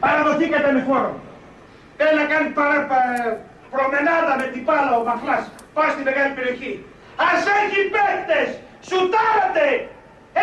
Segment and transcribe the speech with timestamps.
[0.00, 1.12] Παραδοθήκατε με φόρο.
[1.98, 2.78] Θέλει να κάνει παρα,
[3.72, 5.44] προμενάδα με την πάλα ο Μαχλάς.
[5.74, 6.72] Πάει στη μεγάλη περιοχή.
[7.28, 8.48] Ας έχει παίκτες.
[8.88, 9.66] Σουτάρατε.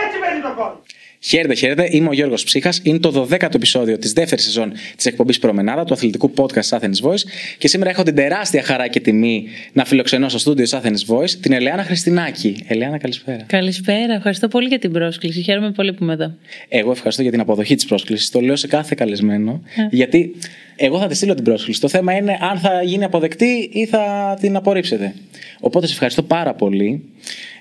[0.04, 0.74] Έτσι μένει το κόλ.
[1.20, 1.88] Χαίρετε, χαίρετε.
[1.92, 2.80] Είμαι ο Γιώργος Ψύχας.
[2.84, 7.24] Είναι το 12ο επεισόδιο της δεύτερης σεζόν της εκπομπής Προμενάδα, του αθλητικού podcast Athens Voice.
[7.58, 11.52] Και σήμερα έχω την τεράστια χαρά και τιμή να φιλοξενώ στο στούντιο Athens Voice την
[11.52, 12.64] Ελεάνα Χριστινάκη.
[12.68, 13.44] Ελεάνα, καλησπέρα.
[13.48, 14.14] Καλησπέρα.
[14.14, 15.42] Ευχαριστώ πολύ για την πρόσκληση.
[15.42, 16.36] Χαίρομαι πολύ που είμαι εδώ.
[16.68, 18.30] Εγώ ευχαριστώ για την αποδοχή της πρόσκλησης.
[18.30, 19.62] Το λέω σε κάθε καλεσμένο.
[19.90, 20.36] Γιατί
[20.76, 21.82] εγώ θα τη στείλω την πρόσκληση.
[21.82, 25.14] Το θέμα είναι αν θα γίνει αποδεκτή ή θα την απορρίψετε.
[25.60, 27.04] Οπότε σε ευχαριστώ πάρα πολύ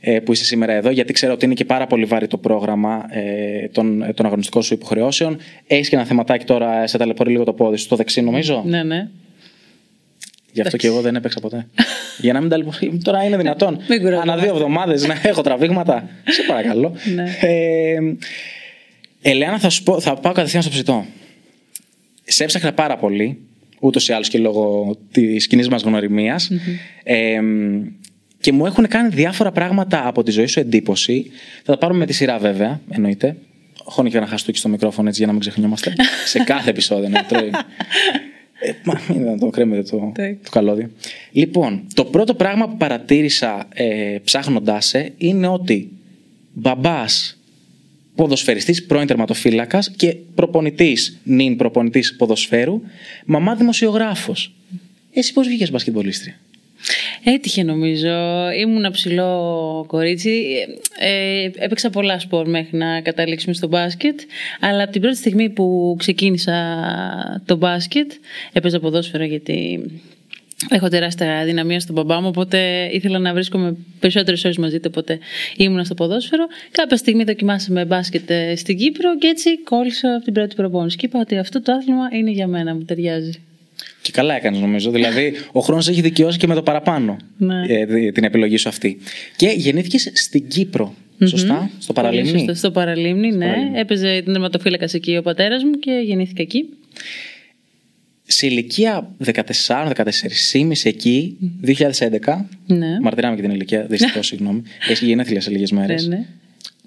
[0.01, 3.07] ε, που είσαι σήμερα εδώ, γιατί ξέρω ότι είναι και πάρα πολύ βαρύ το πρόγραμμα
[3.11, 5.39] ε, των, των αγωνιστικών σου υποχρεώσεων.
[5.67, 8.83] Έχεις και ένα θεματάκι τώρα, σε ταλαιπωρεί λίγο το πόδι σου, το δεξί νομίζω; Ναι,
[8.83, 9.09] ναι.
[10.53, 11.67] Γι' αυτό και εγώ δεν έπαιξα ποτέ.
[12.19, 13.01] Για να μην ταλαιπωρεί.
[13.05, 13.79] Τώρα είναι δυνατόν.
[13.89, 16.09] Μην Ανά δύο εβδομάδες να έχω τραβήγματα.
[16.25, 16.95] σε παρακαλώ.
[17.15, 17.25] Ναι.
[17.41, 17.99] Ε,
[19.23, 21.05] Ελεάνα, θα, σου πω, θα πάω κατευθείαν στο ψητό.
[22.25, 23.39] Σε έψαχνα πάρα πολύ,
[23.81, 26.51] ούτως ή άλλως και λόγω της κοινής μας γνωριμίας.
[27.03, 27.41] Ε,
[28.41, 31.31] και μου έχουν κάνει διάφορα πράγματα από τη ζωή σου εντύπωση.
[31.63, 33.37] Θα τα πάρουμε με τη σειρά, βέβαια, εννοείται.
[33.85, 35.93] Χώνει και ένα χαστούκι στο μικρόφωνο έτσι για να μην ξεχνιόμαστε.
[36.33, 37.51] σε κάθε επεισόδιο να τρώει.
[38.61, 40.13] Ε, μα μην να το κρέμετε το,
[40.43, 40.91] το καλώδιο.
[41.33, 45.91] Λοιπόν, το πρώτο πράγμα που παρατήρησα ε, ψάχνοντάς σε είναι ότι
[46.53, 47.39] μπαμπάς
[48.15, 52.81] ποδοσφαιριστής, πρώην τερματοφύλακας και προπονητής, νυν προπονητής ποδοσφαίρου,
[53.25, 54.55] μαμά δημοσιογράφος.
[55.13, 56.39] Εσύ πώς βγήκες μπασκετμπολίστρια;
[57.25, 58.51] Έτυχε νομίζω.
[58.59, 60.45] Ήμουν ψηλό κορίτσι.
[60.99, 64.21] Ε, έπαιξα πολλά σπορ μέχρι να καταλήξουμε στο μπάσκετ.
[64.61, 66.55] Αλλά από την πρώτη στιγμή που ξεκίνησα
[67.47, 68.13] το μπάσκετ,
[68.53, 69.81] έπαιζα ποδόσφαιρο γιατί
[70.69, 75.19] Έχω τεράστια δυναμία στον μπαμπά μου, οπότε ήθελα να βρίσκομαι περισσότερες ώρες μαζί του, οπότε
[75.57, 76.47] ήμουνα στο ποδόσφαιρο.
[76.71, 80.97] Κάποια στιγμή δοκιμάσαμε μπάσκετ ε, στην Κύπρο και έτσι κόλλησα από την πρώτη προπόνηση.
[80.97, 83.33] Και είπα ότι αυτό το άθλημα είναι για μένα, μου ταιριάζει.
[84.03, 84.91] Και καλά έκανες νομίζω.
[84.91, 87.63] Δηλαδή, ο χρόνος έχει δικαιώσει και με το παραπάνω Ναι.
[87.69, 88.99] ε, την επιλογή σου αυτή.
[89.37, 90.95] Και γεννήθηκες στην Κύπρο.
[91.25, 93.47] Σωστά, στο Πολύ Παραλίμνη; σωστά, στο Παραλίμνη, ναι.
[93.47, 93.79] Παραλίμνη.
[93.79, 96.69] Έπαιζε την τερματοφύλακας εκεί ο πατέρας μου και γεννήθηκα εκεί.
[98.27, 101.37] Σε ηλικία 14-14,5 εκεί,
[101.67, 102.45] 2011.
[102.67, 103.01] Ναι.
[103.01, 104.63] Μαρτυράμε και την ηλικία, δυστυχώς, συγγνώμη.
[104.85, 106.07] Έχεις και γενέθλια σε λίγες μέρες.
[106.07, 106.27] Ναι, ναι.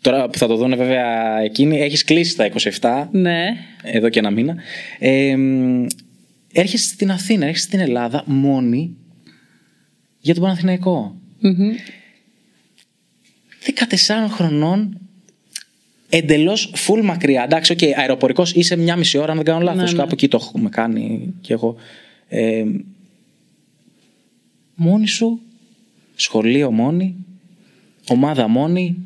[0.01, 2.45] Τώρα που θα το δουν βέβαια εκείνοι, έχεις κλείσει τα
[2.79, 3.45] 27, Ναι.
[3.83, 4.55] εδώ και ένα μήνα.
[4.99, 5.85] Ε, μ,
[6.53, 8.95] έρχεσαι στην Αθήνα, έρχεσαι στην Ελλάδα μόνη
[10.19, 11.21] για τον Παναθηναϊκό.
[11.39, 11.71] Μμμ.
[13.65, 14.99] 14 χρονών
[16.09, 17.43] εντελώς full μακριά.
[17.43, 19.83] Εντάξει, οκ, αεροπορικώς είσαι μια μισή ώρα, αν δεν κάνω λάθος.
[19.83, 19.97] Ναι, ναι.
[19.97, 21.75] Κάπου εκεί το έχουμε κάνει κι εγώ.
[22.27, 22.63] Ε,
[24.75, 25.39] μόνη σου,
[26.15, 27.15] σχολείο μόνη,
[28.09, 28.97] ομάδα μόνη.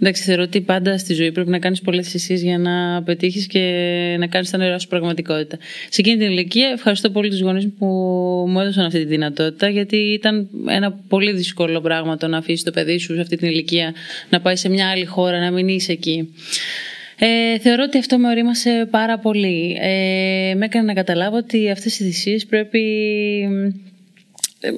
[0.00, 3.60] Εντάξει, θεωρώ ότι πάντα στη ζωή πρέπει να κάνεις πολλές θυσίες για να πετύχεις και
[4.18, 5.58] να κάνεις τα όνειρά σου πραγματικότητα.
[5.88, 7.86] Σε εκείνη την ηλικία, ευχαριστώ πολύ τους γονείς μου που
[8.48, 12.70] μου έδωσαν αυτή τη δυνατότητα, γιατί ήταν ένα πολύ δύσκολο πράγμα το να αφήσεις το
[12.70, 13.94] παιδί σου σε αυτή την ηλικία
[14.28, 16.34] να πάει σε μια άλλη χώρα, να μην είσαι εκεί.
[17.18, 19.76] Ε, θεωρώ ότι αυτό με ορίμασε πάρα πολύ.
[19.80, 22.80] Ε, με έκανε να καταλάβω ότι αυτές οι θυσίες πρέπει
[23.42, 23.72] ε,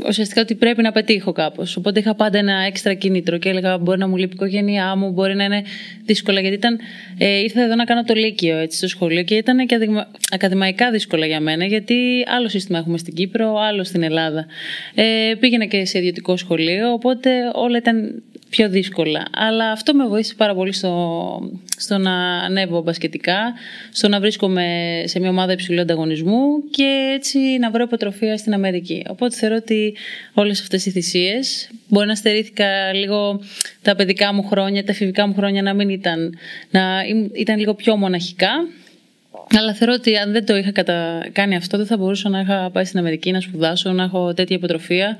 [0.08, 1.76] ουσιαστικά ότι πρέπει να πετύχω κάπως.
[1.76, 5.10] Οπότε είχα πάντα ένα έξτρα κίνητρο και έλεγα: Μπορεί να μου λείπει η οικογένειά μου,
[5.10, 5.62] μπορεί να είναι
[6.04, 6.40] δύσκολα.
[6.40, 6.78] Γιατί ήταν,
[7.18, 10.90] ε, ήρθα εδώ να κάνω το Λύκειο έτσι, στο σχολείο και ήταν και αδειγμα- ακαδημαϊκά
[10.90, 14.46] δύσκολα για μένα, γιατί άλλο σύστημα έχουμε στην Κύπρο, άλλο στην Ελλάδα.
[14.94, 19.22] Ε, πήγαινα και σε ιδιωτικό σχολείο, οπότε όλα ήταν πιο δύσκολα.
[19.32, 20.92] Αλλά αυτό με βοήθησε πάρα πολύ στο,
[21.76, 23.54] στο να ανέβω μπασκετικά,
[23.92, 29.04] στο να βρίσκομαι σε μια ομάδα υψηλού ανταγωνισμού και έτσι να βρω υποτροφία στην Αμερική.
[29.08, 29.96] Οπότε θεωρώ ότι
[30.32, 33.40] όλες αυτές οι θυσίες, μπορεί να στερήθηκα λίγο
[33.82, 36.38] τα παιδικά μου χρόνια, τα εφηβικά μου χρόνια να μην ήταν,
[36.70, 38.50] να ήμ- ήταν λίγο πιο μοναχικά.
[39.58, 41.28] Αλλά θεωρώ ότι αν δεν το είχα κατα...
[41.32, 44.56] κάνει αυτό, δεν θα μπορούσα να είχα πάει στην Αμερική να σπουδάσω, να έχω τέτοια
[44.56, 45.16] υποτροφία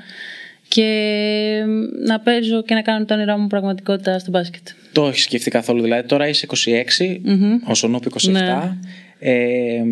[0.69, 1.65] και
[2.07, 4.69] να παίζω και να κάνω τα όνειρά μου πραγματικότητα στο μπάσκετ.
[4.93, 5.83] Το έχεις σκεφτεί καθόλου.
[5.83, 7.17] Δηλαδή, τώρα είσαι 26,
[7.65, 8.31] ο Σονούπ 27.
[8.31, 8.77] Ναι.
[9.19, 9.83] Ε,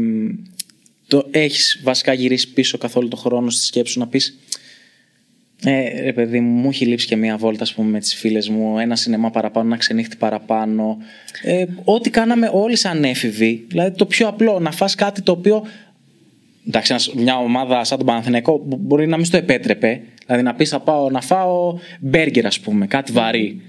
[1.07, 4.39] το έχεις βασικά γυρίσει πίσω καθόλου το χρόνο στη σκέψη σου να πεις
[5.65, 8.49] ε, ρε παιδί μου, μου έχει λείψει και μία βόλτα ας πούμε, με τις φίλες
[8.49, 10.99] μου, ένα σινεμά παραπάνω, ένα ξενύχτη παραπάνω.
[11.43, 13.65] Ε, ό,τι κάναμε όλοι σαν έφηβοι.
[13.69, 15.67] Δηλαδή το πιο απλό, να φας κάτι το οποίο
[16.67, 20.01] εντάξει, ένας- μια ομάδα σαν τον Παναθηναϊκό μπο- μπορεί να μην στο επέτρεπε.
[20.27, 23.61] Δηλαδή να πεις θα πάω να φάω μπέργκερ, ας πούμε, κάτι βαρύ.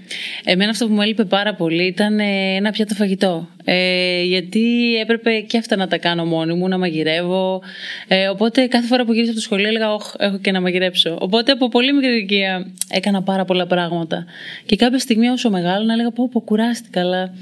[0.44, 3.48] Εμένα αυτό που μου έλειπε πάρα πολύ ήταν ε, ένα πιάτο φαγητό.
[3.64, 7.62] Ε, γιατί έπρεπε και αυτά να τα κάνω μόνη μου, να μαγειρεύω.
[8.08, 11.18] Ε, οπότε κάθε φορά που γύρισα από το σχολείο έλεγα «Ωχ, έχω και να μαγειρέψω.
[11.20, 14.24] Οπότε από πολύ μικρή ηλικία έκανα πάρα πολλά πράγματα.
[14.66, 17.34] Και κάποια στιγμή όσο μεγάλο να έλεγα πω, πω κουράστηκα, αλλά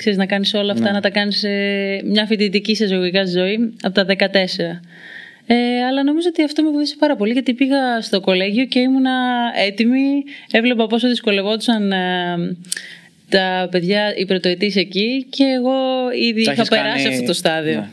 [0.00, 0.90] Ξέρεις, να κάνεις όλα αυτά, Ναι.
[0.90, 4.80] να τα κάνεις ε, μια φοιτητική σε ζωγικά ζωή από τα 14.
[5.46, 5.54] Ε,
[5.88, 9.10] αλλά νομίζω ότι αυτό με βοήθησε πάρα πολύ γιατί πήγα στο κολέγιο και ήμουνα
[9.66, 10.22] έτοιμη.
[10.50, 12.56] Έβλεπα πόσο δυσκολευόντουσαν ε,
[13.28, 15.72] τα παιδιά, οι πρωτοετής εκεί και εγώ
[16.28, 17.74] ήδη Τα είχα έχεις περάσει κάνει- αυτό το στάδιο.
[17.74, 17.88] Ναι.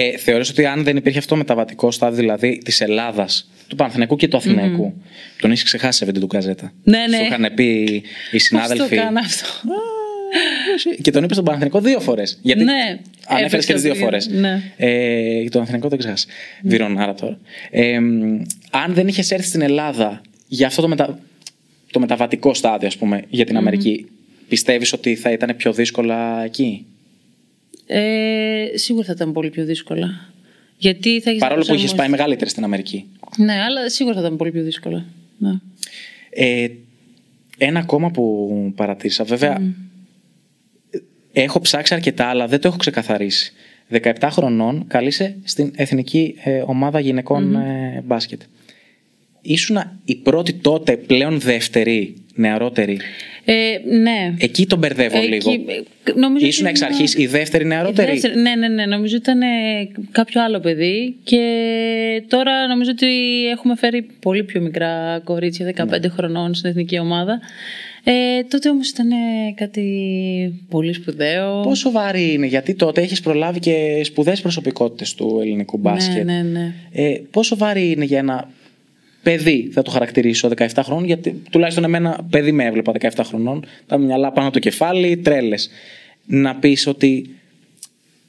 [0.00, 4.16] Ε, θεωρείς ότι αν δεν υπήρχε αυτό το μεταβατικό στάδιο, δηλαδή της Ελλάδας, του Παναθηναϊκού
[4.16, 5.02] και του αθηναικου
[5.40, 7.16] τον έχεις ξεχάσει σε βίντεο του Καζέτα; Ναι, ναι.
[7.16, 8.88] Σου είχαν πει οι Πώς συνάδελφοι.
[8.96, 9.46] το κάνω αυτό;
[11.02, 12.38] Και τον είπε στον Παναθηναϊκό δύο φορές.
[12.42, 14.26] Γιατί Ναι, ανέφερες έπαιξε και τις δύο το φορές.
[14.26, 14.62] πήγαινε, ναι.
[14.86, 16.26] Ε, για τον Αθηναϊκό δεν ξεχάσεις.
[16.62, 17.38] Βιρονάρα τώρα.
[17.70, 21.18] Ε, μ, αν δεν είχες έρθει στην Ελλάδα για αυτό το, μετα...
[21.90, 24.06] το μεταβατικό στάδιο, ας πούμε, για την Αμερική,
[24.48, 26.86] πιστεύεις ότι θα ήταν πιο δύσκολα εκεί;
[27.86, 30.32] Ε, σίγουρα θα ήταν πολύ πιο δύσκολα.
[30.78, 31.96] Γιατί θα έχεις Παρόλο που είχες προσαρμοστεί.
[31.96, 33.04] πάει μεγαλύτερη στην Αμερική.
[33.36, 35.04] Ναι, αλλά σίγουρα θα ήταν πολύ πιο δύσκολα.
[35.38, 35.50] Ναι.
[36.30, 36.66] Ε,
[37.58, 39.62] ένα ακόμα που παρατήρησα, βέβαια,
[41.42, 43.52] έχω ψάξει αρκετά, αλλά δεν το έχω ξεκαθαρίσει.
[44.02, 48.40] 17 χρονών καλείσαι στην εθνική ε, ομάδα γυναικών, ε, μπάσκετ.
[49.42, 52.98] Ήσουνα η πρώτη τότε, πλέον δεύτερη, νεαρότερη;
[53.44, 53.54] Ε,
[53.98, 54.34] ναι.
[54.38, 55.50] Εκεί τον μπερδεύω Εκεί, λίγο.
[55.50, 55.82] ε,
[56.14, 58.10] νομίζω Ήσουν ότι εξ ήμουν- αρχής η δεύτερη η νεαρότερη.
[58.10, 58.86] δεύτερη- ναι, ναι, ναι.
[58.86, 59.46] Νομίζω ότι ήταν ε,
[60.10, 61.42] κάποιο άλλο παιδί και
[62.28, 63.06] τώρα νομίζω ότι
[63.48, 67.40] έχουμε φέρει πολύ πιο μικρά κορίτσια, 15 χρονών στην εθνική ομάδα.
[68.04, 71.60] Ε, τότε όμως ήταν ε, κάτι πολύ σπουδαίο.
[71.60, 76.24] Πόσο βαρύ είναι, γιατί τότε έχεις προλάβει και σπουδαίες προσωπικότητες του ελληνικού μπάσκετ.
[76.24, 76.74] Ναι, ναι, ναι.
[76.92, 78.50] Ε, πόσο βαρύ είναι για ένα
[79.22, 83.98] παιδί, θα το χαρακτηρίσω 17 χρόνων, γιατί τουλάχιστον εμένα παιδί με έβλεπα 17 χρονών, τα
[83.98, 85.70] μυαλά πάνω από το κεφάλι, τρέλες.
[86.26, 87.28] Να πεις ότι.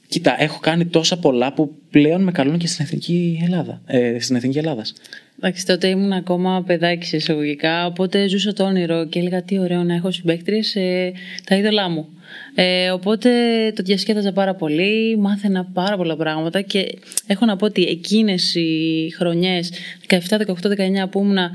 [0.08, 3.82] Κοίτα, έχω κάνει τόσα πολλά που πλέον με καλούν και στην εθνική Ελλάδα.
[3.86, 4.92] Ε, στην εθνική Ελλάδας.
[5.38, 9.82] Εντάξει, τότε ήμουν ακόμα παιδάκι σε εισαγωγικά, οπότε ζούσα το όνειρο και έλεγα τι ωραίο
[9.82, 11.12] να έχω συμπαίκτριες ε,
[11.44, 12.08] τα είδωλά μου.
[12.54, 13.30] Ε, οπότε
[13.76, 19.12] το διασκέδαζα πάρα πολύ, μάθαινα πάρα πολλά πράγματα και έχω να πω ότι εκείνες οι
[19.16, 19.72] χρονιές,
[20.08, 21.50] 17, 18, 19 που ήμουνα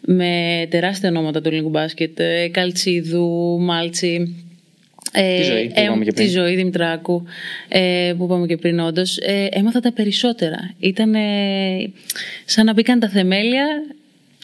[0.00, 4.45] με τεράστια ονόματα του ελληνικού μπάσκετ, ε, Καλτσίδου, Μάλτσι,
[5.16, 6.28] ε, Τη ζωή που είπαμε και τη πριν.
[6.28, 7.24] ζωή Δημητράκου
[7.68, 9.18] ε, που είπαμε και πριν όντως.
[9.18, 10.74] Ε, έμαθα τα περισσότερα.
[10.78, 11.92] Ήταν ε,
[12.44, 13.66] σαν να μπήκαν τα θεμέλια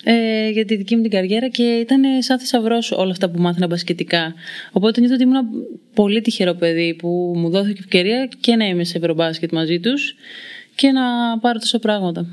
[0.05, 3.67] ε, για τη δική μου την καριέρα και ήταν σαν θησαυρός όλα αυτά που μάθαινα
[3.67, 4.35] μπασκετικά.
[4.73, 5.47] Οπότε νιώθω ότι ήμουν
[5.95, 10.15] πολύ τυχερό παιδί που μου δόθηκε ευκαιρία και να είμαι σε ευρωμπάσκετ μαζί τους
[10.75, 11.03] και να
[11.41, 12.27] πάρω τόσα πράγματα.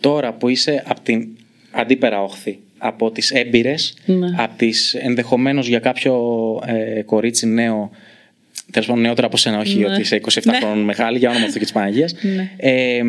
[0.00, 1.28] Τώρα που είσαι από την
[1.70, 4.26] αντίπερα όχθη, από τις έμπειρες, Ναι.
[4.36, 6.14] από τις ενδεχομένως για κάποιο
[6.66, 7.90] ε, κορίτσι νέο,
[8.70, 9.86] τέλος πάντων νεότερο από σένα, όχι Ναι.
[9.86, 10.58] ότι είσαι 27 Ναι.
[10.58, 12.14] χρόνων μεγάλη, για όνομα του και της Παναγίας.
[12.22, 12.50] Ναι.
[12.56, 13.02] Ε,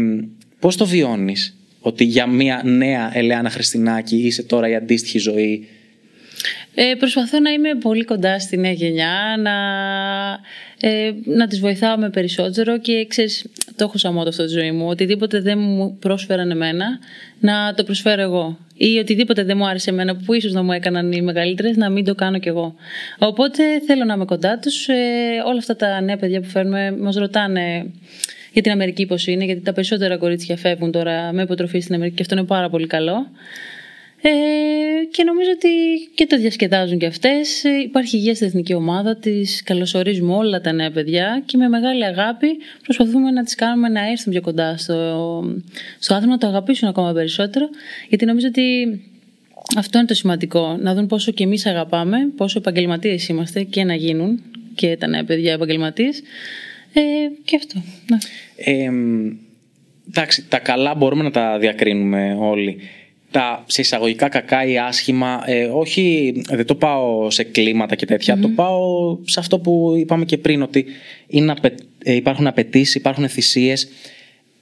[0.59, 5.67] πώς το βιώνεις, ότι για μια νέα Ελεάνα Χριστινάκη είσαι τώρα η αντίστοιχη ζωή.
[6.75, 9.51] Ε, προσπαθώ να είμαι πολύ κοντά στη νέα γενιά, να,
[10.89, 13.45] ε, να τις βοηθάω με περισσότερο και ξέρεις,
[13.75, 14.87] το έχω σαν μότο αυτό τη ζωή μου.
[14.87, 16.85] Οτιδήποτε δεν μου πρόσφεραν εμένα,
[17.39, 18.57] να το προσφέρω εγώ.
[18.77, 22.05] Ή οτιδήποτε δεν μου άρεσε εμένα που ίσως να μου έκαναν οι μεγαλύτερες, να μην
[22.05, 22.75] το κάνω κι εγώ.
[23.17, 24.87] Οπότε θέλω να είμαι κοντά τους.
[24.87, 24.95] Ε,
[25.45, 27.91] όλα αυτά τα νέα παιδιά που φέρνουμε μας ρωτάνε
[28.53, 32.15] για την Αμερική πώς είναι, γιατί τα περισσότερα κορίτσια φεύγουν τώρα με υποτροφή στην Αμερική
[32.15, 33.27] και αυτό είναι πάρα πολύ καλό.
[34.27, 35.69] Ε, και νομίζω ότι
[36.15, 37.63] και το διασκεδάζουν και αυτές.
[37.63, 42.05] Ε, υπάρχει υγεία στην εθνική ομάδα, τις καλωσορίζουμε όλα τα νέα παιδιά και με μεγάλη
[42.05, 42.47] αγάπη
[42.83, 44.95] προσπαθούμε να τις κάνουμε να έρθουν πιο κοντά στο,
[45.99, 47.69] στο άθλημα, να το αγαπήσουν ακόμα περισσότερο,
[48.09, 48.63] γιατί νομίζω ότι
[49.77, 53.95] αυτό είναι το σημαντικό, να δουν πόσο και εμείς αγαπάμε, πόσο επαγγελματίες είμαστε και να
[53.95, 54.41] γίνουν
[54.75, 56.21] και τα νέα παιδιά επαγγελματίες.
[56.93, 57.01] Ε,
[57.43, 57.81] και αυτό.
[58.07, 58.17] Ναι.
[58.55, 58.91] Ε,
[60.07, 62.77] εντάξει, τα καλά μπορούμε να τα διακρίνουμε όλοι.
[63.31, 68.37] Τα σε εισαγωγικά κακά ή άσχημα, ε, όχι, δεν το πάω σε κλίματα και τέτοια,
[68.39, 70.85] το πάω σε αυτό που είπαμε και πριν, ότι
[71.27, 73.87] είναι απαι- ε, υπάρχουν απαιτήσεις, υπάρχουν θυσίες.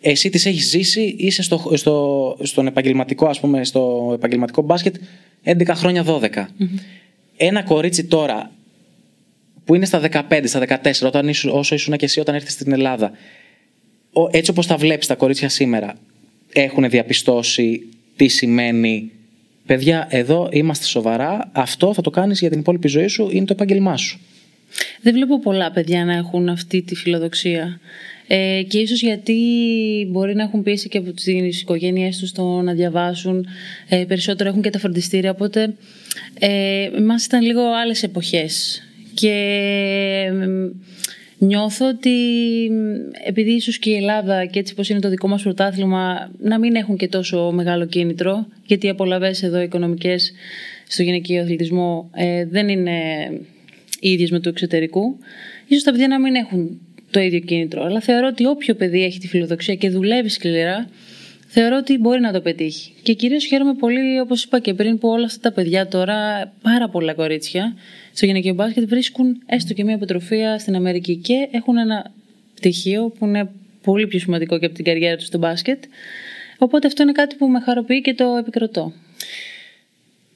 [0.02, 4.96] Εσύ τις έχεις ζήσει, είσαι στο, στο, στον επαγγελματικό, ας πούμε, στο επαγγελματικό μπάσκετ
[5.44, 6.48] 11 χρόνια 12.
[7.38, 8.52] Ένα κορίτσι τώρα
[9.66, 12.72] που είναι στα 15, στα 14, όταν ήσου, όσο ήσουν και εσύ όταν έρθεις στην
[12.72, 13.12] Ελλάδα,
[14.14, 15.96] ο- έτσι όπως τα βλέπεις τα κορίτσια σήμερα,
[16.54, 17.82] έχουν διαπιστώσει
[18.16, 19.12] τι σημαίνει
[19.66, 23.54] παιδιά, εδώ είμαστε σοβαρά, αυτό θα το κάνεις για την υπόλοιπη ζωή σου, είναι το
[23.54, 24.20] επάγγελμά σου.
[25.02, 27.80] Δεν βλέπω πολλά παιδιά να έχουν αυτή τη φιλοδοξία.
[28.28, 29.36] Ε, και ίσως γιατί
[30.10, 33.48] μπορεί να έχουν πίεση και από τις οικογένειές τους το να διαβάσουν
[33.90, 35.76] ε, περισσότερο έχουν και τα φροντιστήρια οπότε
[36.40, 39.30] ε, εμάς ήταν λίγο άλλες εποχές και
[40.30, 40.36] ε,
[41.46, 42.10] νιώθω ότι
[42.66, 46.60] ε, επειδή ίσως και η Ελλάδα και έτσι πως είναι το δικό μας πρωτάθλημα να
[46.60, 50.34] μην έχουν και τόσο μεγάλο κίνητρο γιατί οι απολαβές εδώ οικονομικές
[50.88, 52.92] στο γυναικείο αθλητισμό ε, δεν είναι
[54.04, 55.18] ίδιες με του εξωτερικού,
[55.68, 56.82] ίσως τα παιδιά να μην έχουν
[57.12, 57.84] το ίδιο κίνητρο.
[57.84, 60.90] Αλλά θεωρώ ότι όποιο παιδί έχει τη φιλοδοξία και δουλεύει σκληρά,
[61.54, 62.94] θεωρώ ότι μπορεί να το πετύχει.
[63.02, 66.90] Και κυρίως χαίρομαι πολύ, όπως είπα και πριν, που όλα αυτά τα παιδιά τώρα, πάρα
[66.90, 67.76] πολλά κορίτσια,
[68.14, 72.12] στο γυναικείο μπάσκετ βρίσκουν έστω και μια υποτροφία στην Αμερική και έχουν ένα
[72.56, 73.50] πτυχίο που είναι
[73.84, 75.84] πολύ πιο σημαντικό και από την καριέρα τους στο μπάσκετ.
[76.58, 78.94] Οπότε αυτό είναι κάτι που με χαροποιεί και το επικροτώ.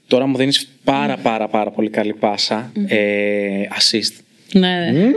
[0.07, 2.71] Τώρα μου δίνεις πάρα πάρα πάρα πολύ καλή πάσα.
[2.87, 4.13] Ε, assist.
[4.53, 5.11] Ναι, ναι.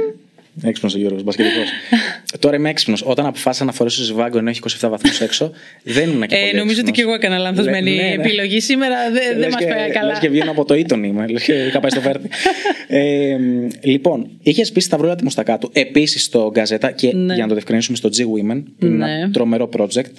[0.63, 1.69] Έξυπνος ο Γιώργος, μπασκετικός.
[2.39, 3.03] Τώρα είμαι έξυπνος.
[3.07, 5.51] Όταν αποφάσισα να φορέσω ζιβάγκο ενώ έχει 27 βαθμούς έξω,
[5.83, 6.97] δεν ήμουν και Ε, πολύ νομίζω ότι έξυπνος.
[6.97, 8.23] και εγώ έκανα λανθασμένη Ναι, ναι, ναι.
[8.23, 8.97] επιλογή σήμερα.
[9.13, 10.09] Δεν, δεν Λες μας και- πάει καλά.
[10.09, 11.27] λες και βγαίνω από το Ήτον είμαι.
[11.29, 12.29] Λες και είχα πάει στο Βέρτι.
[12.89, 13.37] ε,
[13.83, 17.33] λοιπόν, είχε πει στα βρόλια τη Μουστακάτου, επίσης στο Γκαζέτα και Ναι.
[17.35, 19.13] για να το διευκρινίσουμε στο G-Women, που είναι Ναι.
[19.19, 20.13] ένα τρομερό project.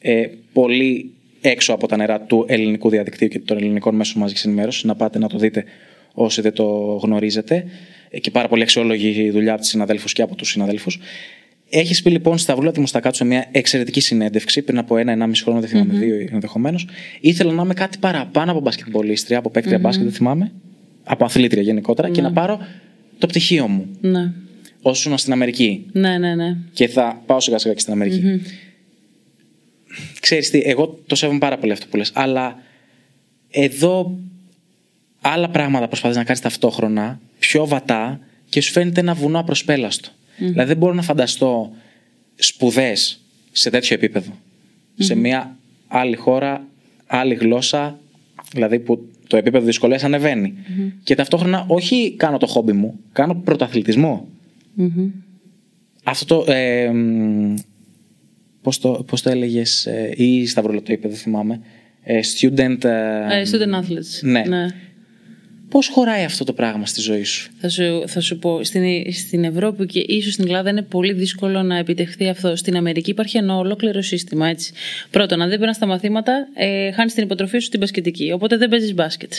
[0.00, 4.84] Ε, πολύ έξω από τα νερά του ελληνικού διαδικτύου και των ελληνικών μέσων μαζικής ενημέρωσης.
[4.84, 5.64] Να πάτε να το δείτε
[6.14, 6.64] όσοι δεν το
[7.02, 7.64] γνωρίζετε.
[8.10, 10.98] Ε, Και πάρα πολύ αξιόλογη η δουλειά από τους συναδέλφους και από τους συναδέλφους.
[11.70, 15.60] Έχει πει λοιπόν στα Βούλα τη Μουστακάτσου σε μια εξαιρετική συνέντευξη πριν από ένα-ενάμιση χρόνο,
[15.60, 16.86] δεν θυμάμαι, δύο ενδεχομένως.
[17.20, 20.52] Ήθελα να είμαι κάτι παραπάνω από μπασκετμπολίστρια, από παίκτρια μπάσκετ, δεν θυμάμαι.
[21.04, 22.58] Από αθλήτρια γενικότερα και να πάρω
[23.18, 24.32] το πτυχίο μου Ναι.
[24.82, 25.86] όσο ήμουν στην Αμερική.
[25.92, 26.56] ναι, ναι, ναι.
[26.72, 28.40] Και θα πάω σιγά σιγά και στην αμερικη
[30.20, 32.58] Ξέρεις τι, εγώ το σέβομαι πάρα πολύ αυτό που λες, αλλά
[33.50, 34.18] εδώ
[35.32, 40.08] άλλα πράγματα προσπαθείς να κάνεις ταυτόχρονα, πιο βατά και σου φαίνεται ένα βουνό απροσπέλαστο.
[40.38, 41.70] Δηλαδή δεν μπορώ να φανταστώ
[42.34, 43.20] σπουδές
[43.52, 44.30] σε τέτοιο επίπεδο.
[44.98, 45.56] Σε μια
[45.88, 46.64] άλλη χώρα,
[47.06, 47.98] άλλη γλώσσα,
[48.52, 50.54] δηλαδή που το επίπεδο δυσκολίας ανεβαίνει.
[51.04, 54.28] Και ταυτόχρονα όχι κάνω το χόμπι μου, κάνω πρωταθλητισμό.
[54.74, 55.10] Μμμ.
[56.02, 56.52] Αυτό το.
[56.52, 57.54] Ε, μ,
[58.62, 61.60] πώς το, πώς το έλεγες ε, ή Σταυρούλα το είπε, δεν θυμάμαι.
[62.02, 62.84] Ε, student.
[62.84, 64.20] Ε, Ε, student athletes.
[64.22, 64.42] ναι.
[65.70, 69.44] Πώς χωράει αυτό το πράγμα στη ζωή σου; Θα σου, θα σου πω, στην, στην
[69.44, 72.56] Ευρώπη και ίσως στην Ελλάδα είναι πολύ δύσκολο να επιτευχθεί αυτό.
[72.56, 74.48] Στην Αμερική υπάρχει ένα ολόκληρο σύστημα.
[74.48, 74.72] Έτσι.
[75.10, 78.32] Πρώτον, αν δεν περνάς τα μαθήματα, ε, χάνεις την υποτροφή σου στην μπασκετική.
[78.32, 79.32] Οπότε δεν παίζεις μπάσκετ.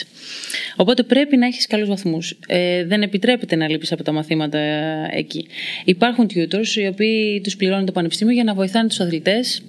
[0.76, 2.38] Οπότε πρέπει να έχεις καλούς βαθμούς.
[2.46, 5.46] Ε, δεν επιτρέπεται να λείπεις από τα μαθήματα ε, εκεί.
[5.84, 9.62] Υπάρχουν tutors οι οποίοι τους πληρώνει το πανεπιστήμιο για να βοηθάνε τους αθλητές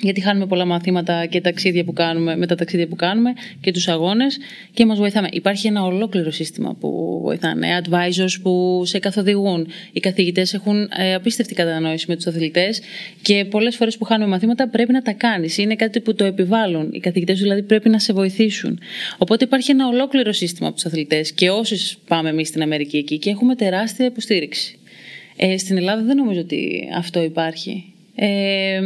[0.00, 3.88] γιατί χάνουμε πολλά μαθήματα και ταξίδια που κάνουμε, με τα ταξίδια που κάνουμε και τους
[3.88, 4.38] αγώνες
[4.72, 5.28] και μας βοηθάμε.
[5.32, 9.68] Υπάρχει ένα ολόκληρο σύστημα που βοηθάνε, advisors που σε καθοδηγούν.
[9.92, 12.80] Οι καθηγητές έχουν ε, απίστευτη κατανόηση με τους αθλητές
[13.22, 15.58] και πολλές φορές που χάνουμε μαθήματα πρέπει να τα κάνεις.
[15.58, 16.90] Είναι κάτι που το επιβάλλουν.
[16.92, 18.80] Οι καθηγητές δηλαδή πρέπει να σε βοηθήσουν.
[19.18, 23.18] Οπότε υπάρχει ένα ολόκληρο σύστημα από τους αθλητές και όσοι πάμε εμείς στην Αμερική εκεί
[23.18, 24.78] και έχουμε τεράστια υποστήριξη.
[25.36, 27.84] Ε, στην Ελλάδα δεν νομίζω ότι αυτό υπάρχει.
[28.14, 28.80] Ε,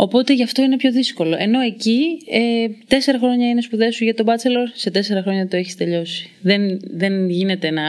[0.00, 1.36] Οπότε γι' αυτό είναι πιο δύσκολο.
[1.38, 5.56] Ενώ εκεί ε, τέσσερα χρόνια είναι σπουδές σου για τον bachelor, σε τέσσερα χρόνια το
[5.56, 6.30] έχεις τελειώσει.
[6.40, 7.82] Δεν, δεν γίνεται να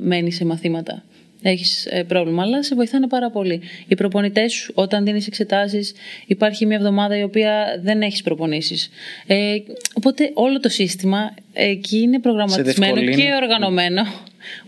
[0.00, 1.04] μένεις σε μαθήματα.
[1.42, 3.60] Έχεις ε, πρόβλημα, αλλά σε βοηθάνε πάρα πολύ.
[3.88, 5.92] Οι προπονητές σου, όταν δίνεις εξετάσεις,
[6.26, 8.90] υπάρχει μια εβδομάδα η οποία δεν έχεις προπονήσεις.
[9.26, 9.56] Ε,
[9.94, 13.22] οπότε όλο το σύστημα εκεί είναι προγραμματισμένο διευκολύνει.
[13.22, 14.02] και οργανωμένο,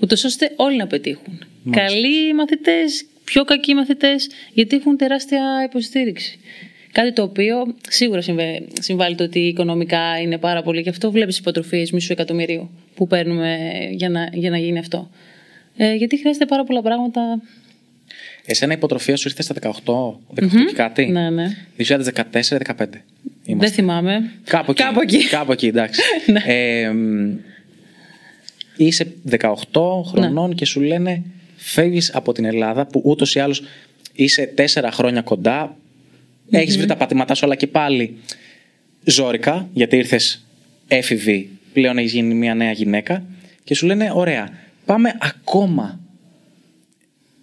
[0.01, 1.45] ούτως ώστε όλοι να πετύχουν.
[1.71, 6.39] Καλοί μαθητές, πιο κακοί μαθητές, γιατί έχουν τεράστια υποστήριξη.
[6.97, 11.39] Κάτι το οποίο σίγουρα συμβα- συμβάλλει το ότι οικονομικά είναι πάρα πολύ και αυτό βλέπεις
[11.39, 13.57] υποτροφίες μισού εκατομμυρίου που παίρνουμε
[13.91, 15.11] για να, για να γίνει αυτό.
[15.77, 17.21] Ε, γιατί χρειάζεται πάρα πολλά πράγματα.
[18.45, 19.71] Εσένα η υποτροφία σου ήρθε στα 18,
[20.35, 21.57] 18 και κάτι; Ναι, ναι.
[21.77, 22.87] 2014-15.
[23.45, 24.31] Δεν θυμάμαι.
[24.45, 24.83] Κάπου εκεί.
[24.83, 25.29] Κάπου εκεί.
[25.29, 26.01] Κάπου εκεί, εντάξει.
[26.33, 26.43] Ναι.
[26.47, 27.35] ε, μ,
[28.77, 29.49] είσαι 18
[30.07, 31.23] χρονών και σου λένε
[31.57, 33.63] φεύγεις από την Ελλάδα που ούτως ή άλλως
[34.13, 35.77] είσαι 4 χρόνια κοντά,
[36.51, 38.17] έχεις βρει τα πατήματά σου αλλά και πάλι
[39.05, 40.47] ζόρικα γιατί ήρθες
[40.89, 43.25] έφηβη, πλέον έχεις γίνει μια νέα γυναίκα
[43.65, 44.49] και σου λένε ωραία,
[44.85, 46.01] πάμε ακόμα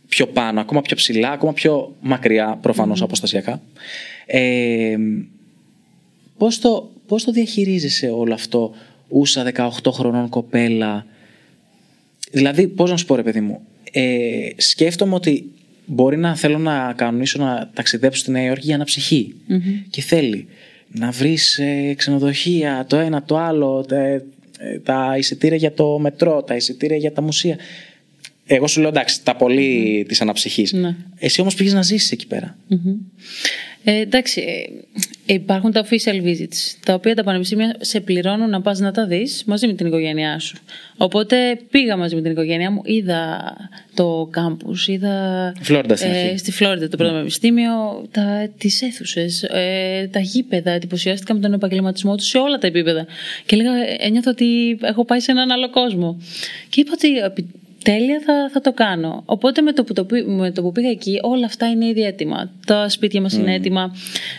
[0.07, 3.61] πιο πάνω, ακόμα πιο ψηλά, ακόμα πιο μακριά προφανώς αποστασιακά.
[4.25, 4.97] Ε,
[6.37, 8.73] Πώς το, πώς το διαχειρίζεσαι όλο αυτό
[9.07, 11.05] ούσα 18 χρονών κοπέλα;
[12.31, 15.51] Δηλαδή, πώς να σου πω ρε παιδί μου, ε, σκέφτομαι ότι
[15.85, 19.35] μπορεί να θέλω να κανονίσω να ταξιδέψω στη Νέα Υόρκη για να ψυχει
[19.89, 20.47] Και θέλει
[20.87, 24.23] να βρεις ε, ξενοδοχεία, το ένα, το άλλο, τα, ε,
[24.83, 27.57] τα εισιτήρια για το μετρό, τα εισιτήρια για τα μουσεία.
[28.45, 30.73] Εγώ σου λέω εντάξει, τα πολύ της αναψυχής.
[30.73, 30.95] Ναι.
[31.17, 32.57] Εσύ όμως πήγες να ζήσεις εκεί πέρα.
[33.85, 33.93] Μμμ.
[33.95, 34.41] Ε, εντάξει,
[35.25, 39.05] ε, υπάρχουν τα official visits, τα οποία τα πανεπιστήμια σε πληρώνουν να πας να τα
[39.05, 40.57] δεις μαζί με την οικογένειά σου.
[40.97, 43.53] Οπότε πήγα μαζί με την οικογένειά μου, είδα
[43.93, 46.37] το κάμπους, είδα Φλόριντα στην αρχή.
[46.37, 52.15] στη Φλόριντα το πρώτο πανεπιστήμιο, τα, τις αίθουσες, ε, τα γήπεδα, εντυπωσιάστηκα με τον επαγγελματισμό
[52.15, 53.05] τους σε όλα τα επίπεδα.
[53.45, 56.21] Και λέγα, ε, ένιωθα ότι έχω πάει σε έναν άλλο κόσμο.
[56.69, 59.23] Και είπα ότι επι- τέλεια θα, θα το κάνω.
[59.25, 62.51] Οπότε με το, που το, με το που πήγα εκεί όλα αυτά είναι ήδη έτοιμα.
[62.65, 63.95] Τα σπίτια μας είναι έτοιμα,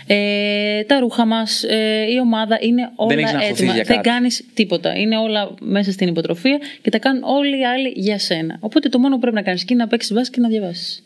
[0.06, 3.72] ε, τα ρούχα μας, ε, η ομάδα είναι όλα έχεις να έτοιμα.
[3.72, 4.08] για Δεν κάτι.
[4.08, 4.96] κάνεις τίποτα.
[4.98, 8.56] Είναι όλα μέσα στην υποτροφία και τα κάνουν όλοι οι άλλοι για σένα.
[8.60, 11.02] Οπότε το μόνο που πρέπει να κάνεις εκεί είναι να παίξεις μπάσκετ και να διαβάσεις.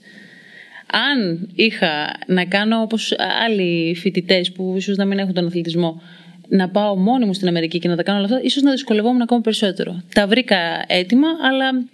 [1.12, 3.14] Αν είχα να κάνω όπως
[3.46, 6.02] άλλοι φοιτητές που ίσως να μην έχουν τον αθλητισμό,
[6.48, 9.22] να πάω μόνη μου στην Αμερική και να τα κάνω όλα αυτά, ίσως να δυσκολευόμουν
[9.22, 10.02] ακόμα περισσότερο.
[10.14, 11.84] Τα βρήκα έτοιμα, αλλά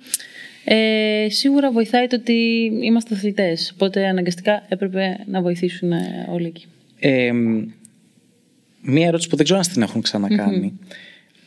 [0.65, 2.33] ε, σίγουρα βοηθάει το ότι
[2.83, 3.71] είμαστε αθλητές.
[3.75, 6.67] Οπότε αναγκαστικά έπρεπε να βοηθήσουν ε, όλοι εκεί.
[6.99, 7.31] Ε,
[8.83, 10.79] μία ερώτηση που δεν ξέρω αν την έχουν ξανακάνει.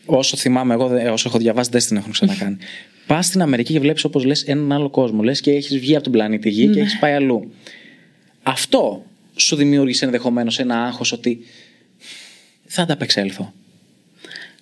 [0.05, 2.57] Όσο θυμάμαι, εγώ δε- όσο έχω διαβάσει, δεν την έχουν ξανακάνει.
[3.07, 5.21] Πας στην Αμερική και βλέπεις, όπως λες, έναν άλλο κόσμο.
[5.23, 7.51] Λες και έχεις βγει από τον πλανήτη Γη και έχεις πάει αλλού.
[8.43, 9.05] Αυτό
[9.35, 11.39] σου δημιούργησε ενδεχομένως ένα άγχος ότι
[12.65, 13.53] θα ανταπεξέλθω.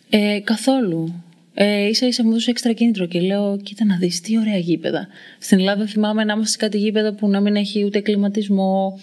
[0.09, 1.23] Ε, καθόλου.
[1.57, 5.07] Ε, ίσα ίσα μου δώσε έξτρα κίνητρο και λέω: Κοίτα να δεις τι ωραία γήπεδα.
[5.39, 8.99] Στην Ελλάδα θυμάμαι να είμαστε σε κάτι γήπεδα που να μην έχει ούτε κλιματισμό,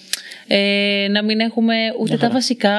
[0.47, 2.78] ε, να μην έχουμε ούτε τα βασικά,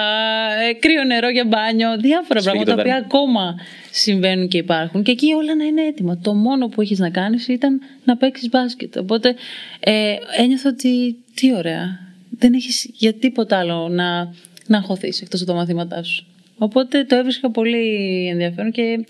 [0.69, 3.05] ε, κρύο νερό για μπάνιο, διάφορα Σφίγγει πράγματα το τα οποία δέρμα.
[3.05, 3.55] ακόμα
[3.91, 5.03] συμβαίνουν και υπάρχουν.
[5.03, 6.17] Και εκεί όλα να είναι έτοιμα.
[6.17, 8.97] Το μόνο που έχεις να κάνεις ήταν να παίξεις μπάσκετ.
[8.97, 9.35] Οπότε
[9.79, 11.99] ε, ένιωθα ότι τι ωραία.
[12.29, 14.33] Δεν έχεις για τίποτα άλλο να,
[14.67, 16.25] να αγχωθείς εκτός από τα μαθήματά σου.
[16.63, 17.87] Οπότε το έβρισκα πολύ
[18.27, 19.05] ενδιαφέρον και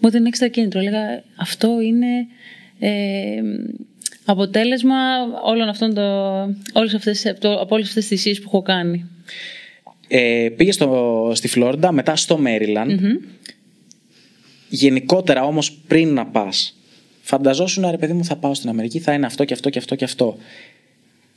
[0.00, 0.80] μου έδινε έξτρα κίνητρο.
[0.80, 2.06] Έλεγα αυτό είναι
[2.78, 3.40] ε,
[4.24, 4.94] αποτέλεσμα
[5.44, 6.02] όλων αυτών το,
[6.72, 9.04] όλες αυτές, από το- από όλες αυτές τις θυσίες που έχω κάνει.
[10.08, 12.90] Ε, πήγε στο, στη Φλόριντα, μετά στο Μέριλαντ.
[14.68, 16.76] Γενικότερα όμως πριν να πας,
[17.22, 19.94] φανταζόσουν ρε παιδί μου, θα πάω στην Αμερική, θα είναι αυτό και αυτό και αυτό
[19.94, 20.36] και αυτό.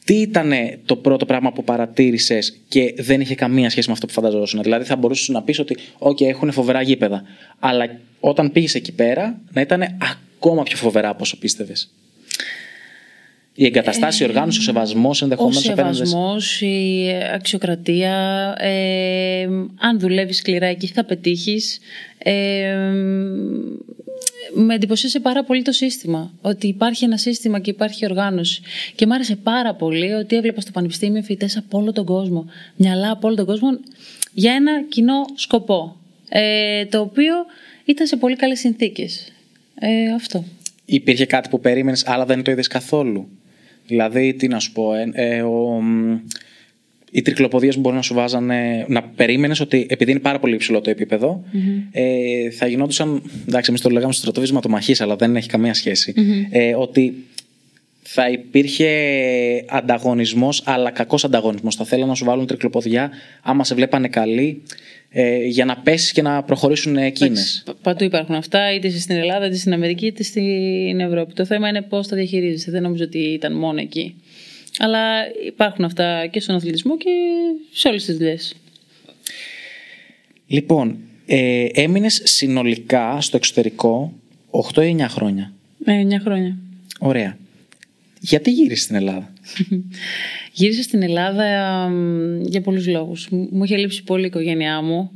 [0.09, 0.53] Τι ήταν
[0.85, 4.85] το πρώτο πράγμα που παρατήρησες και δεν είχε καμία σχέση με αυτό που φανταζόσουν; Δηλαδή,
[4.85, 7.23] θα μπορούσες να πεις ότι, OK, έχουν φοβερά γήπεδα.
[7.59, 11.91] Αλλά όταν πήγες εκεί πέρα, να ήταν ακόμα πιο φοβερά από όσο πίστευες.
[13.53, 18.15] Η εγκαταστάση, η οργάνωσης, ο σεβασμός Ο ενδεχομένω σεβασμός, η αξιοκρατία,
[18.59, 19.43] ε,
[19.79, 21.79] αν δουλεύεις σκληρά εκεί θα πετύχεις.
[22.17, 22.75] Ε,
[24.61, 26.33] με εντυπωσίασε πάρα πολύ το σύστημα.
[26.41, 28.61] Ότι υπάρχει ένα σύστημα και υπάρχει οργάνωση.
[28.95, 32.45] Και μου άρεσε πάρα πολύ ότι έβλεπα στο Πανεπιστήμιο φοιτητές από όλο τον κόσμο.
[32.75, 33.69] Μυαλά από όλο τον κόσμο
[34.33, 35.95] για ένα κοινό σκοπό.
[36.29, 37.33] Ε, το οποίο
[37.85, 39.31] ήταν σε πολύ καλές συνθήκες.
[39.79, 40.43] Ε, αυτό.
[40.85, 43.27] Υπήρχε κάτι που περίμενες, αλλά δεν το είδες καθόλου.
[43.87, 46.19] Δηλαδή, τι να σου πω, ε, ε, ο, μ,
[47.11, 48.85] οι τρικλοποδίες που μπορεί να σου βάζανε.
[48.87, 51.43] Να περίμενες ότι επειδή είναι πάρα πολύ υψηλό το επίπεδο,
[51.91, 53.21] ε, θα γινόντουσαν.
[53.47, 56.13] Εντάξει, εμείς το λέγαμε στο στρατόβισμα το μαχής, αλλά δεν έχει καμία σχέση.
[56.49, 57.13] Ε, ότι
[58.01, 58.89] θα υπήρχε
[59.67, 64.61] ανταγωνισμός αλλά κακός ανταγωνισμός θα θέλανε να σου βάλουν τρικλοποδιά άμα σε βλέπανε καλή
[65.09, 67.29] ε, για να πέσεις και να προχωρήσουν εκείνες.
[67.39, 71.33] Εντάξει, πα- Παντού υπάρχουν αυτά, είτε είσαι στην Ελλάδα, είτε στην Αμερική, είτε στην Ευρώπη.
[71.33, 72.71] Το θέμα είναι πώς τα διαχειρίζεσαι.
[72.71, 74.15] Δεν νομίζω ότι ήταν μόνο εκεί.
[74.79, 77.09] Αλλά υπάρχουν αυτά και στον αθλητισμό και
[77.71, 78.55] σε όλες τις δουλειές.
[80.47, 84.13] Λοιπόν, ε, έμεινες συνολικά στο εξωτερικό
[84.49, 85.53] 8 ή 9 χρόνια.
[85.85, 86.57] Ε, 9 χρόνια.
[86.99, 87.37] Ωραία.
[88.19, 89.33] Γιατί γύρισες στην Ελλάδα;
[90.53, 93.29] Γύρισα στην Ελλάδα μ, για πολλούς λόγους.
[93.29, 95.11] Μ- Μου είχε λείψει πολύ η οικογένειά μου.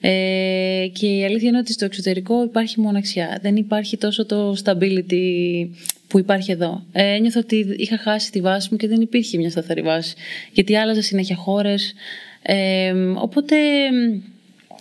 [0.00, 3.38] Ε, και η αλήθεια είναι ότι στο εξωτερικό υπάρχει μοναξιά.
[3.42, 5.66] Δεν υπάρχει τόσο το stability
[6.08, 6.84] που υπάρχει εδώ.
[6.92, 10.14] Ε, ένιωθα ότι είχα χάσει τη βάση μου και δεν υπήρχε μια σταθερή βάση.
[10.52, 11.94] Γιατί άλλαζα συνέχεια χώρες.
[12.42, 13.56] Ε, οπότε
[13.90, 14.20] μ,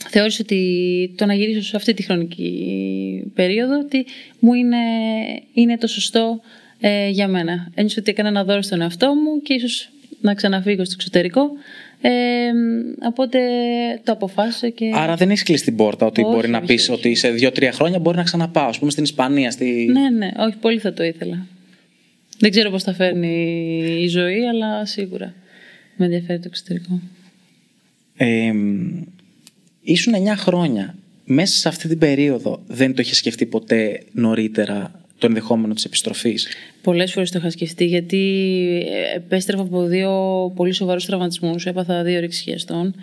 [0.09, 4.05] θεώρησα ότι το να γυρίσω σε αυτή τη χρονική περίοδο ότι
[4.39, 4.77] μου είναι,
[5.53, 6.41] είναι το σωστό
[6.79, 7.71] ε, για μένα.
[7.75, 9.89] Ένιωσα ότι έκανα ένα δώρο στον εαυτό μου και ίσως
[10.21, 11.49] να ξαναφύγω στο εξωτερικό.
[12.01, 12.11] Ε,
[13.07, 13.39] οπότε
[14.03, 14.91] το αποφάσισα και...
[14.93, 16.99] Άρα δεν έχεις κλείσει την πόρτα ότι Όχι, μπορεί να όχι, πεις όχι.
[16.99, 18.67] ότι σε 2-3 χρόνια μπορεί να ξαναπάω.
[18.67, 19.51] Α πούμε στην Ισπανία.
[19.51, 19.89] Στη...
[19.91, 21.45] Ναι, ναι, όχι, πολύ θα το ήθελα.
[22.39, 25.33] Δεν ξέρω πώς θα φέρνει η ζωή, αλλά σίγουρα
[25.95, 27.01] με ενδιαφέρει το εξωτερικό.
[28.17, 28.53] Ε,
[29.81, 30.95] ήσουν 9 χρόνια.
[31.25, 36.47] Μέσα σε αυτή την περίοδο δεν το είχες σκεφτεί ποτέ νωρίτερα το ενδεχόμενο της επιστροφής.
[36.81, 38.17] Πολλές φορές το είχα σκεφτεί γιατί
[38.91, 40.11] ε, επέστρεφα από δύο
[40.55, 41.65] πολύ σοβαρούς τραυματισμούς.
[41.65, 42.95] Έπαθα δύο ρήξεις χιαστών.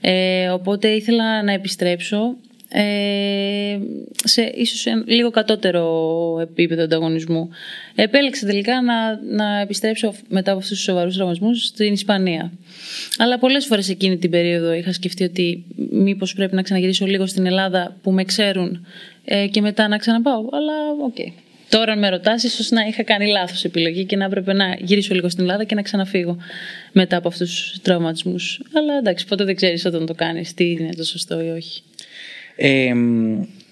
[0.00, 2.36] Ε, οπότε ήθελα να επιστρέψω
[2.72, 3.78] ε,
[4.24, 7.48] σε ίσως ένα λίγο κατώτερο επίπεδο ανταγωνισμού.
[7.94, 12.52] Επέλεξα τελικά να, να επιστρέψω μετά από αυτούς τους σοβαρούς τραυματισμούς στην Ισπανία.
[13.18, 17.46] Αλλά πολλές φορές εκείνη την περίοδο είχα σκεφτεί ότι μήπως πρέπει να ξαναγυρίσω λίγο στην
[17.46, 18.86] Ελλάδα που με ξέρουν
[19.24, 20.48] ε, και μετά να ξαναπάω.
[20.52, 21.16] Αλλά οκ.
[21.70, 25.14] Τώρα, αν με ρωτάς, ίσως να είχα κάνει λάθος επιλογή και να έπρεπε να γυρίσω
[25.14, 26.36] λίγο στην Ελλάδα και να ξαναφύγω
[26.92, 28.60] μετά από αυτούς τους τραυματισμούς.
[28.72, 31.82] Αλλά εντάξει, ποτέ δεν ξέρεις όταν το κάνεις τι είναι το σωστό ή όχι.
[32.56, 32.92] Ε,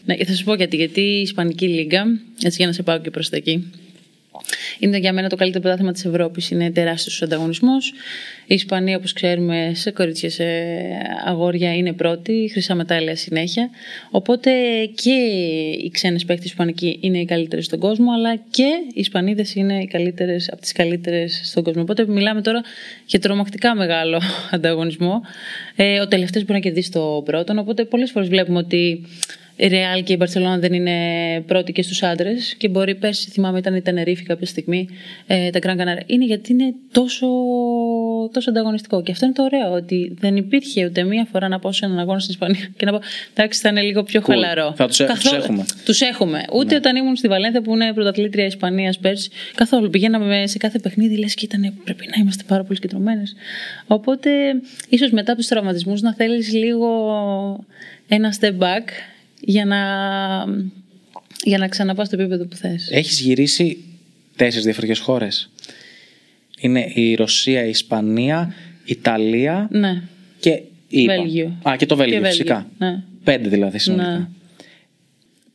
[0.05, 0.77] Ναι, θα σου πω γιατί.
[0.77, 2.05] Γιατί η Ισπανική Λίγκα,
[2.43, 3.73] έτσι για να σε πάω και προς τα εκεί,
[4.79, 6.51] είναι για μένα το καλύτερο πρωτάθλημα της Ευρώπης.
[6.51, 7.93] Είναι τεράστιος ο ανταγωνισμός.
[8.47, 10.45] Η Ισπανία, όπως ξέρουμε, σε κορίτσια, σε
[11.27, 13.71] αγόρια είναι πρώτη, χρυσά μετάλλια συνέχεια.
[14.11, 14.51] Οπότε
[14.95, 15.11] και
[15.85, 19.87] οι ξένες παίκτες Ισπανικοί είναι οι καλύτερες στον κόσμο, αλλά και οι Ισπανίδες είναι οι
[19.87, 21.83] καλύτερες από τις καλύτερες στον κόσμο.
[21.83, 22.63] Οπότε μιλάμε τώρα
[23.07, 25.21] για τρομακτικά μεγάλο ανταγωνισμό.
[25.77, 27.59] Ε, ο τελευταίος μπορεί να κερδίσει το πρώτον.
[27.59, 29.07] Οπότε πολλές φορές βλέπουμε ότι
[29.61, 30.95] η Ρεάλ και η Μπαρσελόνα δεν είναι
[31.47, 34.89] πρώτη και στους άντρες και μπορεί πέρσι, θυμάμαι, ήταν η Τενερίφη κάποια στιγμή,
[35.27, 36.03] ε, τα Γκραν Κανάρια.
[36.07, 37.27] Είναι γιατί είναι τόσο,
[38.33, 39.03] τόσο ανταγωνιστικό.
[39.03, 41.99] Και αυτό είναι το ωραίο, ότι δεν υπήρχε ούτε μία φορά να πάω σε έναν
[41.99, 43.01] αγώνα στην Ισπανία και να πω
[43.35, 44.25] εντάξει, θα είναι λίγο πιο cool.
[44.25, 44.73] χαλαρό.
[44.77, 45.01] Θα τους
[45.33, 45.65] έχουμε.
[45.85, 46.45] Τους έχουμε.
[46.53, 46.77] Ούτε ναι.
[46.77, 49.91] όταν ήμουν στη Βαλένθια που είναι πρωταθλήτρια Ισπανίας πέρσι, καθόλου.
[49.91, 53.23] Πηγαίναμε σε κάθε παιχνίδι, λες και ήταν πρέπει να είμαστε πάρα πολύ σκητρωμένε.
[53.87, 54.31] Οπότε,
[54.89, 56.89] ίσως μετά από τους τραυματισμούς να θέλεις λίγο
[58.09, 58.85] ένα step back
[59.41, 59.79] για να,
[61.45, 62.89] για να ξαναπάς στο επίπεδο που θες.
[62.91, 63.85] Έχεις γυρίσει
[64.37, 65.51] τέσσερις διαφορετικές χώρες.
[66.61, 70.03] Είναι η Ρωσία, η Ισπανία, η Ιταλία ναι.
[70.41, 71.59] και η Βέλγιο.
[71.69, 72.71] Α, και το Βέλγιο, και φυσικά.
[72.79, 73.03] Ναι.
[73.25, 74.19] Πέντε δηλαδή συνολικά.
[74.19, 74.29] Ναι.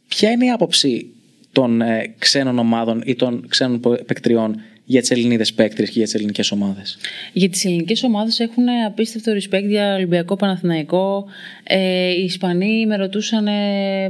[0.07, 1.07] Ποια είναι η άποψη
[1.51, 6.13] των ε, ξένων ομάδων ή των ξένων παικτριών για τις Ελληνίδες παίκτρες και για τις
[6.13, 6.97] ελληνικές ομάδες.
[7.33, 11.25] Για τις ελληνικές ομάδες έχουν απίστευτο respect για Ολυμπιακό Παναθηναϊκό.
[11.63, 13.51] Ε, οι Ισπανοί με ρωτούσαν ε,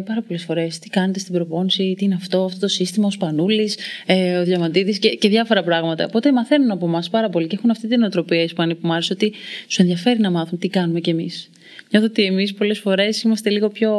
[0.06, 3.78] πάρα πολλές φορές τι κάνετε στην προπόνηση, τι είναι αυτό, αυτό το σύστημα, ο Σπανούλης,
[4.06, 6.06] ε, ο Διαμαντίδης και, και διάφορα πράγματα.
[6.06, 8.94] Οπότε μαθαίνουν από εμάς πάρα πολύ και έχουν αυτή την οτροπία οι Ισπανοί που μου
[8.94, 9.34] άρεσε ότι
[9.68, 11.50] σου ενδιαφέρει να μάθουν τι κάνουμε κι εμείς.
[11.92, 13.92] Νιώθω ότι εμείς πολλές φορές είμαστε λίγο πιο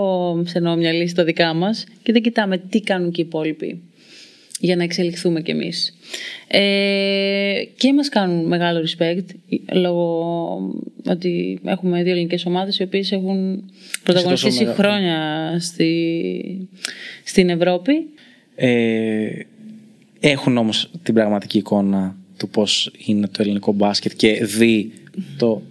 [0.45, 3.83] ξενόμυαλοι στα δικά μας και δεν κοιτάμε τι κάνουν και οι υπόλοιποι
[4.61, 5.97] για να εξελιχθούμε κι εμείς.
[6.49, 9.25] Ε, και μας κάνουν μεγάλο respect
[9.73, 10.57] λόγω
[11.07, 13.65] ότι έχουμε δύο ελληνικές ομάδες οι οποίες έχουν
[14.03, 15.19] πρωταγωνιστήσει χρόνια
[15.61, 16.69] στη,
[17.25, 18.07] στην Ευρώπη.
[18.55, 19.29] Ε,
[20.21, 24.93] έχουν όμως την πραγματική εικόνα του πώς είναι το ελληνικό μπάσκετ και δει
[25.37, 25.63] το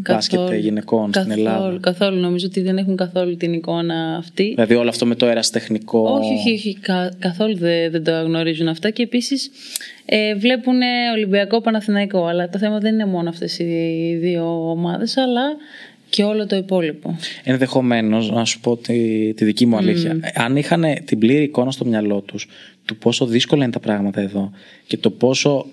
[0.00, 1.78] μπάσκετ γυναικών καθόλου, στην Ελλάδα.
[1.80, 2.20] Καθόλου.
[2.20, 4.48] Νομίζω ότι δεν έχουν καθόλου την εικόνα αυτή.
[4.48, 6.00] Δηλαδή όλο αυτό με το τεχνικό.
[6.00, 6.78] Όχι, όχι, όχι.
[7.18, 8.90] καθόλου δεν, δεν το γνωρίζουν αυτά.
[8.90, 9.50] Και επίσης
[10.04, 10.80] ε, βλέπουν
[11.14, 12.26] Ολυμπιακό Παναθηναϊκό.
[12.26, 15.42] Αλλά το θέμα δεν είναι μόνο αυτές οι δύο ομάδες, αλλά
[16.08, 17.16] και όλο το υπόλοιπο.
[17.44, 20.20] Ενδεχομένως, να σου πω τη, τη δική μου αλήθεια.
[20.34, 22.48] Αν είχαν την πλήρη εικόνα στο μυαλό τους
[22.84, 24.50] του πόσο δύσκολα είναι τα πράγματα εδώ
[24.86, 25.66] και το πόσο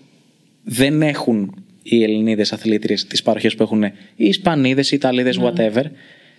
[0.63, 1.55] δεν έχουν
[1.87, 5.49] οι Ελληνίδες αθλήτριες τι παροχέ που έχουν οι Ισπανίδες, οι Ιταλίδες, ναι.
[5.49, 5.83] whatever,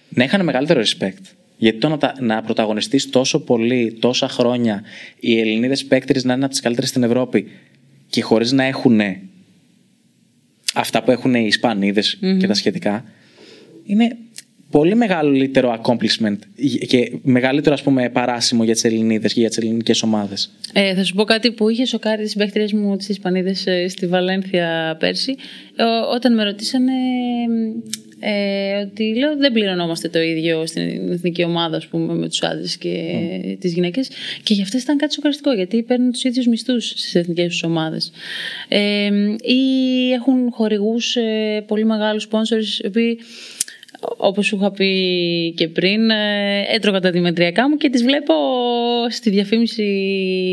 [0.08, 1.22] να είχαν μεγαλύτερο respect.
[1.56, 4.82] Γιατί το να, να πρωταγωνιστείς τόσο πολύ, τόσα χρόνια,
[5.20, 7.50] οι Ελληνίδες παίκτρε να είναι από τις καλύτερες στην Ευρώπη
[8.08, 9.00] και χωρίς να έχουν
[10.74, 12.02] αυτά που έχουν οι ισπανιδε
[12.38, 13.04] και τα σχετικά,
[13.84, 14.16] είναι
[14.78, 16.36] πολύ μεγαλύτερο accomplishment
[16.88, 20.50] και μεγαλύτερο ας πούμε παράσημο για τις Ελληνίδες και για τις ελληνικές ομάδες.
[20.72, 24.06] Ε, θα σου πω κάτι που είχε σοκάρει τις παίχτριες μου τις Ισπανίδες ε, στη
[24.06, 25.36] Βαλένθια πέρσι
[26.14, 26.92] όταν με ρωτήσανε
[28.20, 32.76] ε, ότι λέω δεν πληρωνόμαστε το ίδιο στην εθνική ομάδα ας πούμε, με τους άντρες
[32.76, 33.56] και mm.
[33.60, 34.08] τις γυναίκες
[34.42, 38.12] και για αυτές ήταν κάτι σοκαριστικό γιατί παίρνουν τους ίδιους μισθούς στις εθνικές τους ομάδες
[38.68, 39.06] ε,
[39.42, 43.18] ή έχουν χορηγούς ε, πολύ μεγάλους sponsors οι οποίοι
[44.00, 48.34] όπως σου είχα πει και πριν, ε, έτρωγα τα δημητριακά μου και τις βλέπω
[49.10, 49.86] στη διαφήμιση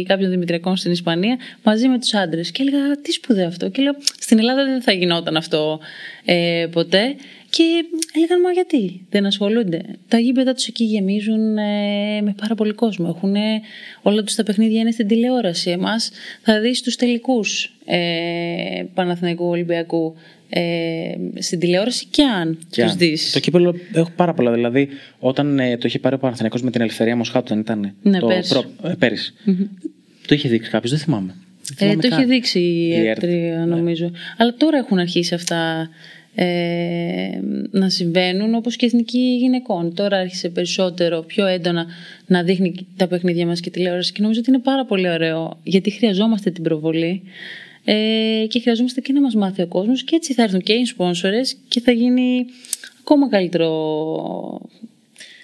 [0.08, 2.52] κάποιων δημητριακών στην Ισπανία μαζί με τους άντρες.
[2.52, 3.70] Και έλεγα, τι σπουδαίο αυτό.
[3.70, 5.80] Και λέω, στην Ελλάδα δεν θα γινόταν αυτό
[6.26, 7.16] ε, ποτέ.
[7.50, 7.64] Και
[8.16, 13.14] έλεγαν, μα γιατί δεν ασχολούνται; Τα γήπεδα τους εκεί γεμίζουν ε, με πάρα πολύ κόσμο.
[13.16, 13.36] Έχουν,
[14.02, 15.70] όλα τους τα παιχνίδια είναι στην τηλεόραση.
[15.70, 20.16] Εμάς θα δεις τους τελικούς ε, Παναθηναϊκού Ολυμπιακού
[20.56, 23.32] ε, στην τηλεόραση και αν και τους δεις.
[23.32, 24.52] Το κύπελο έχω πάρα πολλά.
[24.52, 24.88] Δηλαδή,
[25.20, 27.94] όταν ε, το είχε πάρει ο Παναθηναϊκός με την Ελευθερία Μοσχάτου, δεν ήταν.
[28.02, 28.50] Ναι, το πέρυσι.
[28.50, 29.34] Προ, ε, πέρυσι.
[29.48, 29.68] Mm-hmm.
[30.28, 31.36] Το είχε δείξει κάποιος, δεν θυμάμαι.
[31.78, 33.24] Ε, το είχε δείξει η ΕΡΤ,
[33.68, 34.12] νομίζω.
[34.38, 35.90] Αλλά τώρα έχουν αρχίσει αυτά
[36.36, 36.46] ε,
[37.72, 39.94] να συμβαίνουν όπως και εθνική γυναικών.
[39.94, 41.86] Τώρα άρχισε περισσότερο, πιο έντονα
[42.26, 45.90] να δείχνει τα παιχνίδια μας και τηλεόραση και νομίζω ότι είναι πάρα πολύ ωραίο γιατί
[45.90, 47.22] χρειαζόμαστε την προβολή
[47.86, 50.86] ε, και χρειαζόμαστε και να μας μάθει ο κόσμος και έτσι θα έρθουν και οι
[50.86, 52.46] σπόνσορες και θα γίνει
[53.00, 53.70] ακόμα καλύτερο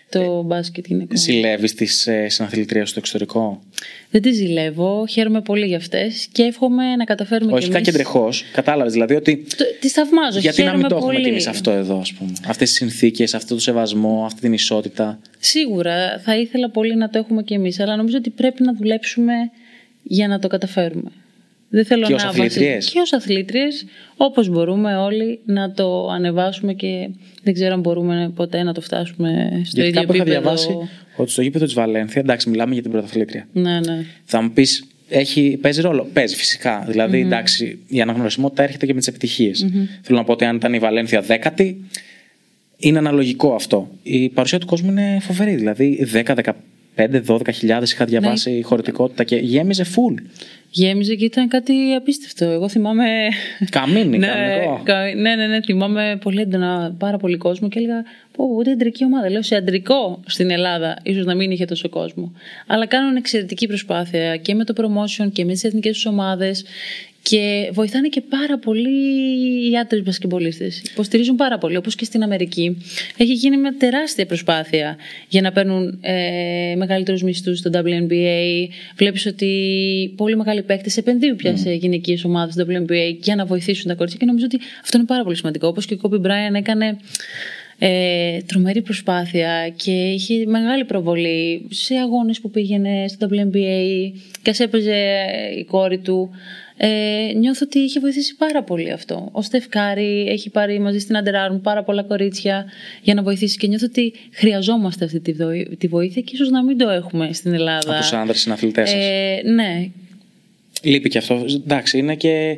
[0.10, 1.17] το ε, μπάσκετ γυναικών.
[1.17, 3.62] Ζηλεύεις τις ε, συναθλητρίες στο εξωτερικό;
[4.10, 7.88] Δεν τις ζηλεύω, χαίρομαι πολύ για αυτές και εύχομαι να καταφέρουμε Όχι, κι εμείς.
[7.88, 9.45] Όχι, κατρεχώς, κατάλαβες δηλαδή ότι...
[9.80, 11.02] Τις θαυμάζω, Γιατί να μην το πολύ.
[11.06, 12.32] έχουμε κι εμείς αυτό εδώ, ας πούμε.
[12.47, 15.19] Αυτές τις συνθήκες, αυτό το σεβασμό, αυτή την ισότητα.
[15.39, 19.34] Σίγουρα, θα ήθελα πολύ να το έχουμε κι εμείς, αλλά νομίζω ότι πρέπει να δουλέψουμε
[20.04, 21.12] για να το καταφέρουμε.
[21.70, 22.74] Δεν θέλω Και να ως αθλήτριες.
[22.76, 23.86] βασι- Και ως αθλήτριες,
[24.18, 27.10] όπως μπορούμε όλοι να το ανεβάσουμε και
[27.44, 30.42] δεν ξέρω αν μπορούμε ποτέ να το φτάσουμε στο Γιατί ίδιο κάπου είχα επίπεδο.
[30.42, 30.78] διαβάσει
[31.16, 33.48] ότι στο γήπεδο της Βαλένθια, εντάξει, μιλάμε για την πρωταθλήτρια.
[33.54, 34.06] Ναι, ναι.
[34.26, 36.86] Θα μου πεις, έχει, παίζει ρόλο; Παίζει φυσικά.
[36.88, 39.52] Δηλαδή, εντάξει, η αναγνωρισιμότητα έρχεται και με τις επιτυχιε
[40.02, 41.86] Θέλω να πω ότι αν ήταν η Βαλένθια δέκατη,
[42.78, 43.90] είναι αναλογικό αυτό.
[44.04, 45.56] Η παρουσία του κόσμου είναι φοβερή.
[45.56, 46.54] Δηλαδή, 10,
[47.08, 50.24] 15, 12 χιλιάδες είχα διαβάσει η χωρητικότητα και γέμιζε full.
[50.72, 52.46] Γέμιζε και ήταν κάτι απίστευτο.
[52.46, 53.06] Εγώ θυμάμαι.
[53.70, 54.82] Καμίνι, ναι, κανονικό.
[54.84, 59.04] κα- ναι, ναι, ναι, θυμάμαι πολύ έντονα πάρα πολύ κόσμο και έλεγα πω ούτε αντρική
[59.06, 59.30] ομάδα.
[59.30, 62.34] Λέω σε αντρικό στην Ελλάδα ίσως να μην είχε τόσο κόσμο.
[62.68, 66.66] Αλλά κάνουν εξαιρετική προσπάθεια και με το promotion και με τις εθνικές τους ομάδες
[67.30, 68.89] και βοηθάνε και πάρα πολύ
[69.72, 70.82] οι άντρες μπασκεμπολίστες.
[70.92, 72.78] Υποστηρίζουν πάρα πολύ, όπως και στην Αμερική.
[73.18, 78.68] Έχει γίνει μια τεράστια προσπάθεια για να παίρνουν ε, μεγαλύτερους μισθούς στο WNBA.
[78.96, 83.88] Βλέπεις ότι πολύ μεγάλοι παίκτες επενδύουν πια σε γυναικείες ομάδες στο WNBA για να βοηθήσουν
[83.88, 85.68] τα κορίτσια και νομίζω ότι αυτό είναι πάρα πολύ σημαντικό.
[85.68, 86.98] Όπως και ο Kobe Bryant έκανε
[87.82, 94.12] ε, τρομερή προσπάθεια και είχε μεγάλη προβολή σε αγώνες που πήγαινε στο WNBA
[94.42, 95.26] και ας έπαιζε
[95.58, 96.30] η κόρη του.
[96.82, 99.30] Ε, νιώθω ότι είχε βοηθήσει πάρα πολύ αυτό.
[99.32, 102.65] Ο Στεφκάρη έχει πάρει μαζί στην Under Armour πάρα πολλά κορίτσια
[103.02, 106.63] για να βοηθήσει και νιώθω ότι χρειαζόμαστε αυτή τη, βοή- τη βοήθεια και ίσως να
[106.63, 107.92] μην το έχουμε στην Ελλάδα.
[107.92, 109.00] Από τους άνδρες συναθλητές σας.
[109.04, 109.89] Ε, ναι,
[110.84, 111.46] Λείπει και αυτό.
[111.56, 112.58] Εντάξει, είναι και.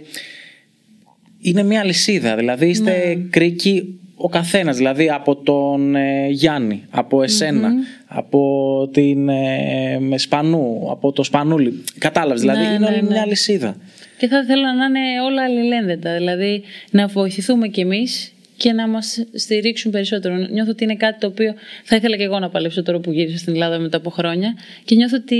[1.41, 2.36] Είναι μια αλυσίδα.
[2.36, 3.15] Δηλαδή είστε Ναι.
[3.29, 4.77] κρίκοι ο καθένας.
[4.77, 7.71] Δηλαδή από τον ε, Γιάννη, από εσένα,
[8.05, 11.84] από την ε, με Σπανού, από το Σπανούλι.
[11.97, 12.41] Κατάλαβες.
[12.41, 13.10] Δηλαδή Ναι, είναι ναι, όλη ναι.
[13.10, 13.75] μια αλυσίδα.
[14.21, 16.13] Και θα ήθελα να είναι όλα αλληλένδετα.
[16.17, 20.36] Δηλαδή να βοηθηθούμε κι εμείς και να μας στηρίξουν περισσότερο.
[20.36, 21.53] Νιώθω ότι είναι κάτι το οποίο
[21.84, 24.95] θα ήθελα και εγώ να παλέψω τώρα που γύρισα στην Ελλάδα μετά από χρόνια και
[24.95, 25.36] νιώθω ότι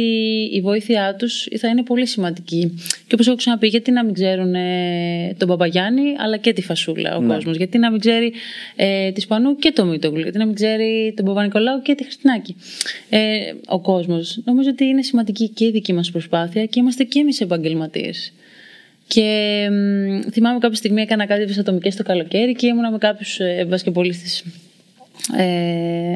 [0.54, 2.74] η βοήθειά τους θα είναι πολύ σημαντική.
[3.08, 7.16] Και όπως έχω ξαναπεί, γιατί να μην ξέρουν ε, τον Παπαγιάννη αλλά και τη Φασούλα
[7.16, 7.34] ο Ναι.
[7.34, 7.58] κόσμος.
[7.58, 8.34] Γιατί να μην ξέρει
[8.76, 10.22] ε, της Σπανού και το Μήτογλου.
[10.22, 12.56] Γιατί να μην ξέρει τον Παπα-Νικολάου και τη Χριστινάκη.
[13.10, 13.20] Ε,
[13.68, 14.42] ο κόσμος.
[14.46, 18.34] Νομίζω ότι είναι σημαντική και η δική μας προσπάθεια και είμαστε και εμείς επαγγελματίες.
[19.14, 23.66] Και μ, θυμάμαι κάποια στιγμή έκανα κάτι ατομικές το καλοκαίρι και ήμουνα με κάποιους ε,
[23.70, 24.28] βασκεπολίστε
[25.38, 26.16] ε,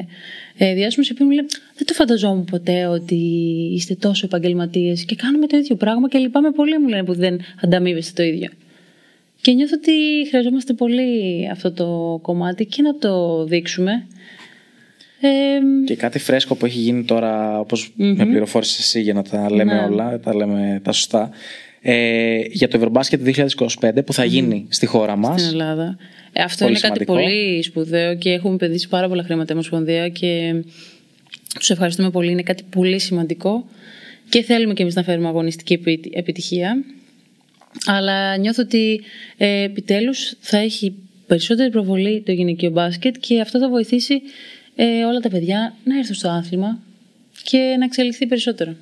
[0.58, 3.16] ε, διάσημους, οι οποίοι μου λένε Δεν το φανταζόμουν ποτέ ότι
[3.74, 7.42] είστε τόσο επαγγελματίες και κάνουμε το ίδιο πράγμα και λυπάμαι πολύ, μου λένε, που δεν
[7.62, 8.50] ανταμείβεστε το ίδιο.
[9.42, 9.92] Και νιώθω ότι
[10.30, 14.08] χρειαζόμαστε πολύ αυτό το κομμάτι και να το δείξουμε.
[15.20, 19.52] Ε, Και κάτι φρέσκο που έχει γίνει τώρα, όπως με πληροφόρησες εσύ για να τα
[19.52, 19.80] λέμε Ναι.
[19.80, 21.30] όλα, τα λέμε τα σωστά.
[21.88, 23.22] Ε, για το Ευρωμπάσκετ
[23.82, 25.42] 2025 που θα γίνει στη χώρα μας.
[25.42, 25.98] στην Ελλάδα.
[26.34, 27.14] Ε, αυτό Πολύ είναι κάτι σημαντικό.
[27.14, 30.54] πολύ σπουδαίο και έχουμε επενδύσει πάρα πολλά χρήματα η Ομοσπονδία και
[31.60, 32.32] τους ευχαριστούμε πολύ.
[32.32, 33.66] Είναι κάτι πολύ σημαντικό
[34.30, 36.84] και θέλουμε και εμείς να φέρουμε αγωνιστική επι- επιτυχία.
[37.86, 39.02] Αλλά νιώθω ότι
[39.38, 40.94] ε, επιτέλους θα έχει
[41.28, 44.22] περισσότερη προβολή το γυναικείο μπάσκετ και αυτό θα βοηθήσει
[44.76, 46.80] ε, όλα τα παιδιά να έρθουν στο άθλημα
[47.44, 48.76] και να εξελιχθεί περισσότερο.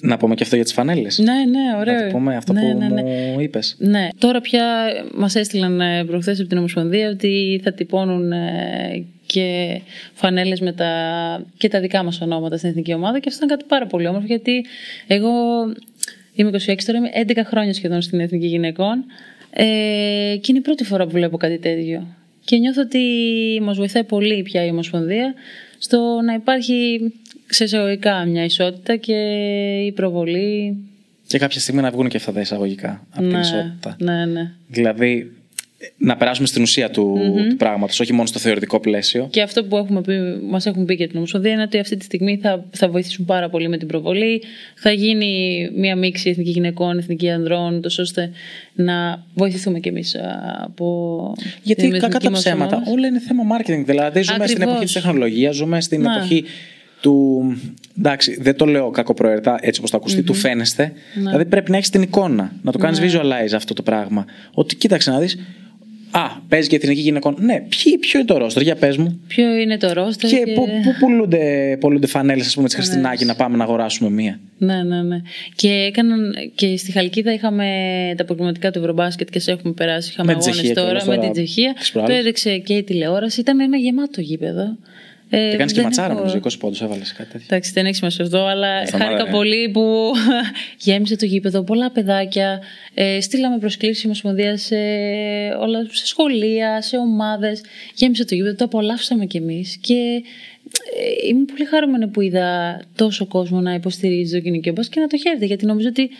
[0.00, 1.18] Να πούμε και αυτό για τις φανέλες.
[1.18, 1.94] Ναι, ναι, ωραίο.
[1.94, 3.02] Να το πούμε αυτό ναι, που ναι, ναι.
[3.32, 3.76] μου είπες.
[3.78, 9.80] Ναι, τώρα πια μας έστειλαν ε, προχθές από την Ομοσπονδία ότι θα τυπώνουν ε, και
[10.14, 10.90] φανέλες με τα,
[11.56, 14.26] και τα δικά μας ονόματα στην εθνική ομάδα και αυτό ήταν κάτι πάρα πολύ όμορφο
[14.26, 14.64] γιατί
[15.06, 15.30] εγώ
[16.34, 19.04] είμαι 26 τώρα, είμαι 11 χρόνια σχεδόν στην εθνική γυναικών
[19.50, 19.64] ε,
[20.40, 22.06] και είναι η πρώτη φορά που βλέπω κάτι τέτοιο.
[22.44, 23.00] Και νιώθω ότι
[23.62, 25.34] μας βοηθάει πολύ πια η Ομοσπονδία
[25.78, 27.12] στο να υπάρχει
[27.48, 29.14] σε εισαγωγικά μια ισότητα και
[29.86, 30.76] η προβολή.
[31.26, 33.96] Και κάποια στιγμή να βγουν και αυτά τα εισαγωγικά από την ναι, ισότητα.
[33.98, 34.50] ναι, ναι.
[34.68, 35.32] Δηλαδή
[35.96, 39.28] να περάσουμε στην ουσία του, του πράγματος, όχι μόνο στο θεωρητικό πλαίσιο.
[39.30, 40.14] Και αυτό που έχουμε πει,
[40.50, 43.48] μας έχουν πει και την Ομοσπονδία είναι ότι αυτή τη στιγμή θα, θα βοηθήσουν πάρα
[43.48, 44.42] πολύ με την προβολή.
[44.74, 48.30] Θα γίνει μια μίξη εθνική γυναικών, εθνική ανδρών, τόσο ώστε
[48.74, 50.20] να βοηθηθούμε κι εμείς α,
[50.64, 52.90] από Γιατί την κακά εθνική τα μας ψέματα, ομάδα.
[52.90, 53.82] όλα είναι θέμα marketing.
[53.84, 54.62] Δηλαδή, ζούμε στην Ακριβώς.
[54.62, 56.14] εποχή της τεχνολογίας, ζούμε στην Ναι.
[56.16, 56.44] εποχή
[57.00, 57.42] του.
[57.98, 60.92] Εντάξει, δεν το λέω κακοπροαιρετά έτσι όπως το ακουστεί, του φαίνεστε.
[61.14, 61.22] Ναι.
[61.22, 64.24] Δηλαδή, πρέπει να έχεις την εικόνα, να το κάνεις visualize αυτό το πράγμα.
[64.52, 65.38] Ότι κοίταξε να δεις.
[66.10, 67.36] Α, παίζει και εθνική γυναικών.
[67.38, 69.20] Ναι, ποιοι, ποιο είναι το ρόστρο, για πες μου.
[69.26, 70.52] Ποιο είναι το ρόστερ Και, και...
[70.52, 74.40] πού, πού πουλούνται, πουλούνται φανέλες, ας πούμε, τη Χριστινάκη να πάμε να αγοράσουμε μία.
[74.58, 75.20] Ναι, ναι, ναι.
[75.54, 77.66] Και, έκαναν, και στη Χαλκίδα είχαμε
[78.16, 80.10] τα προγραμματικά του Ευρωμπάσκετ και σε έχουμε περάσει.
[80.12, 81.74] Είχαμε Με τη αγώνες Τσεχία τώρα, κιόλας με τώρα, την Τσεχία.
[81.78, 82.18] τις Το προάλλες.
[82.18, 83.40] έδειξε και η τηλεόραση.
[83.40, 84.76] Ήταν ένα γεμάτο γήπεδο.
[85.30, 87.46] Ε, Και κάνεις και δεν ματσάρα, έχω- νομίζω, 20 πόντους έβαλες κάτι τέτοιο.
[87.50, 89.32] Εντάξει, δεν έχει σημασία αυτό, αλλά Σταμάτα, χάρηκα ε.
[89.32, 90.12] πολύ που
[90.84, 91.62] γέμισε το γήπεδο.
[91.62, 92.60] Πολλά παιδάκια.
[92.94, 94.76] Ε, στείλαμε προσκλήσεις Ομοσπονδίας σε,
[95.60, 97.60] όλα, σε σχολεία, σε ομάδες.
[97.94, 99.76] Γέμισε το γήπεδο, το απολαύσαμε κι εμείς.
[99.80, 100.20] Και ε,
[101.28, 105.16] ήμουν πολύ χαρούμενη που είδα τόσο κόσμο να υποστηρίζει το γυναικείο μπάσκετ και να το
[105.16, 106.10] χαίρεται, γιατί νομίζω ότι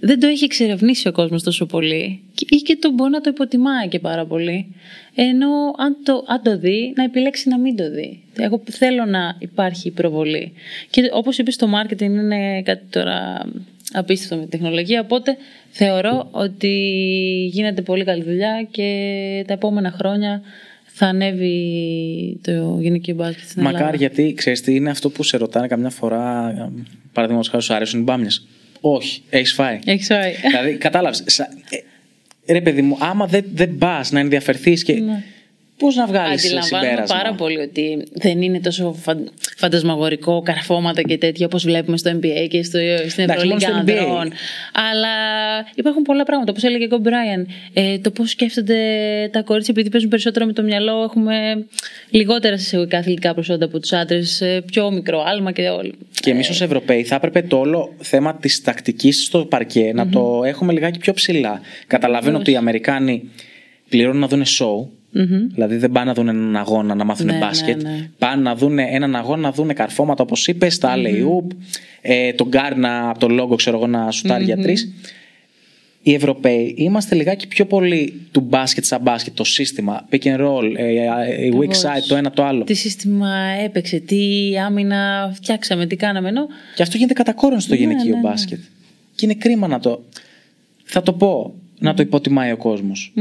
[0.00, 3.88] δεν το έχει εξερευνήσει ο κόσμος τόσο πολύ ή και το μπορεί να το υποτιμάει
[3.88, 4.74] και πάρα πολύ.
[5.14, 8.22] Ενώ αν το, αν το δει, να επιλέξει να μην το δει.
[8.38, 10.52] Εγώ θέλω να υπάρχει προβολή.
[10.90, 13.46] Και όπως είπες, το marketing είναι κάτι τώρα
[13.92, 15.00] απίστευτο με τεχνολογία.
[15.00, 15.36] Οπότε
[15.70, 16.68] θεωρώ ότι
[17.52, 20.42] γίνεται πολύ καλή δουλειά και τα επόμενα χρόνια
[20.98, 23.78] θα ανέβει το γυναικείο μπάσκετ στην Ελλάδα.
[23.78, 26.54] Μακάρι γιατί ξέρεις τι είναι αυτό που σε ρωτάνε καμιά φορά.
[27.12, 28.28] Παραδείγματος χάρη, σου αρέσουν οι μπάμιε.
[28.80, 29.78] Όχι, έχεις φάει.
[29.84, 30.32] Έχεις φάει.
[30.50, 31.38] δηλαδή, κατάλαβες.
[32.46, 34.92] Ε, ρε παιδί μου, άμα δεν, δεν πας να ενδιαφερθείς και.
[34.92, 35.22] Ναι.
[35.78, 36.78] Πώς να βγάλεις συμπέρασμα.
[36.78, 38.96] Αντιλαμβάνομαι πάρα πολύ ότι δεν είναι τόσο
[39.56, 44.32] φαντασμαγορικό, καρφώματα και τέτοια όπως βλέπουμε στο NBA και στο, στην Ευρωλίγκα ανδρών.
[44.72, 45.08] Αλλά
[45.74, 46.50] υπάρχουν πολλά πράγματα.
[46.50, 48.76] Όπως έλεγε ο Μπράιαν, ε, το πώς σκέφτονται
[49.32, 51.02] τα κορίτσια επειδή παίζουν περισσότερο με το μυαλό.
[51.02, 51.66] Έχουμε
[52.10, 55.94] λιγότερα συσσαγωγικά αθλητικά προσόντα από τους άντρες, ε, πιο μικρό άλμα και όλοι.
[56.20, 59.94] Και εμείς ως Ευρωπαίοι θα έπρεπε το όλο θέμα της τακτικής στο παρκέ mm-hmm.
[59.94, 61.60] να το έχουμε λιγάκι πιο ψηλά.
[61.86, 63.30] Καταλαβαίνω ότι οι Αμερικάνοι
[63.88, 65.50] πληρώνουν να δουν show Mm-hmm.
[65.54, 67.82] Δηλαδή δεν πάνε να δουν έναν αγώνα να μάθουν ναι, μπάσκετ.
[67.82, 68.10] Ναι, ναι.
[68.18, 71.46] Πάνε να δουν έναν αγώνα να δουν καρφώματα όπως είπες, τα mm-hmm.
[72.00, 74.46] ε, τον Γκάρνα από το λόγο ξέρω εγώ να σουτάρει mm-hmm.
[74.46, 74.92] για τρεις.
[76.02, 80.74] Οι Ευρωπαίοι είμαστε λιγάκι πιο πολύ του μπάσκετ σαν μπάσκετ, το σύστημα, pick and roll,
[80.76, 82.64] ε, ε, η weak side, το ένα το άλλο.
[82.64, 84.18] Τι σύστημα έπαιξε, τι
[84.58, 86.28] άμυνα φτιάξαμε, τι κάναμε.
[86.28, 86.46] Ενώ...
[86.74, 88.58] Και αυτό γίνεται κατά κόρον στο ναι, γυναικείο ναι, μπάσκετ.
[89.14, 90.04] Και είναι κρίμα να το.
[90.84, 93.12] Θα το πω, να το υποτιμάει ο κόσμος.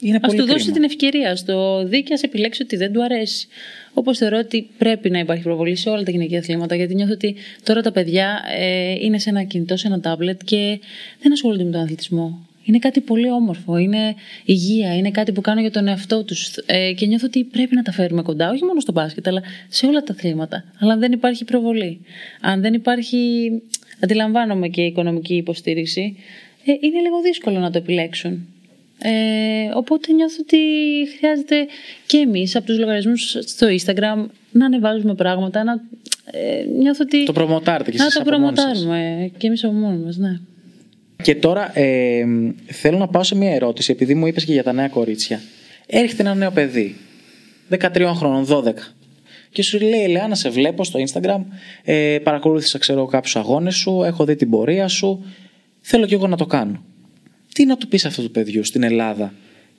[0.00, 3.48] Είναι ας του δώσει την ευκαιρία, στο δει και ας επιλέξει ότι δεν του αρέσει.
[3.94, 7.34] Όπως θεωρώ ότι πρέπει να υπάρχει προβολή σε όλα τα γυναικεία αθλήματα, γιατί νιώθω ότι
[7.62, 10.80] τώρα τα παιδιά ε, είναι σε ένα κινητό, σε ένα τάμπλετ και
[11.22, 12.46] δεν ασχολούνται με τον αθλητισμό.
[12.64, 16.56] Είναι κάτι πολύ όμορφο, είναι υγεία, είναι κάτι που κάνουν για τον εαυτό τους.
[16.66, 19.86] Ε, και νιώθω ότι πρέπει να τα φέρουμε κοντά, όχι μόνο στο μπάσκετ, αλλά σε
[19.86, 20.64] όλα τα αθλήματα.
[20.78, 22.00] Αλλά αν δεν υπάρχει προβολή,
[22.40, 23.50] αν δεν υπάρχει,
[24.00, 26.16] αντιλαμβάνομαι και οικονομική υποστήριξη,
[26.64, 28.46] ε, είναι λίγο δύσκολο να το επιλέξουν.
[29.02, 30.58] Ε, οπότε νιώθω ότι
[31.18, 31.66] χρειάζεται
[32.06, 35.72] και εμείς από τους λογαριασμούς στο Instagram να ανεβάζουμε πράγματα, να
[36.30, 37.24] ε, νιώθω ότι...
[37.24, 40.38] Το προμοτάρετε και Να το προμοτάρουμε και εμείς από μόνοι μας, ναι.
[41.22, 42.24] Και τώρα ε,
[42.66, 45.40] θέλω να πάω σε μια ερώτηση, επειδή μου είπες και για τα νέα κορίτσια.
[45.86, 46.96] Έρχεται ένα νέο παιδί,
[47.70, 48.72] 13 χρόνων, 12.
[49.52, 51.40] Και σου λέει, Ελεά, να σε βλέπω στο Instagram,
[51.84, 55.24] ε, παρακολούθησα ξέρω κάποιους αγώνες σου, έχω δει την πορεία σου,
[55.80, 56.84] θέλω κι εγώ να το κάνω
[57.52, 59.34] τι να του πεις αυτού του παιδιού στην Ελλάδα;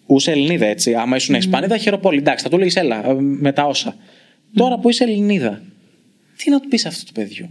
[0.05, 0.93] Ούσε Ελληνίδα έτσι.
[0.93, 1.37] Άμα ήσουν mm.
[1.37, 2.17] Ισπανίδα, χαιροπόλη.
[2.17, 3.95] Εντάξει, θα του λέγεις έλα ε, με τα όσα.
[4.55, 5.61] Τώρα που είσαι Ελληνίδα,
[6.37, 7.49] τι να του πεις αυτού του παιδιού;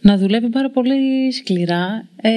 [0.00, 2.08] Να δουλεύει πάρα πολύ σκληρά.
[2.20, 2.30] Ε,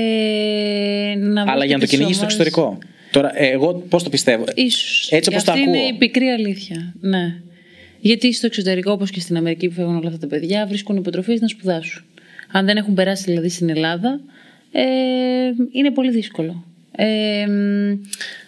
[1.18, 2.78] να Αλλά για να το κυνηγήσει στο εξωτερικό.
[3.12, 5.12] Τώρα, ε, εγώ πώς το πιστεύω; Ίσως.
[5.12, 5.64] Έτσι όπως το ακούω.
[5.64, 6.94] είναι η πικρή αλήθεια.
[7.00, 7.36] Ναι.
[8.00, 11.40] Γιατί στο εξωτερικό, όπως και στην Αμερική που φεύγουν όλα αυτά τα παιδιά, βρίσκουν υποτροφίες
[11.40, 12.04] να σπουδάσουν.
[12.52, 14.20] Αν δεν έχουν περάσει δηλαδή στην Ελλάδα,
[14.72, 14.84] ε,
[15.72, 16.66] είναι πολύ δύσκολο.
[16.96, 17.48] Ε,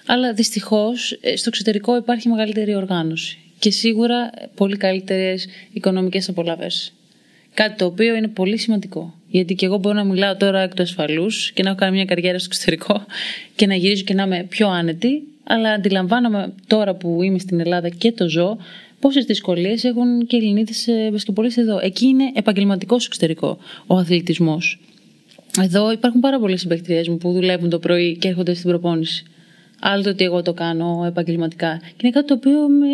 [0.06, 6.94] αλλά δυστυχώς ε, στο εξωτερικό υπάρχει μεγαλύτερη οργάνωση και σίγουρα πολύ καλύτερες οικονομικές απολαύσεις.
[7.54, 9.14] Κάτι το οποίο είναι πολύ σημαντικό.
[9.28, 12.06] Γιατί και εγώ μπορώ να μιλάω τώρα εκ του ασφαλούς και να έχω κάνει μια
[12.06, 13.06] καριέρα στο εξωτερικό
[13.56, 15.24] και να γυρίζω και να είμαι πιο άνετη.
[15.44, 18.58] Αλλά αντιλαμβάνομαι τώρα που είμαι στην Ελλάδα και το ζω
[19.00, 21.80] πόσες δυσκολίες έχουν και οι Ελληνίδες μπασκετμπολίστες εδώ.
[21.82, 23.58] Εκεί είναι επαγγελματικός εξωτερικό
[23.88, 24.80] ο αθλητισμός.
[25.62, 29.26] Εδώ υπάρχουν πάρα πολλές συμπεκτριέ μου που δουλεύουν το πρωί και έρχονται στην προπόνηση.
[29.80, 31.82] Άλλο το ότι εγώ το κάνω επαγγελματικά.
[31.84, 32.88] Και είναι κάτι το οποίο με,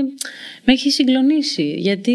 [0.65, 1.76] με έχει συγκλονίσει.
[1.78, 2.12] Γιατί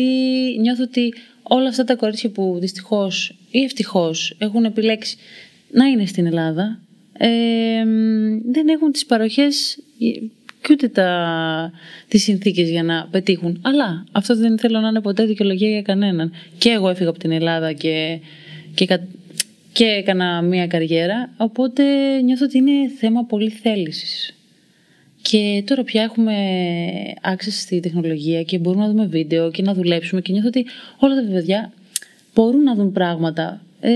[0.60, 5.16] νιώθω ότι όλα αυτά τα κορίτσια που δυστυχώς ή ευτυχώς έχουν επιλέξει
[5.70, 6.80] να είναι στην Ελλάδα
[7.18, 7.28] ε,
[8.50, 9.78] δεν έχουν τις παροχές
[10.60, 11.72] και ούτε τα,
[12.08, 13.60] τις συνθήκες για να πετύχουν.
[13.62, 16.32] Αλλά αυτό δεν θέλω να είναι ποτέ δικαιολογία για κανέναν.
[16.58, 18.18] Και εγώ έφυγα από την Ελλάδα και,
[18.74, 18.84] και
[19.74, 21.82] και έκανα μία καριέρα, οπότε
[22.20, 24.34] νιώθω ότι είναι θέμα πολύ θέλησης.
[25.22, 26.34] Και τώρα πια έχουμε
[27.32, 30.66] access στη τεχνολογία και μπορούμε να δούμε βίντεο και να δουλέψουμε και νιώθω ότι
[30.98, 31.72] όλα τα παιδιά
[32.34, 33.62] μπορούν να δουν πράγματα.
[33.80, 33.90] Ε,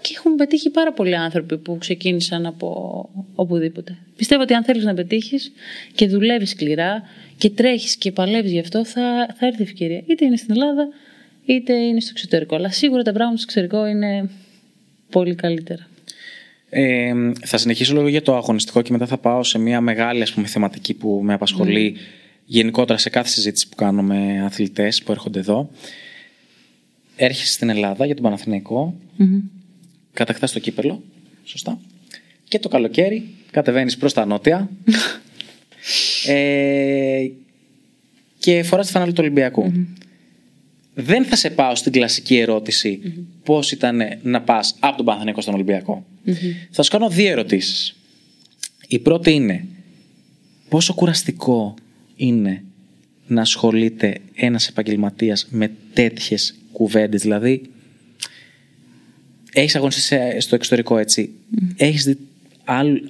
[0.00, 3.96] και έχουν πετύχει πάρα πολλοί άνθρωποι που ξεκίνησαν από οπουδήποτε.
[4.16, 5.52] Πιστεύω ότι αν θέλεις να πετύχεις
[5.94, 7.02] και δουλεύεις σκληρά
[7.38, 10.02] και τρέχεις και παλεύεις γι' αυτό θα, θα έρθει ευκαιρία.
[10.06, 10.88] Είτε είναι στην Ελλάδα
[11.44, 12.54] είτε είναι στο εξωτερικό.
[12.54, 14.30] Αλλά σίγουρα τα πράγματα στο εξωτερικό είναι
[15.10, 15.88] πολύ καλύτερα.
[16.68, 17.12] Ε,
[17.44, 20.46] θα συνεχίσω λίγο για το αγωνιστικό και μετά θα πάω σε μια μεγάλη ας πούμε,
[20.46, 22.00] θεματική που με απασχολεί mm.
[22.44, 25.70] γενικότερα σε κάθε συζήτηση που κάνω με αθλητές που έρχονται εδώ.
[27.16, 29.42] Έρχεσαι στην Ελλάδα για τον Παναθηναϊκό, mm-hmm.
[30.12, 31.02] κατακτάς το κύπελο,
[31.44, 31.78] σωστά,
[32.48, 34.70] και το καλοκαίρι κατεβαίνεις προς τα νότια
[36.26, 37.26] ε,
[38.38, 39.72] και φοράς τη φανέλα του Ολυμπιακού.
[40.98, 43.24] Δεν θα σε πάω στην κλασική ερώτηση mm-hmm.
[43.44, 46.06] πώς ήταν να πας από τον Παναθηναϊκό στον Ολυμπιακό.
[46.70, 47.96] Θα σου κάνω δύο ερωτήσεις.
[48.88, 49.64] Η πρώτη είναι
[50.68, 51.74] πόσο κουραστικό
[52.16, 52.62] είναι
[53.26, 57.62] να ασχολείται ένας επαγγελματίας με τέτοιες κουβέντες; Δηλαδή,
[59.52, 61.30] έχεις αγωνιστεί στο εξωτερικό έτσι,
[61.76, 62.18] έχεις δει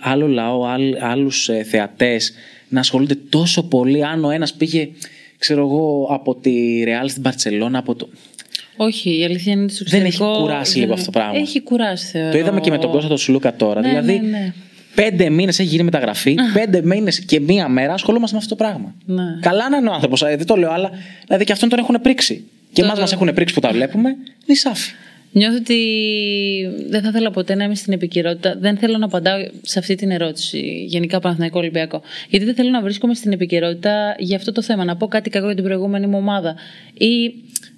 [0.00, 0.64] άλλο λαό,
[1.00, 2.32] άλλους ε, θεατές
[2.68, 4.88] να ασχολούνται τόσο πολύ αν ο ένας πήγε,
[5.46, 8.08] ξέρω εγώ, από τη Ρεάλ στην Παρσελώνα, από το...
[8.76, 11.38] Όχι, η αλήθεια είναι ότι Δεν έχει κουράσει λίγο αυτό το πράγμα.
[11.38, 12.30] Έχει κουράσει, θεωρώ.
[12.30, 13.80] Το είδαμε και με τον Κώστα τον Σουλούκα τώρα.
[13.80, 14.52] Ναι, δηλαδή, ναι, ναι.
[14.94, 18.94] Πέντε μήνες έχει γίνει μεταγραφή, πέντε μήνες και μία μέρα ασχολούμαστε με αυτό το πράγμα.
[19.04, 19.22] Ναι.
[19.40, 20.90] Καλά να είναι ο άνθρωπος, δεν το λέω, αλλά
[21.26, 22.44] δηλαδή και αυτόν τον έχουν πρίξει.
[22.72, 24.16] Και εμάς μας έχουν πρίξει που τα βλέπουμε,
[24.46, 24.92] νησάφι.
[25.36, 25.78] Νιώθω ότι
[26.88, 28.56] δεν θα ήθελα ποτέ να είμαι στην επικαιρότητα.
[28.58, 32.02] Δεν θέλω να απαντάω σε αυτή την ερώτηση, γενικά Παναθηναϊκό Ολυμπιακό.
[32.28, 34.84] Γιατί δεν θέλω να βρίσκομαι στην επικαιρότητα για αυτό το θέμα.
[34.84, 36.56] Να πω κάτι κακό για την προηγούμενη μου ομάδα.
[36.94, 37.34] Ή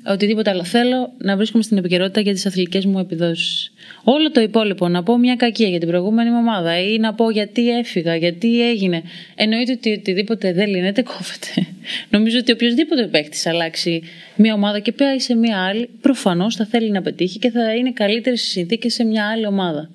[0.08, 0.64] οτιδήποτε άλλο.
[0.64, 3.72] Θέλω να βρίσκομαι στην επικαιρότητα για τις αθλητικές μου επιδόσεις.
[4.04, 7.78] Όλο το υπόλοιπο, να πω μια κακία για την προηγούμενη ομάδα ή να πω γιατί
[7.78, 9.02] έφυγα, γιατί έγινε.
[9.34, 11.66] Εννοείται ότι οτιδήποτε δεν λύνεται, κόβεται.
[12.14, 14.02] Νομίζω ότι οποιοδήποτε παίχτη αλλάξει
[14.36, 17.92] μια ομάδα και πάει σε μια άλλη, προφανώς θα θέλει να πετύχει και θα είναι
[17.92, 19.90] καλύτερε οι συνθήκες σε μια άλλη ομάδα.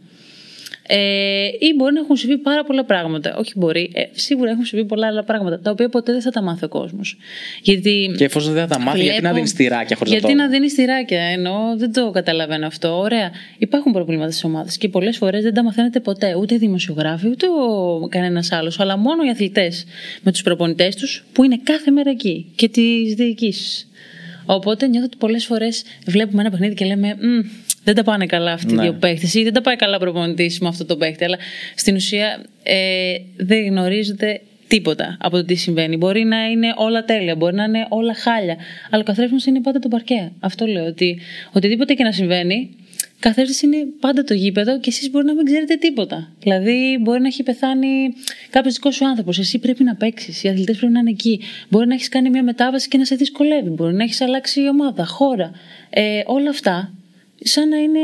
[0.88, 3.36] Ε, ή μπορεί να έχουν συμβεί πάρα πολλά πράγματα.
[3.38, 6.42] Όχι μπορεί, ε, σίγουρα έχουν συμβεί πολλά άλλα πράγματα, τα οποία ποτέ δεν θα τα
[6.42, 7.18] μάθει ο κόσμος.
[7.62, 8.14] Γιατί.
[8.18, 9.12] Και εφόσον δεν θα τα μάθει, βλέπω...
[9.12, 10.44] γιατί να δίνει τυράκια χωρίς Γιατί να, το...
[10.44, 13.00] να δίνει τυράκια, εννοώ, δεν το καταλαβαίνω αυτό.
[13.00, 13.32] Ωραία.
[13.58, 16.36] Υπάρχουν προβλήματα στις ομάδες και πολλές φορές δεν τα μαθαίνετε ποτέ.
[16.36, 18.08] Ούτε οι δημοσιογράφοι, ούτε ο...
[18.08, 18.80] κανένας άλλος.
[18.80, 19.86] Αλλά μόνο οι αθλητές
[20.22, 23.88] με τους προπονητές τους που είναι κάθε μέρα εκεί και τις διοικήσεις.
[24.46, 27.18] Οπότε νιώθω ότι πολλές φορές βλέπουμε ένα παιχνίδι και λέμε
[27.84, 28.82] δεν τα πάνε καλά αυτοί οι ναι.
[28.82, 31.24] δύο παίχτε ή δεν τα πάει καλά προπονητής με αυτό το παίχτη.
[31.24, 31.38] Αλλά
[31.76, 35.98] στην ουσία ε, δεν γνωρίζετε τίποτα από το τι συμβαίνει.
[35.98, 38.58] Μπορεί να είναι όλα τέλεια, μπορεί να είναι όλα χάλια.
[38.90, 40.32] Αλλά ο καθένα είναι πάντα το παρκέ.
[40.40, 40.86] Αυτό λέω.
[40.86, 41.20] Ότι
[41.52, 42.70] οτιδήποτε και να συμβαίνει,
[43.20, 46.32] καθένα είναι πάντα το γήπεδο και εσείς μπορεί να μην ξέρετε τίποτα.
[46.40, 48.14] Δηλαδή, μπορεί να έχει πεθάνει
[48.50, 49.40] κάποιος δικός σου άνθρωπος.
[49.40, 50.44] Εσύ πρέπει να παίξεις.
[50.44, 51.40] Οι αθλητές πρέπει να είναι εκεί.
[51.70, 53.70] Μπορεί να έχεις κάνει μια μετάβαση και να σε δυσκολεύει.
[53.70, 55.52] Μπορεί να έχεις αλλάξει η ομάδα, χώρα.
[55.90, 56.94] Ε, όλα αυτά
[57.40, 58.00] σαν να είναι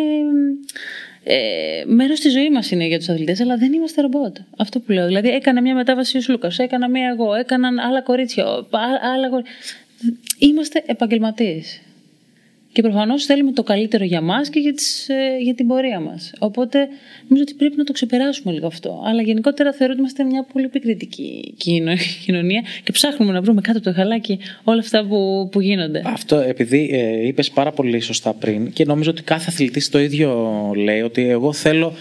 [1.24, 4.38] ε, μέρος της ζωής μας είναι για τους αθλητές, αλλά δεν είμαστε ρομπότ.
[4.58, 5.08] Αυτό που λέω.
[5.08, 8.46] Δηλαδή, έκανα μια μετάβαση ο Λούκα, έκανα μια εγώ, έκαναν άλλα κορίτσια.
[9.16, 9.56] Άλλα κορίτσια.
[10.40, 11.82] Είμαστε επαγγελματίες.
[12.72, 16.32] Και προφανώς θέλουμε το καλύτερο για μας και για, τις, ε, για την πορεία μας.
[16.40, 16.80] Οπότε
[17.28, 19.02] νομίζω ότι πρέπει να το ξεπεράσουμε λίγο αυτό.
[19.06, 21.54] Αλλά γενικότερα θεωρώ ότι είμαστε μια πολύ επικριτική
[22.26, 26.02] κοινωνία και ψάχνουμε να βρούμε κάτω από το χαλάκι όλα αυτά που, που γίνονται.
[26.06, 30.72] Αυτό επειδή ε, είπες πάρα πολύ σωστά πριν και νομίζω ότι κάθε αθλητής το ίδιο
[30.76, 31.94] λέει ότι εγώ θέλω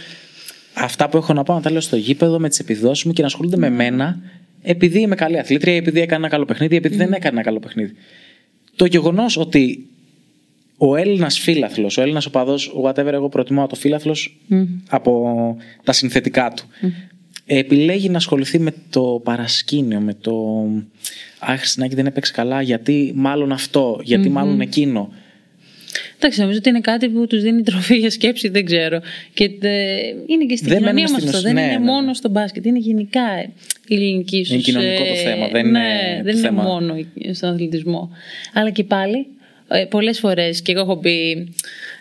[0.75, 3.21] αυτά που έχω να πάω να τα λέω στο γήπεδο με τις επιδόσεις μου και
[3.21, 4.21] να ασχολούνται με μένα
[4.63, 7.93] επειδή είμαι καλή αθλήτρια, επειδή έκανα ένα καλό παιχνίδι, επειδή δεν έκανα ένα καλό παιχνίδι.
[8.77, 9.87] Το γεγονός ότι
[10.79, 14.37] ο Έλληνας φίλαθλος, ο Έλληνας οπαδός, whatever, εγώ προτιμώ το φίλαθλος
[14.89, 16.65] από τα συνθετικά του.
[17.47, 20.65] Επιλέγει να ασχοληθεί με το παρασκήνιο, με το.
[21.39, 24.01] Αχ, Χριστινάκη δεν έπαιξε καλά, γιατί μάλλον αυτό,
[24.31, 25.13] μάλλον εκείνο.
[26.17, 29.01] Εντάξει, νομίζω ότι είναι κάτι που τους δίνει τροφή για σκέψη, δεν ξέρω.
[29.35, 29.45] Και
[30.27, 31.41] είναι και στην δεν κοινωνία μας αυτό.
[31.41, 32.15] Δεν ναι, είναι ναι, μόνο ναι.
[32.15, 33.43] στο μπάσκετ, είναι γενικά
[33.87, 34.53] η ελληνική ίσως.
[34.53, 35.49] Είναι κοινωνικό το θέμα.
[35.49, 36.95] Δεν ναι, είναι, δεν είναι μόνο
[37.33, 38.11] στον αθλητισμό.
[38.53, 39.27] Αλλά και πάλι
[39.69, 41.49] ε, πολλές φορές και εγώ έχω μπει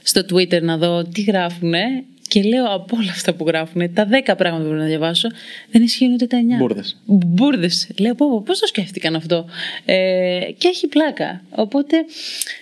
[0.03, 4.33] στο Twitter να δω τι γράφουνε και λέω από όλα αυτά που γράφουν, τα 10
[4.37, 5.29] πράγματα που πρέπει να διαβάσω,
[5.71, 6.57] δεν ισχύουν ούτε τα 9.
[6.57, 6.83] Μπούρδε.
[7.05, 7.69] Μπούρδε.
[7.99, 9.45] Λέω, πω, πώς το σκέφτηκαν αυτό;
[9.85, 11.41] Ε, και έχει πλάκα.
[11.49, 11.97] Οπότε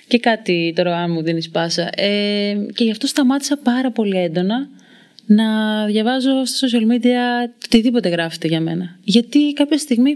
[0.07, 1.89] και κάτι τώρα, αν μου δίνεις πάσα.
[1.95, 4.67] Ε, και γι' αυτό σταμάτησα πάρα πολύ έντονα
[5.25, 5.45] να
[5.85, 8.99] διαβάζω στα social media οτιδήποτε γράφεται για μένα.
[9.03, 10.15] Γιατί κάποια στιγμή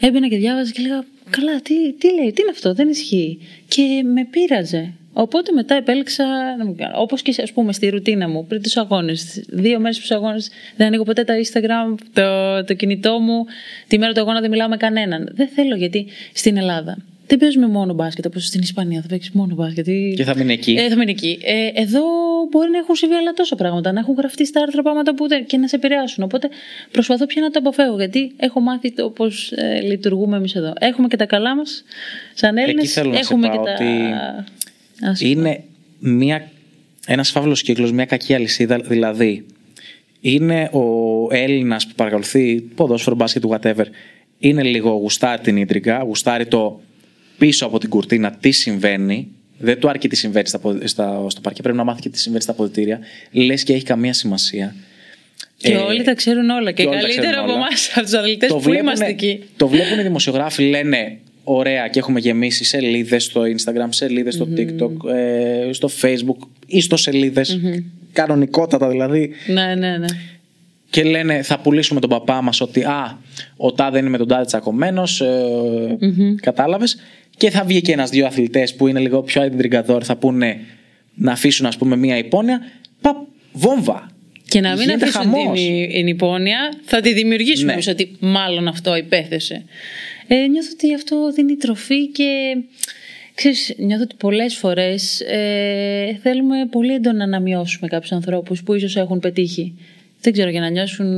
[0.00, 3.38] έμπαινα και διάβαζα και λέγα Καλά, τι, τι λέει, τι είναι αυτό, δεν ισχύει.
[3.68, 4.92] Και με πείραζε.
[5.12, 6.24] Οπότε μετά επέλεξα
[6.58, 7.00] να μην κάνω.
[7.00, 9.44] Όπως και ας πούμε στη ρουτίνα μου πριν τους αγώνες.
[9.48, 13.44] Δύο μέρες πριν του αγώνες δεν ανοίγω ποτέ το Instagram, το, το κινητό μου.
[13.88, 15.28] Τη μέρα του αγώνα δεν μιλάω με κανέναν.
[15.32, 16.96] Δεν θέλω γιατί στην Ελλάδα
[17.26, 19.00] δεν παίζουμε μόνο μπάσκετ όπως στην Ισπανία.
[19.00, 19.86] Θα παίξεις μόνο μπάσκετ.
[20.16, 20.72] Και θα μείνει εκεί.
[20.72, 21.38] Ε, θα μείνει εκεί.
[21.42, 22.02] Ε, εδώ
[22.50, 23.92] μπορεί να έχουν συμβεί άλλα τόσα πράγματα.
[23.92, 26.24] Να έχουν γραφτεί στα άρθρα πράγματα που δεν, και να σε επηρεάσουν.
[26.24, 26.48] Οπότε
[26.90, 27.96] προσπαθώ πια να το αποφεύγω.
[27.96, 30.72] Γιατί έχω μάθει το πώς ε, λειτουργούμε εμείς εδώ.
[30.78, 31.84] Έχουμε και τα καλά μας
[32.34, 32.96] σαν Έλληνες.
[32.96, 33.74] Έχουμε και τα.
[35.10, 35.62] Ότι είναι
[35.98, 36.50] μια,
[37.06, 38.78] ένας φαύλος κύκλος, μια κακή αλυσίδα.
[38.78, 39.46] Δηλαδή,
[40.20, 40.82] είναι ο
[41.30, 43.84] Έλληνας που παρακολουθεί ποδόσφαιρο, μπάσκετ, whatever.
[44.38, 46.80] Είναι λίγο γουστάρει την ίντρικα, γουστάρει το
[47.38, 49.28] πίσω από την κουρτίνα τι συμβαίνει.
[49.58, 52.42] Δεν του αρκεί τι συμβαίνει στα, στα, στο παρκέ, πρέπει να μάθει και τι συμβαίνει
[52.42, 53.00] στα αποδητήρια.
[53.30, 54.74] Λες και έχει καμία σημασία.
[55.56, 56.72] Και ε, όλοι τα ξέρουν όλα.
[56.72, 59.42] Και, και καλύτερα από εμάς, από τους αθλητές που βλέπουν, είμαστε εκεί.
[59.56, 65.10] Το βλέπουν οι δημοσιογράφοι, λένε ωραία και έχουμε γεμίσει σελίδες στο Instagram, σελίδες στο TikTok,
[65.14, 67.60] ε, στο Facebook, ιστοσελίδες,
[68.12, 69.30] κανονικότατα δηλαδή.
[69.46, 70.06] Ναι, ναι, ναι.
[70.90, 73.18] Και λένε θα πουλήσουμε τον παπά μας ότι α,
[73.56, 75.96] ο τάδε είναι με τον τάδε τσακωμένος, ε,
[76.40, 76.96] κατάλαβες.
[77.36, 80.60] Και θα βγει και ένας-δυο αθλητές που είναι λίγο πιο εντριγκαδόρ, θα πούνε
[81.14, 82.60] να αφήσουν ας πούμε μία υπόνοια.
[83.00, 83.16] Παπ,
[83.52, 84.10] βόμβα.
[84.48, 85.60] Και να μην Γίνεται αφήσουν χαμός.
[85.60, 87.72] την, την υπόνοια, θα τη δημιουργήσουμε Ναι.
[87.72, 89.64] εμείς ότι μάλλον αυτό υπέθεσε.
[90.26, 92.56] Ε, νιώθω ότι αυτό δίνει τροφή και
[93.34, 98.96] ξέρεις, νιώθω ότι πολλές φορές ε, θέλουμε πολύ έντονα να μειώσουμε κάποιους ανθρώπους που ίσως
[98.96, 99.74] έχουν πετύχει.
[100.20, 101.08] Δεν ξέρω, για να νιώσουν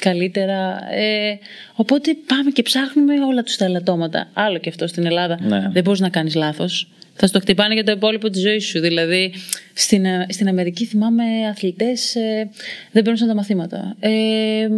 [0.00, 0.78] καλύτερα.
[0.94, 1.38] Ε,
[1.74, 4.30] οπότε πάμε και ψάχνουμε όλα τους τα ελαττώματα.
[4.32, 5.38] Άλλο και αυτό στην Ελλάδα.
[5.42, 5.68] Ναι.
[5.72, 6.88] Δεν μπορείς να κάνεις λάθος.
[7.14, 8.80] Θα στο χτυπάνε για το υπόλοιπο της ζωής σου.
[8.80, 9.32] Δηλαδή,
[9.74, 12.50] στην, ε, στην Αμερική θυμάμαι αθλητές ε,
[12.92, 13.96] δεν παίρνουν τα μαθήματα.
[14.00, 14.68] Ε, ε,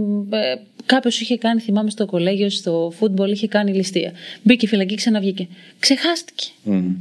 [0.87, 4.12] Κάποιος είχε κάνει, θυμάμαι στο κολέγιο, στο φούτμπολ, είχε κάνει ληστεία.
[4.43, 5.49] Μπήκε φυλακή, ξαναβγήκε.
[5.79, 6.47] Ξεχάστηκε.
[6.62, 6.95] Μμ.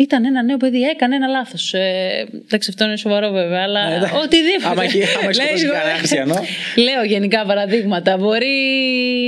[0.00, 1.74] Ήταν ένα νέο παιδί, έκανε ένα λάθος.
[1.74, 4.14] Ε, εντάξει, αυτό είναι σοβαρό βέβαια, αλλά Ναι, εντάξει.
[4.24, 4.66] οτιδήποτε.
[4.68, 6.34] Άμα έχει- άμα έχει σκοτώσει Λέω, κανένα χριστιανό.
[6.76, 8.16] Λέω γενικά παραδείγματα.
[8.16, 8.46] Μπορεί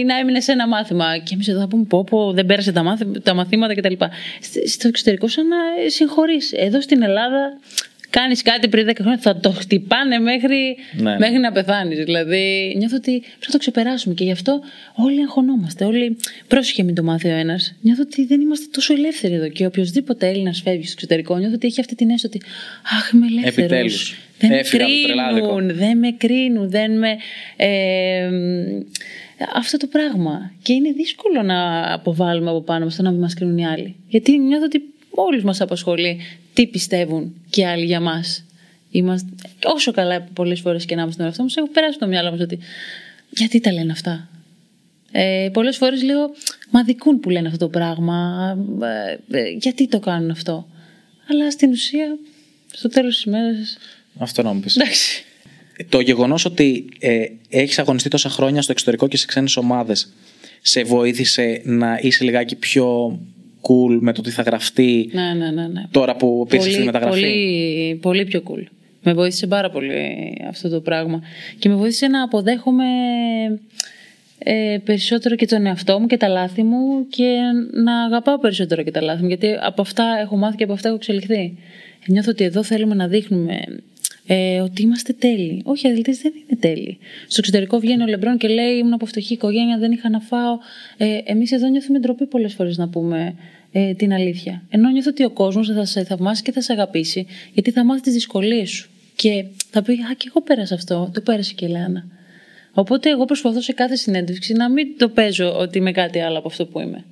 [0.07, 2.83] να έμεινε σε ένα μάθημα και εμείς εδώ θα πούμε πω, πω δεν πέρασε τα,
[2.83, 3.93] μάθη, τα μαθήματα κτλ.
[4.41, 5.57] Σ- Στο εξωτερικό, σαν να
[5.87, 6.53] συγχωρείς.
[6.53, 7.59] Εδώ στην Ελλάδα
[8.13, 11.17] κάνεις κάτι πριν 10 χρόνια, θα το χτυπάνε μέχρι, Ναι.
[11.19, 12.05] μέχρι να πεθάνεις.
[12.05, 14.61] Δηλαδή, νιώθω ότι πρέπει να το ξεπεράσουμε και γι' αυτό
[14.95, 15.85] όλοι αγχωνόμαστε.
[15.85, 16.17] Όλοι,
[16.49, 17.75] πρόσεχε μην το μάθει ο ένας.
[17.81, 21.67] Νιώθω ότι δεν είμαστε τόσο ελεύθεροι εδώ και οποιοδήποτε Έλληνας φεύγει στο εξωτερικό, νιώθω ότι
[21.67, 22.47] έχει αυτή την αίσθηση ότι
[22.97, 23.57] Αχ, είμαι ελεύθερος.
[23.71, 24.17] Επιτέλους.
[24.39, 25.47] Δεν με Έφυγα από το τρελάδικο.
[25.55, 27.17] κρίνουν, δεν με κρίνουν, δεν με.
[27.57, 28.31] ε,
[29.55, 30.53] αυτό το πράγμα.
[30.63, 33.95] Και είναι δύσκολο να αποβάλουμε από πάνω μας το να μην μας κρίνουν οι άλλοι.
[34.09, 36.21] Γιατί νιώθω ότι όλους μας απασχολεί
[36.53, 38.45] τι πιστεύουν και οι άλλοι για μας.
[38.91, 39.29] Είμαστε,
[39.65, 42.41] όσο καλά πολλές φορές και να είμαστε στον εαυτό μας, έχω περάσει το μυαλό μας
[42.41, 42.59] ότι
[43.31, 44.29] γιατί τα λένε αυτά;
[45.13, 46.31] Ε, πολλές φορές λέω,
[46.71, 48.57] μα δικούν που λένε αυτό το πράγμα,
[49.31, 50.69] ε, ε, γιατί το κάνουν αυτό;
[51.31, 52.19] Αλλά στην ουσία,
[52.73, 53.79] στο τέλος της ημέρας,
[54.19, 54.77] Αυτό να μου πεις.
[54.77, 55.25] εντάξει.
[55.89, 60.13] Το γεγονός ότι ε, έχεις αγωνιστεί τόσα χρόνια στο εξωτερικό και σε ξένες ομάδες
[60.63, 63.19] σε βοήθησε να είσαι λιγάκι πιο
[63.63, 65.67] cool με το τι θα γραφτεί Ναι, ναι, ναι.
[65.67, 65.83] ναι.
[65.91, 67.21] τώρα που πήρε τη μεταγραφή.
[67.21, 68.65] Πολύ, πολύ πιο cool.
[69.03, 69.93] Με βοήθησε πάρα πολύ
[70.49, 71.23] αυτό το πράγμα.
[71.59, 72.85] Και με βοήθησε να αποδέχομαι
[74.39, 77.39] ε, περισσότερο και τον εαυτό μου και τα λάθη μου και
[77.85, 79.29] να αγαπάω περισσότερο και τα λάθη μου.
[79.29, 81.59] Γιατί από αυτά έχω μάθει και από αυτά έχω εξελιχθεί.
[82.07, 83.61] Νιώθω ότι εδώ θέλουμε να δείχνουμε
[84.27, 85.63] ε, ότι είμαστε τέλειοι.
[85.65, 86.99] Όχι, οι αθλητές δεν είναι τέλειοι.
[87.23, 90.59] Στο εξωτερικό βγαίνει ο Λεμπρόν και λέει: Ήμουν από φτωχή οικογένεια, δεν είχα να φάω.
[90.97, 93.35] Ε, Εμείς εδώ νιώθουμε ντροπή πολλές φορές να πούμε
[93.73, 94.63] ε, την αλήθεια.
[94.71, 98.03] Ενώ νιώθω ότι ο κόσμος θα σε θαυμάσει και θα σε αγαπήσει, γιατί θα μάθεις
[98.03, 98.91] τις δυσκολίες σου.
[99.17, 101.11] Και θα πει: Α, και εγώ πέρασα αυτό.
[101.15, 102.07] Το πέρασε και η Λεάνα.
[102.73, 106.49] Οπότε εγώ προσπαθώ σε κάθε συνέντευξη να μην το παίζω ότι είμαι κάτι άλλο από
[106.49, 107.05] αυτό που είμαι.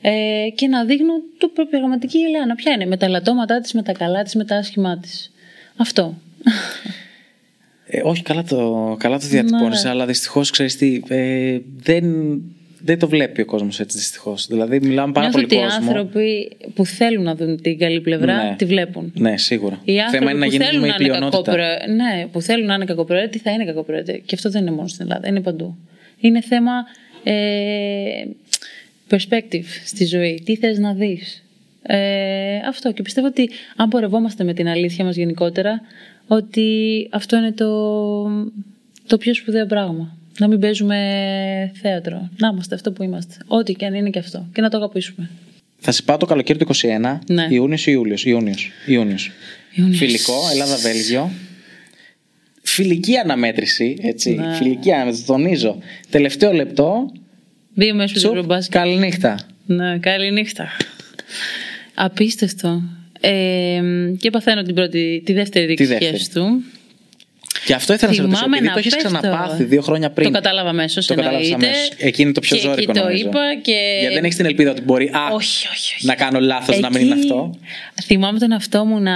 [0.00, 2.54] Ε, και να δείχνω το πραγματική Ελένα.
[2.54, 5.32] Ποια είναι, με τα ελαττώματά της, με τα καλά της, με τα άσχημά της.
[5.78, 6.14] Αυτό.
[7.86, 9.90] Ε, όχι, καλά το, καλά το διατυπώνεις, Ναι.
[9.90, 11.00] αλλά δυστυχώς ξέρεις τι.
[11.08, 12.04] Ε, δεν,
[12.82, 14.46] δεν το βλέπει ο κόσμος έτσι δυστυχώς.
[14.46, 15.88] Δηλαδή, μιλάμε πάρα Νιώθω πολύ ότι οι κόσμο.
[15.90, 18.54] άνθρωποι που θέλουν να δουν την καλή πλευρά Ναι.
[18.58, 19.12] τη βλέπουν.
[19.14, 19.80] Ναι, σίγουρα.
[19.84, 21.42] Οι άνθρωποι Θέμα είναι να που θέλουν γίνουμε να η είναι πλειονότητα.
[21.42, 24.22] κακοπροαίρετοι, ναι, που θέλουν να είναι κακοπροαίρετοι, θα είναι κακοπροαίρετοι.
[24.26, 25.76] Και αυτό δεν είναι μόνο στην Ελλάδα, είναι παντού.
[26.20, 26.72] Είναι θέμα
[27.22, 28.24] ε,
[29.10, 30.42] perspective στη ζωή.
[30.44, 31.44] Τι θες να δεις;
[31.90, 32.92] Ε, αυτό.
[32.92, 35.80] Και πιστεύω ότι αν πορευόμαστε με την αλήθεια μας γενικότερα,
[36.26, 37.70] ότι αυτό είναι το,
[39.06, 40.16] το πιο σπουδαίο πράγμα.
[40.38, 40.96] Να μην παίζουμε
[41.82, 42.28] θέατρο.
[42.38, 43.34] Να είμαστε αυτό που είμαστε.
[43.46, 44.48] Ό,τι και αν είναι και αυτό.
[44.52, 45.30] Και να το αγαπήσουμε.
[45.78, 47.46] Θα σε πάω το καλοκαίρι του 21, Ναι.
[47.50, 48.70] Ιούνιος ή Ιούλιος; Ιούνιος.
[48.86, 49.30] Ιούνιος.
[49.74, 49.98] Ιούνιος.
[49.98, 51.30] Φιλικό, Ελλάδα-Βέλγιο.
[52.62, 54.34] Φιλική αναμέτρηση, έτσι.
[54.34, 54.54] Ναι.
[54.54, 55.78] Φιλική αναμέτρηση, το τονίζω.
[56.10, 57.12] Τελευταίο λεπτό.
[57.74, 58.80] Δύο μέρες που Τσουπ, δεν μπάσκετ.
[58.80, 59.38] καληνύχτα.
[59.66, 60.68] Ναι, καληνύχτα.
[62.00, 62.82] Απίστευτο.
[63.20, 63.80] Ε,
[64.18, 66.16] και παθαίνω την πρώτη, τη δεύτερη Τη ρήξη δεύτερη.
[66.16, 66.64] σχέση του.
[67.66, 69.08] Και αυτό ήθελα να σε ρωτήσω, Θυμάμαι επειδή να το έχεις πέφτω.
[69.18, 70.26] ξαναπάθει δύο χρόνια πριν.
[70.26, 71.06] Το κατάλαβα αμέσως.
[71.06, 71.90] Το κατάλαβες αμέσως.
[71.98, 73.26] Εκεί είναι το πιο και, ζώρικο, Και το νομίζω.
[73.26, 73.96] είπα και.
[74.00, 76.06] Γιατί δεν έχεις την ελπίδα ότι μπορεί α, Όχι, όχι, όχι.
[76.06, 77.54] να κάνω λάθος, να μην είναι Εκεί αυτό.
[78.04, 79.14] Θυμάμαι τον εαυτό μου να,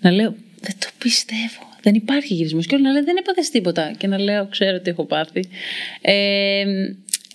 [0.00, 1.68] να λέω Δεν το πιστεύω.
[1.82, 2.66] Δεν υπάρχει γυρισμός.
[2.66, 3.92] Και όλοι να λένε Δεν έπαθες τίποτα.
[3.98, 5.48] Και να λέω Ξέρω τι έχω πάθει.
[6.00, 6.64] Ε,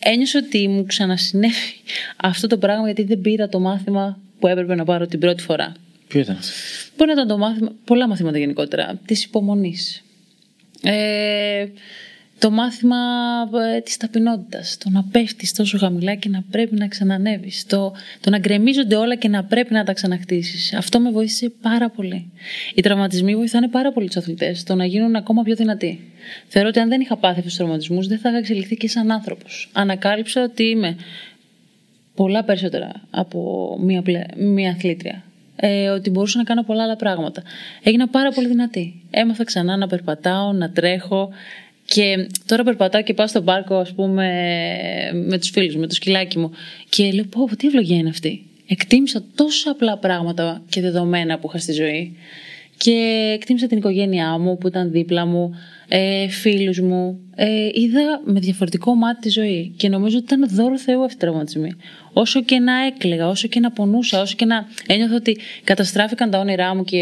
[0.05, 1.81] ένιωσα ότι μου ξανασυνέβη
[2.17, 5.73] αυτό το πράγμα γιατί δεν πήρα το μάθημα που έπρεπε να πάρω την πρώτη φορά.
[6.07, 6.51] Ποιο ήταν αυτό;
[6.97, 10.03] Μπορεί να ήταν το μάθημα, πολλά μαθήματα γενικότερα, της υπομονής.
[10.81, 11.65] Ε,
[12.39, 12.97] το μάθημα
[13.75, 18.29] ε, της ταπεινότητας, το να πέφτεις τόσο χαμηλά και να πρέπει να ξανανεύεις, το, το
[18.29, 20.73] να γκρεμίζονται όλα και να πρέπει να τα ξαναχτίσεις.
[20.73, 22.31] Αυτό με βοήθησε πάρα πολύ.
[22.75, 26.13] Οι τραυματισμοί βοηθάνε πάρα πολύ τους αθλητές, το να γίνουν ακόμα πιο δυνατοί.
[26.47, 29.11] Θεωρώ ότι αν δεν είχα πάθει αυτούς τους τραυματισμούς δεν θα είχα εξελιχθεί και σαν
[29.11, 29.69] άνθρωπος.
[29.73, 30.95] Ανακάλυψα ότι είμαι
[32.15, 34.03] πολλά περισσότερα από μία,
[34.35, 35.23] μία αθλήτρια.
[35.55, 37.43] Ε, ότι μπορούσα να κάνω πολλά άλλα πράγματα.
[37.83, 39.03] Έγινα πάρα πολύ δυνατή.
[39.09, 41.29] Έμαθα ξανά να περπατάω, να τρέχω.
[41.85, 44.27] Και τώρα περπατάω και πάω στον πάρκο, ας πούμε,
[45.13, 46.51] με τους φίλους, με το σκυλάκι μου.
[46.89, 48.45] Και λέω, πω, τι ευλογία είναι αυτή.
[48.67, 52.17] Εκτίμησα τόσα απλά πράγματα και δεδομένα που είχα στη ζωή.
[52.77, 55.55] Και εκτίμησα την οικογένειά μου που ήταν δίπλα μου,
[55.87, 57.19] ε, φίλους μου.
[57.35, 61.19] Ε, είδα με διαφορετικό μάτι τη ζωή και νομίζω ότι ήταν δώρο Θεού αυτή η
[61.19, 61.71] τραυματισμή.
[62.13, 66.39] Όσο και να έκλαιγα, όσο και να πονούσα, όσο και να ένιωθα ότι καταστράφηκαν τα
[66.39, 66.99] όνειρά μου και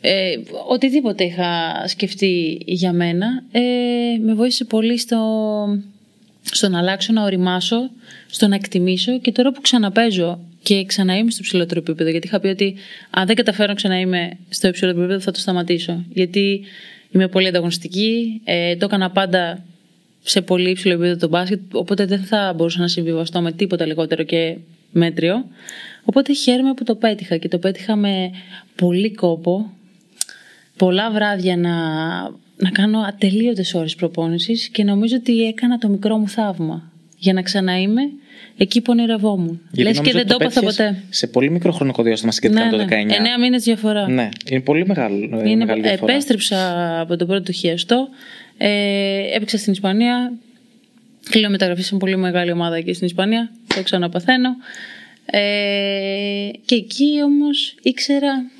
[0.00, 0.36] ε,
[0.68, 3.60] οτιδήποτε είχα σκεφτεί για μένα, ε,
[4.20, 5.18] με βοήθησε πολύ στο,
[6.42, 7.90] στο να αλλάξω, να οριμάσω,
[8.26, 12.48] στο να εκτιμήσω και τώρα που ξαναπέζω και ξαναείμαι στο ψηλότερο επίπεδο, γιατί είχα πει
[12.48, 12.74] ότι
[13.10, 16.04] αν δεν καταφέρω να ξαναείμαι στο υψηλότερο επίπεδο θα το σταματήσω.
[16.12, 16.60] Γιατί
[17.10, 19.64] είμαι πολύ ανταγωνιστική, ε, το έκανα πάντα
[20.22, 24.22] σε πολύ υψηλό επίπεδο το μπάσκετ, οπότε δεν θα μπορούσα να συμβιβαστώ με τίποτα λιγότερο
[24.22, 24.56] και
[24.92, 25.44] μέτριο.
[26.04, 28.30] Οπότε χαίρομαι που το πέτυχα και το πέτυχα με
[28.76, 29.72] πολύ κόπο,
[30.80, 31.72] πολλά βράδια να,
[32.56, 37.42] να κάνω ατελείωτες ώρες προπόνησης και νομίζω ότι έκανα το μικρό μου θαύμα για να
[37.42, 38.02] ξαναείμαι
[38.56, 39.60] εκεί που ονειρευόμουν.
[39.78, 41.02] Λες και δεν το έπαθα ποτέ.
[41.10, 42.88] Σε πολύ μικρό χρονικό διάστημα συγκεκριμένα ναι, το 19.
[42.88, 44.08] Ναι, 9 μήνες διαφορά.
[44.08, 46.12] Ναι, είναι πολύ μεγάλο, είναι, μεγάλη διαφορά.
[46.12, 48.08] Επέστρεψα από το πρώτο χιαστό.
[48.58, 50.32] Ε, έπαιξα στην Ισπανία.
[51.30, 53.50] Κλείνω μεταγραφή σε πολύ μεγάλη ομάδα εκεί στην Ισπανία.
[53.74, 54.50] Το ξαναπαθαίνω.
[55.24, 55.40] Ε,
[56.64, 58.50] και εκεί όμως ήξερα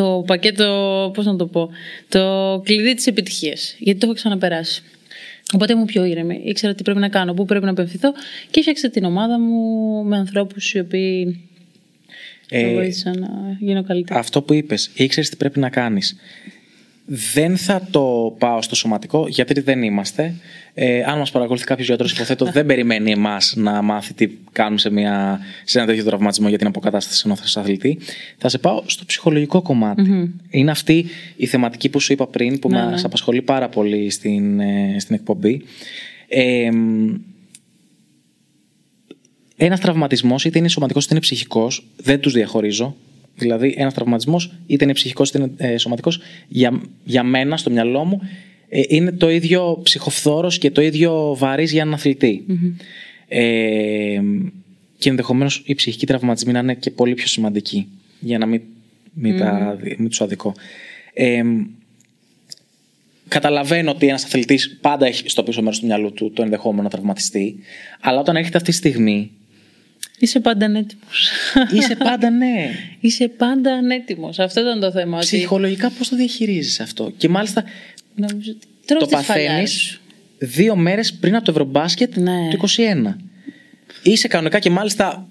[0.00, 1.70] το πακέτο, πώς να το πω,
[2.08, 3.74] το κλειδί της επιτυχίας.
[3.78, 4.82] Γιατί το έχω ξαναπεράσει.
[5.54, 6.40] Οπότε ήμουν πιο ήρεμη.
[6.44, 8.12] Ήξερα τι πρέπει να κάνω, πού πρέπει να απευθυνθώ
[8.50, 11.40] και έφτιαξα την ομάδα μου με ανθρώπους οι οποίοι
[12.48, 14.18] ε, με βοήθησαν να γίνω καλύτερα.
[14.18, 16.16] Αυτό που είπες, ήξερες τι πρέπει να κάνεις
[17.06, 20.34] δεν θα το πάω στο σωματικό γιατί δεν είμαστε.
[20.78, 24.90] Ε, αν μας παρακολουθεί κάποιος γιατρός, υποθέτω δεν περιμένει εμάς να μάθει τι κάνουν σε,
[24.90, 27.98] μια, σε ένα τέτοιο τραυματισμό για την αποκατάσταση ενός αθλητή.
[28.38, 29.62] Θα σε πάω στο ψυχολογικό
[30.50, 31.06] Είναι αυτή
[31.36, 33.00] η θεματική που σου είπα πριν, που ναι, μας ναι.
[33.04, 35.62] απασχολεί πάρα πολύ στην, ε, στην εκπομπή.
[36.28, 36.68] Ε,
[39.56, 42.96] ένας τραυματισμός, είτε είναι σωματικός είτε είναι ψυχικός, δεν τους διαχωρίζω.
[43.36, 48.04] Δηλαδή, ένας τραυματισμός, είτε είναι ψυχικός είτε είναι ε, σωματικός, για, για μένα, στο μυαλό
[48.04, 48.26] μου, ε,
[48.68, 51.98] είναι το ίδιο ψυχοφθόρος και το ίδιο βαρύς για έναν
[53.28, 54.20] Ε,
[54.98, 57.88] και ενδεχομένως οι ψυχικοί τραυματισμοί να είναι και πολύ πιο σημαντικοί,
[58.20, 58.60] για να μην,
[59.12, 60.06] μην, mm-hmm.
[60.08, 60.54] τους αδικό.
[61.14, 61.42] Ε,
[63.28, 66.88] καταλαβαίνω ότι ένας αθλητής πάντα έχει στο πίσω μέρος του μυαλού του το ενδεχόμενο να
[66.88, 67.56] τραυματιστεί,
[68.00, 69.30] αλλά όταν έρχεται αυτή τη στιγμή
[70.18, 71.30] Είσαι πάντα ανέτοιμος.
[71.72, 72.70] Είσαι πάντα ναι.
[73.00, 74.38] Είσαι πάντα ανέτοιμος.
[74.38, 75.18] Αυτό ήταν το θέμα.
[75.18, 77.64] Ψυχολογικά πώς το διαχειρίζεις αυτό; Και μάλιστα.
[78.16, 80.00] Νομίζω ότι το παθαίνεις
[80.38, 82.48] δύο μέρες πριν από το Ευρωμπάσκετ ναι.
[82.50, 83.14] του 21.
[84.02, 85.28] Είσαι κανονικά και μάλιστα.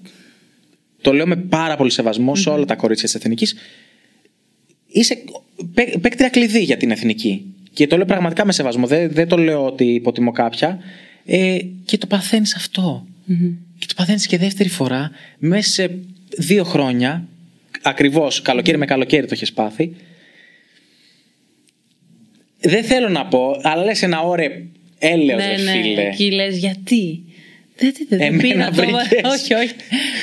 [1.00, 2.02] Το λέω με πάρα πολύ σε
[2.46, 3.54] όλα τα κορίτσια της Εθνικής.
[4.86, 5.18] Είσαι
[6.00, 7.54] παίκτρια κλειδί για την Εθνική.
[7.72, 8.86] Και το λέω πραγματικά με σεβασμό.
[8.86, 10.78] Δεν, δεν το λέω ότι υποτιμώ κάποια.
[11.24, 12.54] Ε, και το παθαίνεις
[13.78, 15.98] και το παθαίνεις και δεύτερη φορά μέσα σε
[16.38, 17.26] δύο χρόνια.
[17.82, 19.94] Ακριβώς καλοκαίρι με καλοκαίρι το έχει πάθει.
[22.66, 24.62] Δεν θέλω να πω, αλλά λες ένα ώρε
[24.98, 26.02] έλεος, ναι, ναι, φίλε.
[26.02, 27.22] Εκεί λες γιατί;
[27.76, 28.82] Δεν, δεν, δεν πήρα το...
[29.34, 29.74] όχι, όχι.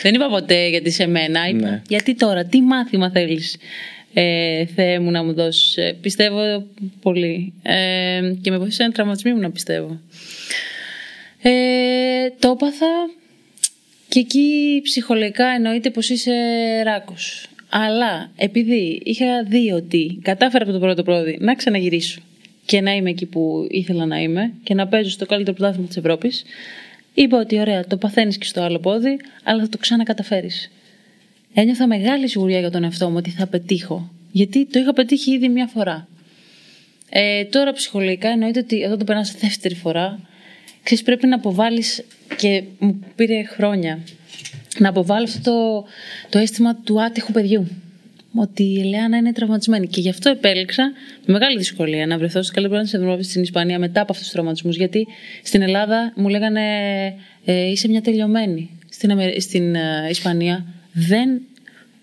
[0.02, 1.48] δεν είπα ποτέ γιατί σε μένα.
[1.48, 1.82] Είπα, ναι.
[1.88, 3.58] Γιατί τώρα, τι μάθημα θέλεις,
[4.14, 5.78] ε, Θεέ μου να μου δώσεις.
[5.78, 6.66] Ε, πιστεύω
[7.02, 7.54] πολύ.
[7.64, 10.00] Ε, και με βοήθησε ένα τραυματισμό μου να πιστεύω.
[11.42, 11.52] Ε,
[12.40, 13.10] το έπαθα
[14.08, 16.32] και εκεί ψυχολογικά εννοείται πως είσαι
[16.84, 17.48] ράκος.
[17.70, 22.22] Αλλά επειδή είχα δει ότι κατάφερα από το πρώτο πρόδι να ξαναγυρίσω
[22.66, 25.98] και να είμαι εκεί που ήθελα να είμαι και να παίζω στο καλύτερο πρωτάθλημα της
[25.98, 26.44] Ευρώπης,
[27.14, 30.72] είπα ότι ωραία, το παθαίνεις και στο άλλο πόδι, αλλά θα το ξανακαταφέρεις.
[31.54, 34.12] Ένιωθα μεγάλη σιγουριά για τον εαυτό μου ότι θα πετύχω.
[34.32, 36.08] Γιατί το είχα πετύχει ήδη μια φορά.
[37.10, 40.20] Ε, τώρα ψυχολογικά εννοείται ότι εδώ το περνάω δεύτερη φορά
[40.84, 42.04] ξέρεις, πρέπει να αποβάλεις
[42.38, 44.00] και μου πήρε χρόνια
[44.78, 45.86] να αποβάλω αυτό το,
[46.30, 47.68] το αίσθημα του άτυχου παιδιού.
[48.36, 49.88] Ότι η Ελεάνα είναι τραυματισμένη.
[49.88, 50.92] Και γι' αυτό επέλεξα
[51.26, 54.36] με μεγάλη δυσκολία να βρεθώ στο καλύτερο τη Ευρώπη στην Ισπανία μετά από αυτούς τους
[54.36, 54.76] τραυματισμούς.
[54.76, 55.08] Γιατί
[55.44, 56.62] στην Ελλάδα μου λέγανε
[57.46, 58.70] ε, είσαι μια τελειωμένη.
[58.90, 61.42] Στην, στην ε, Ισπανία δεν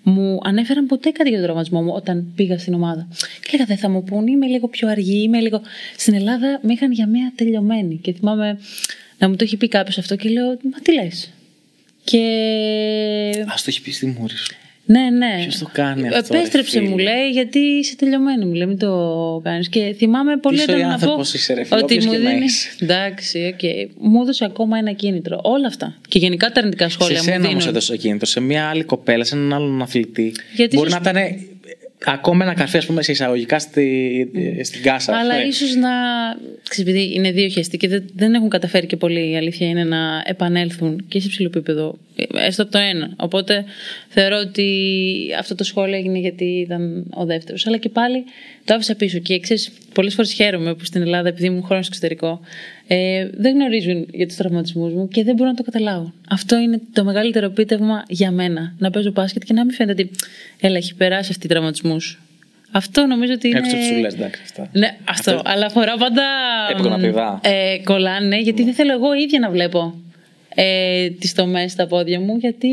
[0.03, 3.09] μου ανέφεραν ποτέ κάτι για τον τραυματισμό μου όταν πήγα στην ομάδα.
[3.17, 5.61] Και έλεγα δεν θα μου πούν, είμαι λίγο πιο αργή, είμαι λίγο.
[5.97, 7.97] Στην Ελλάδα με είχαν για μία τελειωμένη.
[7.97, 8.59] Και θυμάμαι
[9.19, 11.31] να μου το έχει πει κάποιος αυτό και λέω, Μα τι λες.
[12.05, 12.19] Και.
[13.47, 14.60] Α το έχει πει στη μούρης σου.
[14.93, 15.43] Ναι, ναι.
[15.43, 16.37] Ποιος το κάνει αυτό.
[16.37, 17.11] Επέστρεψε, ρε, μου φίλε.
[17.13, 18.45] λέει, γιατί είσαι τελειωμένη.
[18.45, 19.69] Μου λέει, μην το κάνεις.
[19.69, 20.93] Και θυμάμαι πολύ Τι έντονα να πω.
[20.95, 22.45] άνθρωπος είσαι, ρε φίλε, ότι όποιος μου και να δίνει.
[22.45, 22.69] είσαι.
[22.81, 23.61] Εντάξει, οκ.
[24.11, 25.41] Μου έδωσε ακόμα ένα κίνητρο.
[25.43, 25.97] Όλα αυτά.
[26.09, 27.69] Και γενικά τα αρνητικά Σε σχόλια μου σένα όμως δίνουν.
[27.69, 28.31] έδωσε κίνητρος.
[28.31, 30.33] Σε μια άλλη κοπέλα, σε έναν άλλον αθλητή.
[30.57, 31.39] Γιατί μπορεί ίσως- να ήταν ε,
[32.05, 35.17] ακόμα ένα καρφί, ας πούμε, σε εισαγωγικά στη, ε, στην κάσα.
[35.17, 35.43] Αλλά Ναι.
[35.43, 35.89] ίσως να.
[36.69, 39.85] Ξέρεις, επειδή είναι δύο χεστοί και δεν, δεν έχουν καταφέρει και πολύ, η αλήθεια είναι
[39.85, 41.99] να επανέλθουν και σε ψηλό επίπεδο,
[42.35, 43.13] έστω από το ένα.
[43.17, 43.65] Οπότε
[44.09, 44.67] θεωρώ ότι
[45.39, 47.67] αυτό το σχόλιο έγινε γιατί ήταν ο δεύτερος.
[47.67, 48.25] Αλλά και πάλι
[48.65, 49.19] το άφησα πίσω.
[49.19, 52.41] Και ξέρεις, πολλές φορές χαίρομαι που στην Ελλάδα, επειδή ήμουν χρόνος στο εξωτερικό,
[52.93, 56.15] ε, δεν γνωρίζουν για τους τραυματισμούς μου και δεν μπορούν να το καταλάβουν.
[56.29, 58.75] Αυτό είναι το μεγαλύτερο επίτευγμα για μένα.
[58.79, 60.11] Να παίζω μπάσκετ και να μην φαίνεται ότι
[60.61, 62.21] έλα, έχει περάσει αυτή τραυματισμούς.
[62.71, 63.59] Αυτό νομίζω ότι είναι.
[63.59, 64.69] Έξω από τις ουλές, εντάξει, αυτά.
[64.73, 65.43] Ναι, αυτό.
[65.45, 66.23] Αλλά φοράω πάντα.
[66.71, 67.41] Επικοναπηδά.
[67.43, 69.95] Ε, κολλάνε, γιατί δεν θέλω εγώ ίδια να βλέπω
[70.55, 72.69] ε, τις τομές στα πόδια μου, γιατί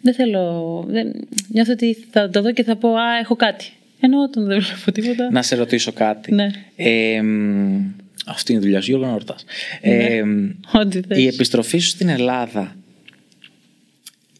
[0.00, 0.84] δεν θέλω.
[0.88, 1.12] Δεν,
[1.48, 3.72] νιώθω ότι θα το δω και θα πω Α, έχω κάτι.
[4.00, 5.28] Ενώ όταν δεν βλέπω τίποτα.
[5.30, 6.34] Να σε ρωτήσω κάτι.
[6.34, 6.46] Ναι.
[6.76, 9.44] Ε, μ, αυτή είναι η δουλειά σου, Γιώργο, να ρωτάς.
[9.80, 11.18] Ε, μ, Ό,τι θες.
[11.18, 12.76] η επιστροφή σου στην Ελλάδα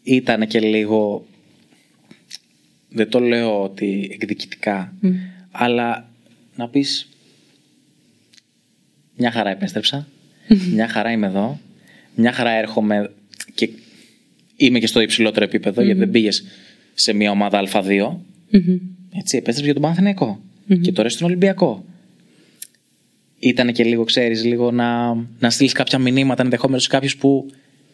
[0.03, 1.25] ήταν και λίγο.
[2.89, 4.93] Δεν το λέω ότι εκδικητικά,
[5.51, 6.09] αλλά
[6.55, 7.09] να πεις
[9.17, 10.07] μια χαρά επέστρεψα,
[10.73, 11.59] μια χαρά είμαι εδώ,
[12.15, 13.11] μια χαρά έρχομαι
[13.53, 13.69] και
[14.55, 16.43] είμαι και στο υψηλότερο επίπεδο, γιατί δεν πήγες
[16.93, 18.15] σε μια ομάδα Α2.
[18.49, 18.77] Μμμ.
[19.17, 20.41] Έτσι, επέστρεψε για τον παναθηναικο
[20.81, 21.85] Και τώρα στον Ολυμπιακό.
[23.45, 27.45] Ήταν και λίγο, ξέρεις, λίγο να, να στείλεις κάποια μηνύματα ενδεχομένω σε κάποιους που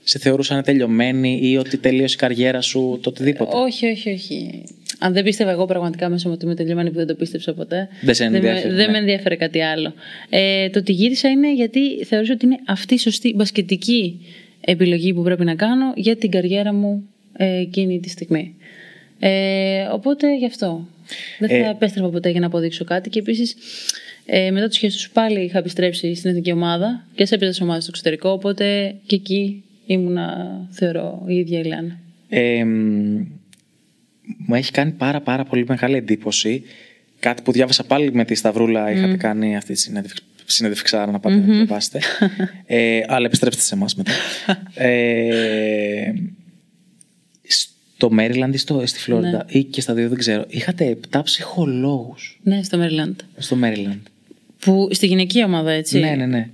[0.04, 3.58] σε θεωρούσαν τελειωμένοι ή ότι τελείωσε η καριέρα σου, το οτιδήποτε.
[3.58, 4.64] Όχι, όχι, όχι.
[5.00, 7.88] Αν δεν πίστευα εγώ πραγματικά μέσα μου ότι είμαι τελειωμένη που δεν το πίστεψα ποτέ.
[8.02, 8.92] Δεν σε με, ενδιαφέρει, δεν ναι.
[8.92, 9.94] με ενδιαφέρε κάτι άλλο.
[10.30, 14.26] Ε, το ότι γύρισα είναι γιατί θεωρούσα ότι είναι αυτή η σωστή μπασκετική
[14.62, 17.04] επιλογή που πρέπει να κάνω για την καριέρα μου
[17.38, 18.56] ε, εκείνη τη στιγμή.
[19.20, 20.88] Ε, οπότε γι' αυτό.
[21.40, 23.10] Δεν θα Ε, επέστρεφα ποτέ για να αποδείξω κάτι.
[23.10, 23.56] Και επίσης
[24.26, 27.80] ε, μετά του χέρι πάλι είχα επιστρέψει στην εθνική ομάδα και σε έπαιζα σε ομάδα
[27.80, 28.30] στο εξωτερικό.
[28.30, 32.00] Οπότε και εκεί ήμουνα, θεωρώ, η ίδια η Λάνα.
[32.30, 33.26] Ε, μ,
[34.38, 36.64] μου έχει κάνει πάρα πάρα πολύ μεγάλη εντύπωση.
[37.20, 41.36] Κάτι που διάβασα πάλι με τη Σταυρούλα είχατε κάνει αυτή τη συνέντευξη συνέντευξάρα να πάτε
[41.36, 42.00] να διαβάσετε.
[42.66, 44.12] Ε, αλλά επιστρέψτε σε εμάς μετά.
[44.86, 46.14] Ε,
[47.48, 52.40] στο Μέριλαντ ή στο, στη Φλόριντα ή και στα δύο δεν ξέρω είχατε 7 ψυχολόγους.
[52.44, 53.20] Ναι, στο Μέριλαντ.
[53.38, 54.02] στο Μέριλαντ
[54.62, 56.00] Που στη γυναική ομάδα, έτσι.
[56.00, 56.48] ναι ναι ναι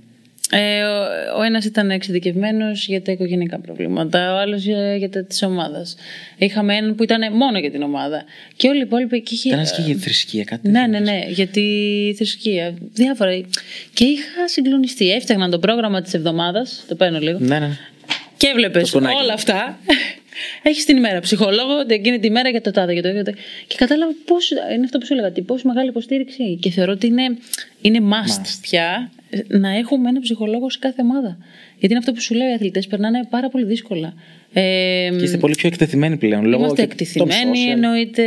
[0.50, 0.94] Ε, ο,
[1.38, 5.96] ο ένας ήταν εξειδικευμένος για τα οικογενειακά προβλήματα, ο άλλος για, για τα της ομάδας.
[6.38, 8.24] Είχαμε έναν που ήταν μόνο για την ομάδα.
[8.56, 9.22] Και όλοι οι υπόλοιποι.
[9.22, 10.98] Και είχε, ήταν ένας και για θρησκεία κάτι ναι, τέτοιο.
[11.00, 11.62] ναι, ναι, για τη
[12.16, 12.74] θρησκεία.
[12.92, 13.30] Διάφορα.
[13.94, 15.10] Και είχα συγκλονιστεί.
[15.10, 16.84] Έφτιαχναν το πρόγραμμα της εβδομάδας.
[16.88, 17.38] Το παίρνω λίγο.
[17.40, 17.70] ναι, ναι.
[18.36, 19.16] Και έβλεπες Το κουνάκι.
[19.22, 19.78] όλα αυτά.
[20.62, 22.92] Έχεις την ημέρα ψυχολόγο, εκείνη τη μέρα για το τάδε.
[22.92, 23.32] Για το, για το...
[23.66, 24.50] Και κατάλαβα πώς.
[24.50, 25.28] Είναι αυτό που σου έλεγα.
[25.28, 26.56] ότι Πόσο μεγάλη υποστήριξη.
[26.60, 27.22] Και θεωρώ ότι είναι,
[27.80, 28.58] είναι must, Must.
[28.60, 29.10] πια
[29.48, 31.38] να έχουμε ένα ψυχολόγο σε κάθε ομάδα.
[31.70, 34.14] Γιατί είναι αυτό που σου λέει οι αθλητές περνάνε πάρα πολύ δύσκολα.
[34.52, 37.72] Ε, και είστε πολύ πιο εκτεθειμένοι πλέον λόγω Είμαστε και των εκτεθειμένοι, social.
[37.72, 38.22] εννοείται.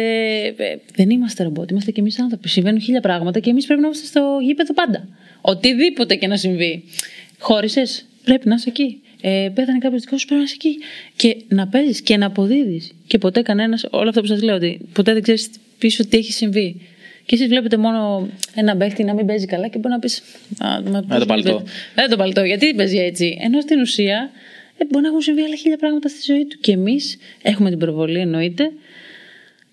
[0.58, 2.50] Ε, Δεν είμαστε ρομπότ, είμαστε κι εμείς άνθρωποι.
[2.50, 5.08] Συμβαίνουν χίλια πράγματα και εμείς πρέπει να είμαστε στο γήπεδο πάντα.
[5.42, 6.84] Οτιδήποτε και να συμβεί.
[7.40, 9.02] Χώρισες, πρέπει να είσαι εκεί.
[9.22, 10.78] Ε, πέθανε κάποιος δικός σου, πρέπει να είσαι εκεί.
[11.16, 12.92] Και να παίζεις και να αποδίδεις.
[13.08, 16.32] Και ποτέ κανένας, όλα αυτά που σας λέω, ότι ποτέ δεν ξέρεις πίσω τι έχει
[16.32, 16.82] συμβεί.
[17.26, 20.24] Και εσείς βλέπετε μόνο ένα παίχτη να μην παίζει καλά και μπορεί να πεις.
[21.10, 21.64] Ε, το παλτό.
[21.96, 23.38] Δεν το παλτό, γιατί παίζει έτσι.
[23.42, 24.32] Ενώ στην ουσία
[24.78, 26.58] ε, μπορεί να έχουν συμβεί άλλα χίλια πράγματα στη ζωή του.
[26.62, 28.72] Και εμείς έχουμε την προβολή, εννοείται.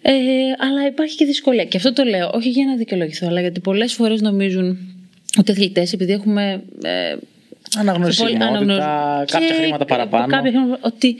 [0.02, 0.12] Ε,
[0.58, 1.64] αλλά υπάρχει και δυσκολία.
[1.64, 4.78] Και αυτό το λέω, όχι για να δικαιολογηθώ, αλλά γιατί πολλές φορές νομίζουν
[5.38, 6.62] ότι αθλητές, επειδή έχουμε.
[6.82, 7.16] Ε,
[7.76, 8.78] Αναγνωρισιμότητα, πολύ-
[9.26, 10.26] κάποια και χρήματα παραπάνω.
[10.26, 11.16] Κάποια χρήματα, ότι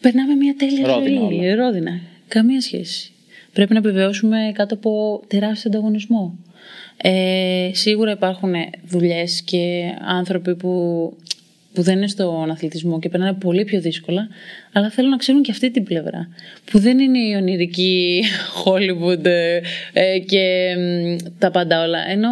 [0.00, 1.38] περνάμε μια τέλεια Ρόδινα ζωή.
[1.38, 1.54] όλα.
[1.54, 2.00] Ρόδινα.
[2.28, 3.12] Καμία σχέση.
[3.52, 6.38] Πρέπει να επιβεβαιώσουμε κάτω από τεράστιο ανταγωνισμό.
[6.96, 8.54] Ε, σίγουρα υπάρχουν
[8.86, 10.70] δουλειές και άνθρωποι που,
[11.74, 14.28] που δεν είναι στον αθλητισμό και περνάνε πολύ πιο δύσκολα,
[14.72, 16.28] αλλά θέλω να ξέρουν και αυτή την πλευρά.
[16.70, 18.22] Που δεν είναι η ονειρική
[18.64, 19.60] Hollywood ε,
[19.92, 21.98] ε, και μ, τα πάντα όλα.
[22.08, 22.28] Ενώ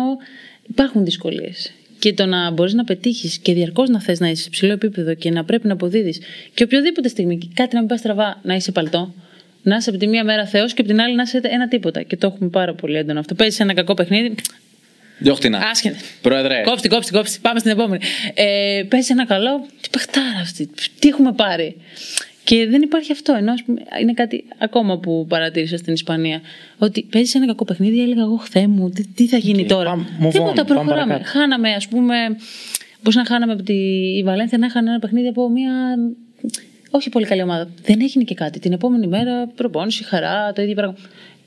[0.69, 1.73] υπάρχουν δυσκολίες.
[2.03, 5.15] Και το να μπορείς να πετύχεις και διαρκώς να θες να είσαι σε ψηλό επίπεδο
[5.15, 6.21] και να πρέπει να αποδίδεις
[6.55, 9.15] και οποιοδήποτε στιγμή και κάτι να μην πάει στραβά να είσαι παλτό,
[9.63, 12.03] να είσαι από τη μία μέρα Θεός και από την άλλη να είσαι ένα τίποτα.
[12.03, 13.35] Και το έχουμε πάρα πολύ έντονο αυτό.
[13.35, 14.35] Παίζεις ένα κακό παιχνίδι,
[15.19, 15.59] Διώχ' την, να.
[15.71, 15.97] άσχετα.
[16.23, 16.63] Πρόεδρε.
[16.63, 17.39] Κόψτε, κόψτε, κόψτε.
[17.43, 18.05] Πάμε στην επόμενη.
[18.35, 19.67] Ε, παίζεις ένα καλό.
[19.81, 20.71] Τι παιχτάρα αυτή.
[20.99, 21.77] Τι έχουμε πάρει.
[22.45, 23.35] Και δεν υπάρχει αυτό.
[23.35, 26.41] Ενώ ας πούμε, είναι κάτι ακόμα που παρατήρησα στην Ισπανία.
[26.79, 29.91] Ότι παίζεις ένα κακό παιχνίδι, έλεγα εγώ, Θεέ μου, τι, τι θα γίνει Οκ, τώρα;
[29.91, 31.13] πάμε, move on, Τίποτα, πάμε προχωράμε.
[31.13, 31.39] παρακάτω.
[31.39, 32.15] Χάναμε, ας πούμε.
[33.03, 33.75] Πώς να χάναμε από τη
[34.19, 35.73] η Βαλένθια να είχαν ένα παιχνίδι από μια
[36.95, 37.69] όχι πολύ καλή ομάδα.
[37.83, 38.59] Δεν έγινε και κάτι.
[38.59, 40.95] Την επόμενη μέρα προπόνηση, χαρά, το ίδιο πράγμα.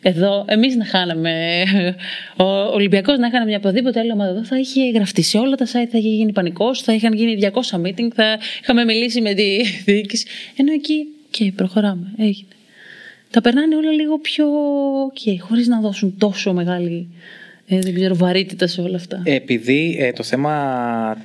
[0.07, 1.63] Εδώ, εμείς να χάναμε,
[2.45, 5.65] ο Ολυμπιακός να χάναμε μια οποιαδήποτε άλλη ομάδα εδώ, θα είχε γραφτεί σε όλα τα
[5.65, 9.61] site, θα είχε γίνει πανικός, θα είχαν γίνει 200 meeting, θα είχαμε μιλήσει με τη
[9.85, 10.27] διοίκηση.
[10.55, 12.13] Ενώ εκεί, και προχωράμε.
[12.17, 12.47] Έγινε.
[13.31, 14.45] Τα περνάνε όλα λίγο πιο.
[15.07, 17.07] Okay, χωρίς να δώσουν τόσο μεγάλη
[17.67, 19.21] ε, δεν ξέρω, βαρύτητα σε όλα αυτά.
[19.23, 21.17] Επειδή ε, το θέμα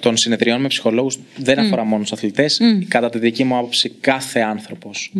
[0.00, 2.60] των συνεδριών με ψυχολόγους δεν αφορά μόνο στους αθλητές.
[2.88, 5.12] Κατά τη δική μου άποψη κάθε άνθρωπος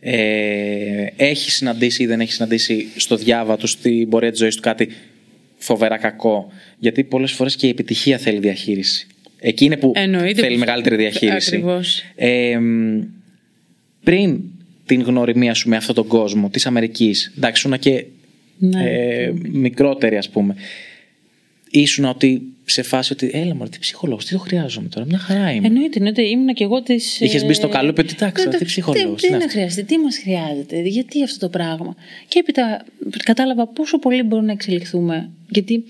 [0.00, 4.62] ε, έχει συναντήσει ή δεν έχει συναντήσει στο διάβα του, στην πορεία της ζωής του
[4.62, 4.88] κάτι
[5.58, 6.52] φοβερά κακό.
[6.78, 9.06] Γιατί πολλές φορές και η επιτυχία θέλει διαχείριση.
[9.40, 11.48] Εκεί είναι που Εννοείται θέλει που- μεγαλύτερη διαχείριση.
[11.56, 12.02] Ακριβώς.
[12.14, 12.58] Ε,
[14.04, 14.40] πριν
[14.86, 18.04] την γνωριμία σου με αυτόν τον κόσμο της Αμερικής, εντάξει, ήσουν και
[18.58, 18.82] Ναι.
[18.90, 20.54] ε, μικρότερη ας πούμε,
[21.80, 25.52] ήσουν ότι σε φάση ότι έλα μωρέ, τι ψυχολόγος, τι το χρειάζομαι τώρα, μια χαρά
[25.52, 25.66] είμαι.
[25.66, 26.22] Εννοείται, εννοείται.
[26.22, 27.20] Ήμουνα και εγώ της.
[27.20, 29.58] Είχες μπει στο καλούπι ότι, εντάξει, τι ψυχολόγος Τι είναι να αυτό.
[29.58, 31.96] χρειάζεται, τι μας χρειάζεται, γιατί αυτό το πράγμα.
[32.28, 32.84] Και έπειτα
[33.24, 35.30] κατάλαβα πόσο πολύ μπορούμε να εξελιχθούμε.
[35.48, 35.84] Γιατί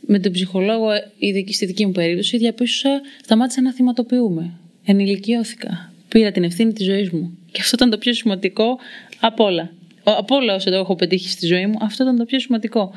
[0.00, 0.88] με τον ψυχολόγο,
[1.18, 4.50] ήδη στη δική μου περίπτωση, διαπίστωσα, σταμάτησα να θυματοποιούμε.
[4.84, 5.92] Ενηλικιώθηκα.
[6.08, 7.38] Πήρα την ευθύνη της ζωής μου.
[7.52, 8.78] Και αυτό ήταν το πιο σημαντικό
[9.20, 9.72] από όλα.
[10.08, 12.92] Ο- Από όλα όσα το έχω πετύχει στη ζωή μου, αυτό ήταν το πιο σημαντικό.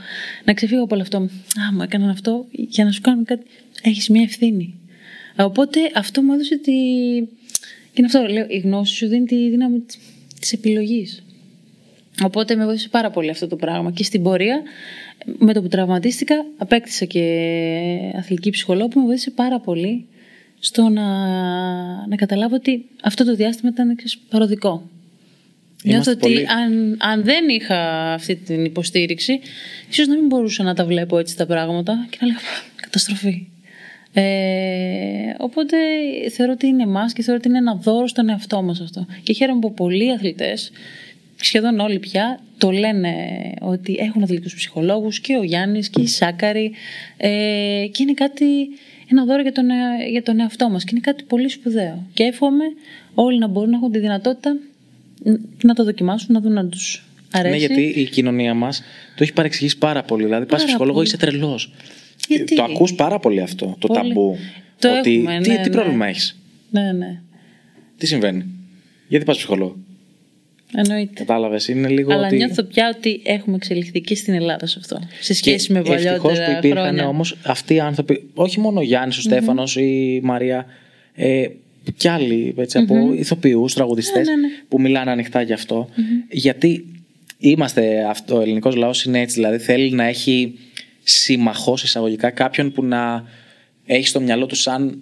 [0.45, 1.17] Να ξεφύγω από όλο αυτό.
[1.17, 3.45] Α, μου έκαναν αυτό για να σου κάνουν κάτι.
[3.81, 4.73] Έχεις μια ευθύνη.
[5.37, 6.71] Οπότε αυτό μου έδωσε τη.
[7.93, 9.79] Και είναι αυτό, λέω, η γνώση σου δίνει τη δύναμη
[10.39, 11.23] τη επιλογής.
[12.23, 13.91] Οπότε με βοήθησε πάρα πολύ αυτό το πράγμα.
[13.91, 14.61] Και στην πορεία,
[15.37, 17.23] με το που τραυματίστηκα, απέκτησα και
[18.17, 20.05] αθλητική ψυχολόγο που με βοήθησε πάρα πολύ
[20.59, 21.07] στο να,
[22.07, 24.89] να καταλάβω ότι αυτό το διάστημα ήταν ξέρεις, παροδικό.
[25.83, 29.39] Νιώθω Είμαστε ότι πολύ- αν, αν δεν είχα αυτή την υποστήριξη,
[29.89, 33.47] ίσως να μην μπορούσα να τα βλέπω έτσι τα πράγματα και να λέγα «Πα, καταστροφή.
[34.13, 34.21] Ε,
[35.37, 35.77] οπότε
[36.31, 39.05] θεωρώ ότι είναι εμάς και θεωρώ ότι είναι ένα δώρο στον εαυτό μας αυτό.
[39.23, 40.71] Και χαίρομαι που πολλοί αθλητές,
[41.35, 43.13] σχεδόν όλοι πια, το λένε
[43.61, 46.71] ότι έχουν αθλητικούς ψυχολόγους και ο Γιάννης και η Σάκαρη
[47.17, 47.27] ε,
[47.91, 48.45] και είναι κάτι,
[49.11, 52.07] ένα δώρο για τον, ε- για τον εαυτό μας και είναι κάτι πολύ σπουδαίο.
[52.13, 52.63] Και εύχομαι
[53.13, 54.57] όλοι να μπορούν να έχουν τη δυνατότητα
[55.63, 57.51] να το δοκιμάσουν, να δουν να τους αρέσει.
[57.53, 58.83] Ναι, γιατί η κοινωνία μας
[59.15, 60.23] το έχει παρεξηγήσει πάρα πολύ.
[60.23, 61.07] Δηλαδή, πας Πάρα ψυχολόγο, πολύ.
[61.07, 61.71] είσαι τρελός.
[62.27, 63.99] Γιατί; Το ακούς πάρα πολύ αυτό, το Πολύ.
[63.99, 64.37] ταμπού.
[64.79, 65.75] Το ότι, έχουμε, τι, ναι, τι ναι.
[65.75, 67.21] πρόβλημα έχεις, Ναι, ναι.
[67.97, 68.45] τι συμβαίνει;
[69.07, 69.77] Γιατί πας ψυχολόγο;
[70.75, 71.13] Εννοείται.
[71.13, 71.67] Κατάλαβες.
[71.67, 72.35] Είναι λίγο Αλλά ότι.
[72.35, 74.99] νιώθω πια ότι έχουμε εξελιχθεί και στην Ελλάδα σε αυτό.
[75.19, 77.07] Σε σχέση Και με ευτυχώς παλιότερα που υπήρχαν χρόνια.
[77.07, 80.65] όμως αυτοί οι άνθρωποι, όχι μόνο ο Γιάννης, ο στεφανο η Μαρία,
[81.13, 81.47] ε,
[81.97, 84.47] κι άλλοι έτσι, από ηθοποιούς, τραγουδιστές Ναι, ναι, ναι.
[84.67, 85.89] που μιλάνε ανοιχτά γι' αυτο
[86.29, 86.85] Γιατί
[87.37, 90.53] είμαστε, αυτό, ο ελληνικός λαός είναι έτσι, δηλαδή θέλει να έχει
[91.03, 93.23] σύμμαχο εισαγωγικά κάποιον που να
[93.85, 95.01] έχει στο μυαλό του σαν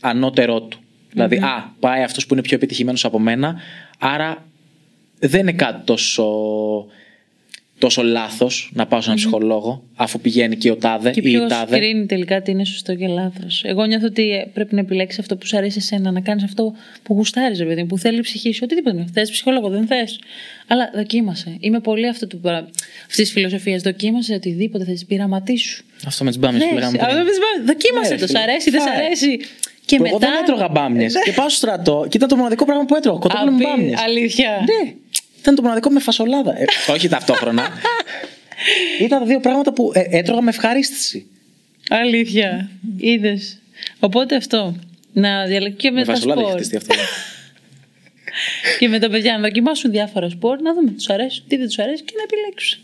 [0.00, 0.78] ανώτερό του.
[1.12, 3.60] Δηλαδή, α, πάει αυτός που είναι πιο επιτυχημένος από μένα,
[3.98, 4.46] άρα
[5.18, 6.24] δεν είναι κάτι τόσο,
[7.80, 11.30] τόσο λάθος να πάω σε έναν ψυχολόγο, αφού πηγαίνει και ο τάδε Και ή η
[11.30, 11.76] ποιος τάδε.
[11.78, 13.62] κρίνει τελικά τι είναι σωστό και λάθος.
[13.64, 16.74] Εγώ νιώθω ότι ε, πρέπει να επιλέξεις αυτό που σου αρέσει εσένα, να κάνεις αυτό
[17.02, 18.60] που γουστάρεις, ρε παιδί μου, που θέλει η ψυχή σου.
[18.64, 19.04] Οτιδήποτε.
[19.12, 20.18] Θες ψυχολόγο, δεν θες.
[20.66, 21.56] Αλλά δοκίμασε.
[21.60, 22.40] Είμαι πολύ αυτό του,
[23.00, 23.82] αυτής της φιλοσοφίας.
[23.82, 25.04] Δοκίμασε οτιδήποτε θες.
[25.04, 25.84] Πειραματίσου.
[26.06, 26.74] Αυτό με τις μπάμε που Δες.
[26.74, 27.16] λέγαμε Α, πριν.
[27.16, 28.28] δεν πες, μπα- Δοκίμασε Ναι, τος.
[28.28, 28.42] Σ' φίλε.
[28.42, 28.96] αρέσει, δεν σ' Φάε.
[29.04, 29.38] αρέσει.
[29.84, 30.08] Και Που μετά.
[30.14, 31.14] Εγώ δεν έτρωγα μπάμιες.
[31.24, 33.18] και πάω στο στρατό και ήταν το μοναδικό πράγμα που έτρωγα.
[33.18, 34.00] Κοτόπουλο με Απει- μπάμιες.
[34.00, 34.50] Αλήθεια.
[34.50, 34.92] Ναι,
[35.40, 36.60] ήταν το μοναδικό με φασολάδα.
[36.60, 36.64] Ε,
[36.94, 37.68] όχι ταυτόχρονα.
[39.00, 41.26] ήταν τα δύο πράγματα που ε, έτρωγα με ευχαρίστηση.
[41.88, 42.70] Αλήθεια.
[42.96, 43.58] Είδες.
[43.98, 44.76] Οπότε αυτό.
[45.12, 46.60] Να διαλέξει και με, Με τα φασολάδα έχει σπορ.
[46.60, 46.94] χτιστεί αυτό.
[48.78, 51.66] και με τα παιδιά να δοκιμάσουν διάφορα σπορ, να δούμε τι τους αρέσει, τι δεν
[51.66, 52.80] τους αρέσει και να επιλέξουν.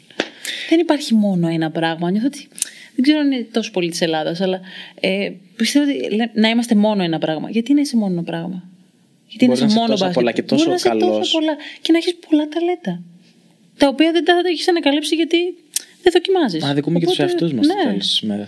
[0.68, 2.10] Δεν υπάρχει μόνο ένα πράγμα.
[2.10, 2.48] Νιώθω ότι.
[2.94, 4.60] Δεν ξέρω αν είναι τόσο πολύ της Ελλάδας, αλλά
[5.00, 7.50] ε, πιστεύω ότι λέ- να είμαστε μόνο ένα πράγμα.
[7.50, 8.68] Γιατί να είσαι μόνο ένα πράγμα;
[9.38, 10.14] Γιατί Μπορεί να να είσαι είσαι μόνο τόσα μπάσκετ.
[10.22, 11.18] πολλά και τόσο Μπορεί να είσαι καλός.
[11.18, 13.02] τόσα πολλά και να έχεις πολλά ταλέντα.
[13.76, 15.36] Τα οποία δεν τα έχεις ανακαλύψει γιατί
[16.02, 16.62] δεν δοκιμάζεις.
[16.62, 17.82] Μα δικούμε και τους εαυτούς μας στο ναι.
[17.82, 18.46] τέλο τη ημέρα.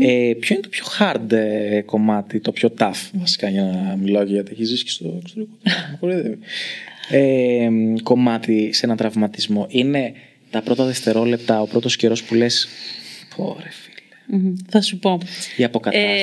[0.00, 4.24] Ε, ποιο είναι το πιο hard ε, κομμάτι, το πιο tough βασικά για να μιλάω
[4.24, 5.52] και γιατί έχεις ζήσει και στο εξωτερικό.
[5.90, 6.38] Με κοροϊδεύει.
[7.10, 7.68] ε,
[8.02, 10.12] κομμάτι σε έναν τραυματισμό είναι
[10.50, 12.68] τα πρώτα δευτερόλεπτα, ο πρώτος καιρός που λες
[13.36, 13.56] πω
[14.30, 14.54] ρε φίλε, Μμμ.
[14.68, 15.18] Θα σου πω.
[15.56, 16.22] η αποκατάσταση,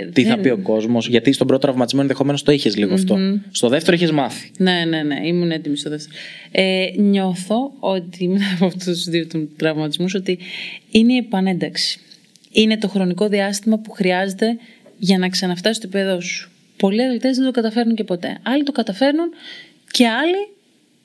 [0.00, 2.94] Ε, τι θα δεν- πει ο κόσμος, γιατί στον πρώτο τραυματισμό ενδεχομένως το είχες λίγο
[2.94, 3.18] αυτό.
[3.50, 4.50] Στο δεύτερο είχες μάθει.
[4.58, 6.14] Ναι, ναι, ναι, ήμουν έτοιμη στο δεύτερο.
[6.52, 9.26] Ε, νιώθω ότι μετά από αυτού τους δύο
[9.56, 10.38] τραυματισμούς ότι
[10.90, 12.00] είναι η επανένταξη.
[12.52, 14.56] Είναι το χρονικό διάστημα που χρειάζεται
[14.98, 16.50] για να ξαναφτάσει στο επίπεδό σου.
[16.76, 18.38] Πολλοί αθλητές δεν το καταφέρνουν και ποτέ.
[18.42, 19.28] Άλλοι το καταφέρνουν
[19.90, 20.48] και άλλοι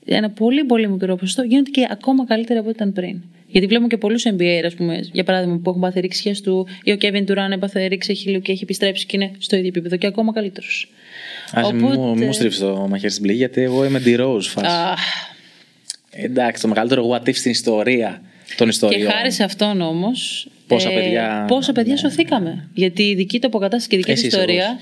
[0.05, 3.21] ένα πολύ πολύ μικρό ποσοστό γίνονται και ακόμα καλύτερα από ό,τι ήταν πριν.
[3.55, 6.91] Γιατί βλέπουμε και πολλούς NBA, ας πούμε, για παράδειγμα, που έχουν πάθει ρήξη του, ή
[6.91, 10.07] ο Kevin Durant έπαθε ρήξη χιλίου και έχει επιστρέψει και είναι στο ίδιο επίπεδο και
[10.07, 10.91] ακόμα καλύτερος.
[11.51, 11.97] Α Οπότε...
[11.97, 14.75] μου, μου στρίψεις το μαχαίρι στην πληγή, γιατί εγώ είμαι τη Rose φάση.
[16.11, 18.21] Εντάξει, το μεγαλύτερο what if στην ιστορία
[18.57, 19.01] των ιστοριών.
[19.01, 20.47] Και χάρη σε αυτόν όμως.
[20.67, 21.45] Πόσα ε, παιδιά.
[21.47, 21.99] Πόσα παιδιά ναι.
[21.99, 22.69] σωθήκαμε.
[22.73, 24.77] Γιατί η δική του αποκατάσταση και η δική του ιστορία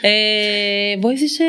[0.00, 1.44] ε, βοήθησε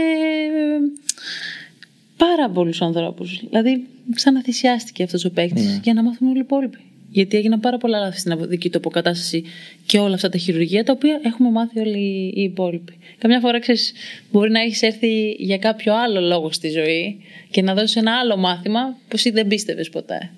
[2.19, 3.39] πάρα πολλούς ανθρώπους.
[3.49, 5.79] Δηλαδή, ξαναθυσιάστηκε αυτός ο παίκτης ναι.
[5.83, 6.77] για να μάθουν όλοι οι υπόλοιποι.
[7.11, 9.43] Γιατί έγιναν πάρα πολλά λάθη στην δική του αποκατάσταση
[9.85, 12.93] και όλα αυτά τα χειρουργία τα οποία έχουμε μάθει όλοι οι υπόλοιποι.
[13.17, 13.93] Καμιά φορά ξέρεις,
[14.31, 18.37] μπορεί να έχεις έρθει για κάποιο άλλο λόγο στη ζωή και να δώσεις ένα άλλο
[18.37, 20.31] μάθημα που εσύ δεν πίστευες ποτέ.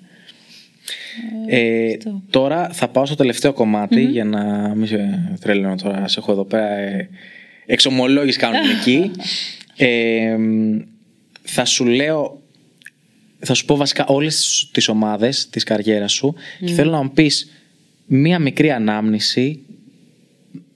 [1.46, 1.92] Ε,
[2.30, 3.54] τώρα θα πάω στο τελευταίο
[4.10, 6.08] για να μην σε τρελαίνω τώρα.
[6.08, 7.08] Σε έχω εδώ πέρα ε,
[7.66, 9.10] εξομολόγηση κανονική.
[9.76, 10.36] ε,
[11.52, 12.40] θα σου λέω
[13.38, 16.34] θα σου πω βασικά όλες τις ομάδες της καριέρας σου
[16.64, 17.50] και θέλω να μου πεις
[18.06, 19.60] μία μικρή ανάμνηση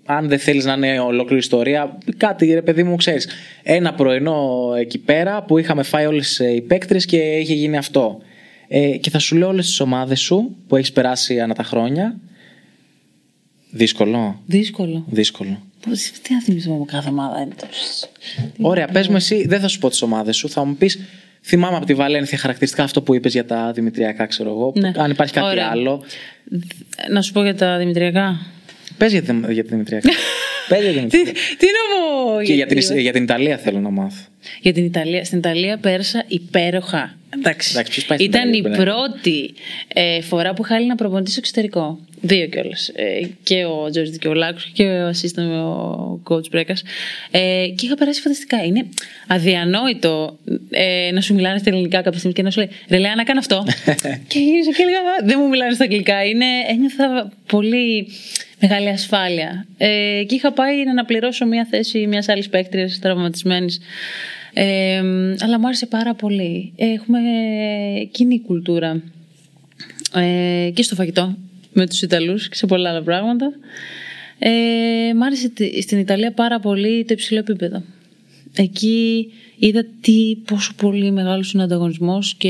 [0.04, 3.28] αν δεν θέλεις να είναι ολόκληρη ιστορία κάτι ρε παιδί μου ξέρεις
[3.62, 8.18] ένα πρωινό εκεί πέρα που είχαμε φάει όλες οι παίκτρες και είχε γίνει αυτό
[8.68, 12.20] ε, και θα σου λέω όλες τις ομάδες σου που έχεις περάσει ανά τα χρόνια
[13.70, 14.42] Δύσκολο.
[14.46, 15.04] Δύσκολο.
[15.08, 15.65] Δύσκολο.
[15.88, 17.54] Πώς, τι να θυμίσω από κάθε ομάδα είναι
[18.60, 20.98] Ωραία, πες μου εσύ, δεν θα σου πω τις ομάδες σου, θα μου πεις
[21.48, 24.72] Θυμάμαι από τη Βαλένθια χαρακτηριστικά αυτό που είπες για τα δημητριακά, ξέρω εγώ.
[24.76, 24.92] Ναι.
[24.96, 25.68] Αν υπάρχει κάτι Ωραία.
[25.70, 26.04] άλλο.
[27.10, 28.46] Να σου πω για τα δημητριακά.
[28.98, 30.08] Πες για, για τα δημητριακά.
[30.68, 31.22] Πες για τι,
[31.56, 32.42] τι να πω.
[32.42, 34.24] Και για την, για την Ιταλία θέλω να μάθω.
[34.60, 35.24] Για την Ιταλία.
[35.24, 37.16] Στην Ιταλία πέρασα υπέροχα.
[37.38, 37.70] Εντάξει.
[37.72, 39.54] Εντάξει Ήταν η πρώτη
[39.94, 41.98] ε, φορά που είχα να προπονητή στο εξωτερικό.
[42.20, 42.88] Δύο κιόλας.
[42.88, 46.82] Ε, και ο Τζόρτζ και ο Λάκος και ο assistant ο coach Μπρέκας.
[47.30, 48.64] Ε, και είχα περάσει φανταστικά.
[48.64, 48.86] Είναι
[49.26, 50.38] αδιανόητο
[50.70, 53.24] ε, να σου μιλάνε στα ελληνικά κάποια στιγμή και να σου λέει Ρε Λέα, να
[53.24, 53.64] κάνω αυτό.
[54.28, 56.24] και γύρισα και έλεγα Δεν μου μιλάνε στα αγγλικά.
[56.24, 58.08] Είναι, ένιωθα πολύ
[58.68, 59.66] μεγάλη ασφάλεια.
[59.76, 63.80] Ε, και είχα πάει να αναπληρώσω μια θέση μιας άλλης παίκτριας τραυματισμένης.
[64.54, 65.02] Ε,
[65.38, 66.72] αλλά μου άρεσε πάρα πολύ.
[66.76, 67.18] Έχουμε
[68.10, 69.02] κοινή κουλτούρα
[70.14, 71.36] ε, και στο φαγητό
[71.72, 73.52] με τους Ιταλούς και σε πολλά άλλα πράγματα.
[74.38, 74.50] Ε,
[75.14, 77.82] μ' άρεσε στην Ιταλία πάρα πολύ το υψηλό επίπεδο.
[78.56, 79.26] Εκεί
[79.58, 82.48] είδα τι, πόσο πολύ μεγάλος είναι ο ανταγωνισμός και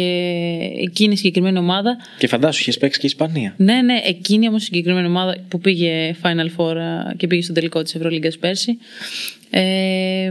[0.81, 1.97] εκείνη η συγκεκριμένη ομάδα.
[2.19, 3.55] Και φαντάσου, είχες παίξει και η Ισπανία.
[3.57, 6.77] Ναι, ναι, εκείνη όμως η συγκεκριμένη ομάδα που πήγε Final Four
[7.17, 8.79] και πήγε στο τελικό της Ευρωλίγκας πέρσι.
[9.51, 10.31] Ε,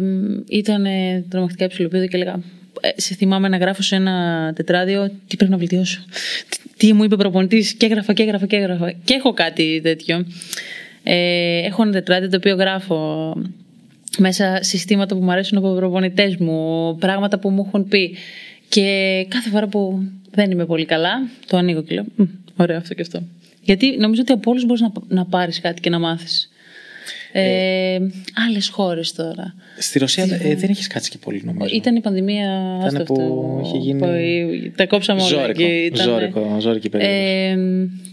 [0.50, 0.86] ήταν
[1.30, 2.40] τρομακτικά υψηλό επίπεδο και έλεγα.
[2.82, 6.06] Ε, σε θυμάμαι να γράφω σε ένα τετράδιο τι πρέπει να βελτιώσω.
[6.78, 8.92] Τι, μου είπε προπονητής, και έγραφα και έγραφα και έγραφα.
[8.92, 10.26] Και έχω κάτι τέτοιο.
[11.04, 13.34] Ε, έχω ένα τετράδιο το οποίο γράφω
[14.18, 18.16] μέσα συστήματα που μου αρέσουν από προπονητές μου, πράγματα που μου έχουν πει.
[18.70, 22.06] Και κάθε φορά που δεν είμαι πολύ καλά, το ανοίγω και λέω:
[22.56, 23.24] Ωραίο αυτό και αυτό.
[23.62, 26.50] Γιατί νομίζω ότι από όλους μπορείς να, να πάρεις κάτι και να μάθεις.
[27.32, 28.00] Ε, ε,
[28.48, 29.56] Άλλες χώρες τώρα.
[29.78, 31.76] Στη Ρωσία ε, δεν έχεις κάτσει και πολύ νομίζω.
[31.76, 32.78] Ήταν η πανδημία.
[32.90, 34.00] Ήταν που αυτό, είχε γίνει.
[34.00, 35.30] Που, τα κόψαμε όλα.
[35.30, 35.64] Ζώρικο.
[35.64, 37.56] Ήταν, ζώρικο, ζώρικη ε,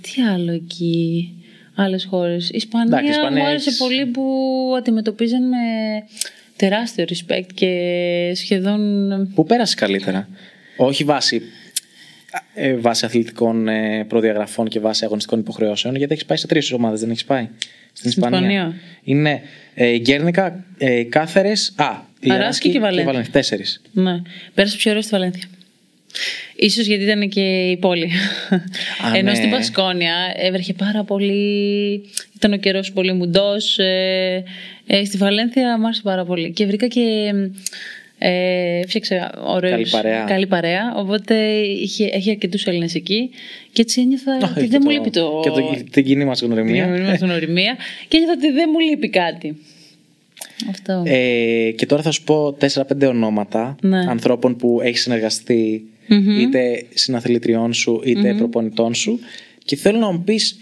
[0.00, 1.28] τι άλλο εκεί
[1.74, 2.48] άλλες χώρες.
[2.48, 4.22] Η Ισπανία Εντάξει, μου άρεσε πολύ που
[4.78, 5.56] αντιμετωπίζαν με
[6.56, 9.32] τεράστιο respect και σχεδόν.
[9.34, 10.28] Πού πέρασες καλύτερα;
[10.76, 11.42] Όχι βάσει,
[12.54, 17.00] ε, βάσει αθλητικών ε, προδιαγραφών και βάσει αγωνιστικών υποχρεώσεων, γιατί έχεις πάει σε τρεις ομάδες,
[17.00, 17.48] δεν έχεις πάει.
[17.92, 18.38] Στην Ισπανία.
[18.38, 18.74] Ισπανία.
[19.02, 19.42] Είναι
[19.74, 21.72] ε, Γκέρνικα, ε, Κάθερες.
[21.76, 23.24] Α, η Αράσκη και, και Βαλένθια.
[23.32, 23.82] Τέσσερις.
[23.92, 24.22] Ναι.
[24.54, 25.44] Πέρασες πιο ωραίο στη Βαλένθια.
[26.56, 28.10] Ίσως γιατί ήταν και η πόλη.
[29.04, 29.34] Α, Ενώ ναι.
[29.34, 32.02] στην Πασκόνια έβρεχε πάρα πολύ.
[32.36, 33.78] Ήταν ο καιρός πολύ μουντός.
[33.78, 34.44] Ε,
[34.86, 36.52] ε, στη Βαλένθια μου άρεσε πάρα πολύ.
[36.52, 37.32] Και βρήκα και.
[38.24, 40.24] Ε, φτιάξα καλή παρέα.
[40.24, 40.94] καλή παρέα.
[40.96, 43.30] Οπότε είχε, έχει αρκετούς Έλληνες εκεί.
[43.72, 45.40] Και έτσι ένιωθα oh, ότι δεν μου λείπει το.
[45.42, 46.84] Και το, την κοινή μας γνωριμία.
[46.84, 47.76] Την κοινή μας γνωριμία.
[48.08, 49.56] και ένιωθα ότι δεν μου λείπει κάτι.
[50.70, 51.02] Αυτό.
[51.06, 53.98] Ε, και τώρα θα σου πω 4-5 ονόματα ναι.
[53.98, 56.40] ανθρώπων που έχει συνεργαστεί mm-hmm.
[56.40, 58.36] είτε συναθλητριών σου είτε mm-hmm.
[58.36, 59.20] προπονητών σου
[59.64, 60.56] και θέλω να μου πεις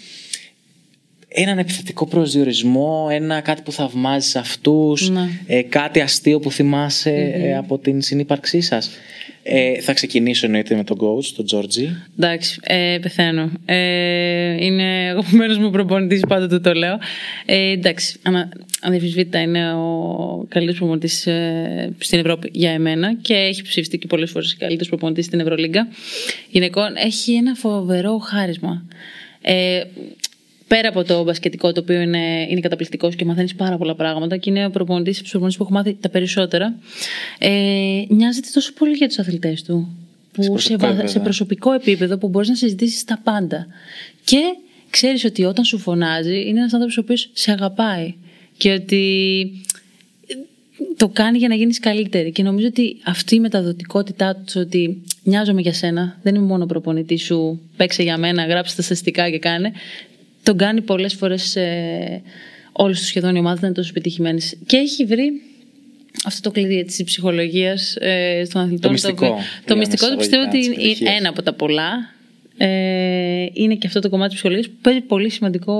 [1.29, 5.29] έναν επιθετικό προσδιορισμό, ένα κάτι που θαυμάζεις αυτούς, ναι.
[5.47, 7.45] ε, κάτι αστείο που θυμάσαι mm-hmm.
[7.45, 8.91] ε, από την συνύπαρξή σας.
[9.43, 11.97] Ε, θα ξεκινήσω εννοείται με τον coach, τον Τζόρτζι.
[12.19, 13.51] Εντάξει, ε, πεθαίνω.
[13.65, 16.99] Ε, είναι αγαπημένο μου προπονητής, πάντα το, το λέω.
[17.47, 18.19] Ε, εντάξει,
[18.81, 24.31] αναμφισβήτητα είναι ο καλύτερος προπονητής ε, στην Ευρώπη για εμένα και έχει ψηφιστεί και πολλές
[24.31, 25.89] φορές καλύτερος προπονητής στην Ευρωλίγκα.
[26.51, 28.85] Γυναικών έχει ένα φοβερό χάρισμα.
[29.43, 29.83] Ε,
[30.75, 34.51] πέρα από το μπασκετικό, το οποίο είναι, είναι καταπληκτικός και μαθαίνεις πάρα πολλά πράγματα και
[34.51, 36.75] είναι ο προπονητής που έχω μάθει τα περισσότερα,
[37.39, 37.51] ε,
[38.09, 39.97] νοιάζεται τόσο πολύ για τους αθλητές του.
[40.33, 41.09] που Σε σε, προσωπικό βα- επίπεδο.
[41.13, 43.67] σε προσωπικό επίπεδο που μπορείς να συζητήσεις τα πάντα.
[44.25, 44.41] Και
[44.91, 48.15] ξέρεις ότι όταν σου φωνάζει είναι ένας άνθρωπος ο οποίος σε αγαπάει
[48.57, 49.05] και ότι
[50.97, 52.33] το κάνει για να γίνεις καλύτερη.
[52.33, 57.23] Και νομίζω ότι αυτή η μεταδοτικότητά τους ότι νοιάζομαι για σένα, δεν είμαι μόνο προπονητής
[57.25, 59.73] σου, παίξε για μένα, γράψε τα στατιστικά και κάνε,
[60.51, 62.23] τον κάνει πολλές φορές ε,
[62.73, 64.57] όλες τους σχεδόν οι ομάδες να είναι τόσο επιτυχημένες.
[64.67, 65.33] Και έχει βρει
[66.25, 68.91] αυτό το κλειδί της ψυχολογίας ε, στον αθλητών.
[68.93, 69.27] μυστικό,
[69.65, 71.19] Το, λέμε μυστικό του πιστεύω ότι εισαγωγικά, της είναι επιτυχίας.
[71.19, 72.15] ένα από τα πολλά.
[72.63, 75.75] Ε, είναι και αυτό το κομμάτι της ψυχολογίας που παίζει πολύ σημαντικό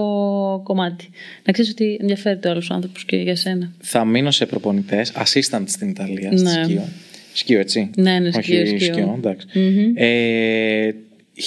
[0.65, 1.11] κομμάτι.
[1.45, 3.73] Να ξέρεις ότι ενδιαφέρεται ο άλλος άνθρωπος και για σένα.
[3.81, 6.37] Θα μείνω σε προπονητές, assistant στην Ιταλία, Ναι.
[6.37, 6.89] στη Σκίο.
[7.33, 7.91] Σκίο, έτσι.
[7.97, 9.15] Ναι, ναι, Σκίο, Όχι Σκίο.
[9.19, 9.47] εντάξει.
[9.59, 9.93] Μμμ.
[9.95, 10.95] Ε,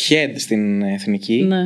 [0.09, 1.63] head στην εθνική, Ναι.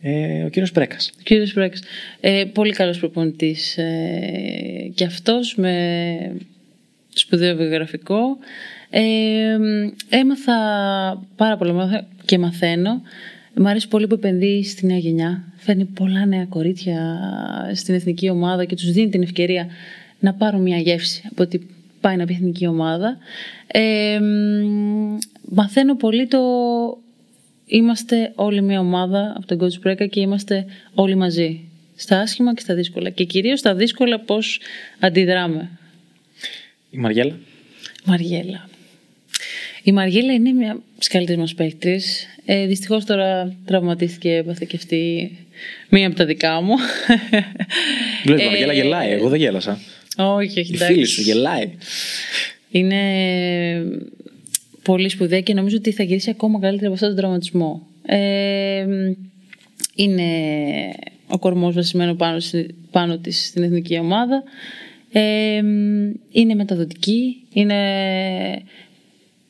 [0.00, 1.10] Ε, ο κύριος Πρέκας.
[1.18, 1.82] Ο κύριος Πρέξ.
[2.20, 6.36] Ε, πολύ καλός προπονητής ε, και αυτός με
[7.14, 8.38] σπουδαίο βιογραφικό.
[8.90, 9.02] Ε,
[10.08, 10.54] έμαθα
[11.36, 13.02] πάρα πολλά μάθα και μαθαίνω.
[13.54, 15.44] Μ' αρέσει πολύ που επενδύει στη νέα γενιά.
[15.56, 17.20] Φέρνει πολλά νέα κορίτσια
[17.74, 19.66] στην εθνική ομάδα και τους δίνει την ευκαιρία
[20.20, 21.66] να πάρουν μια γεύση από ότι
[22.00, 23.18] πάει να πει εθνική ομάδα.
[23.66, 26.38] Ε, μ, μαθαίνω πολύ το
[27.70, 31.60] είμαστε όλοι μια ομάδα από τον Coach Πρέκα και είμαστε όλοι μαζί.
[31.96, 33.10] Στα άσχημα και στα δύσκολα.
[33.10, 34.60] Και κυρίως στα δύσκολα πώς
[34.98, 35.70] αντιδράμε.
[36.90, 37.38] Η Μαριέλα.
[38.04, 38.68] Μαριέλα.
[39.82, 42.26] Η Μαριέλα είναι μια από τις καλύτερες μας παίκτρες.
[42.44, 45.30] Ε, δυστυχώς τώρα τραυματίστηκε, έπαθε και αυτή
[45.88, 46.74] μία από τα δικά μου.
[48.24, 49.80] Βλέπεις, Ε, η Μαριέλα γελάει, εγώ δεν γέλασα.
[50.16, 50.92] Όχι, όχι, Η εντάξει.
[50.92, 51.70] φίλη σου γελάει.
[52.70, 53.02] Είναι
[54.90, 57.86] πολύ σπουδαία και νομίζω ότι θα γυρίσει ακόμα καλύτερα από αυτόν τον τραυματισμό.
[58.06, 58.86] Ε,
[59.94, 60.22] είναι
[61.26, 64.42] ο κορμός βασισμένο πάνω, στη- πάνω της στην εθνική ομάδα.
[65.12, 65.56] Ε,
[66.30, 67.78] είναι μεταδοτική, είναι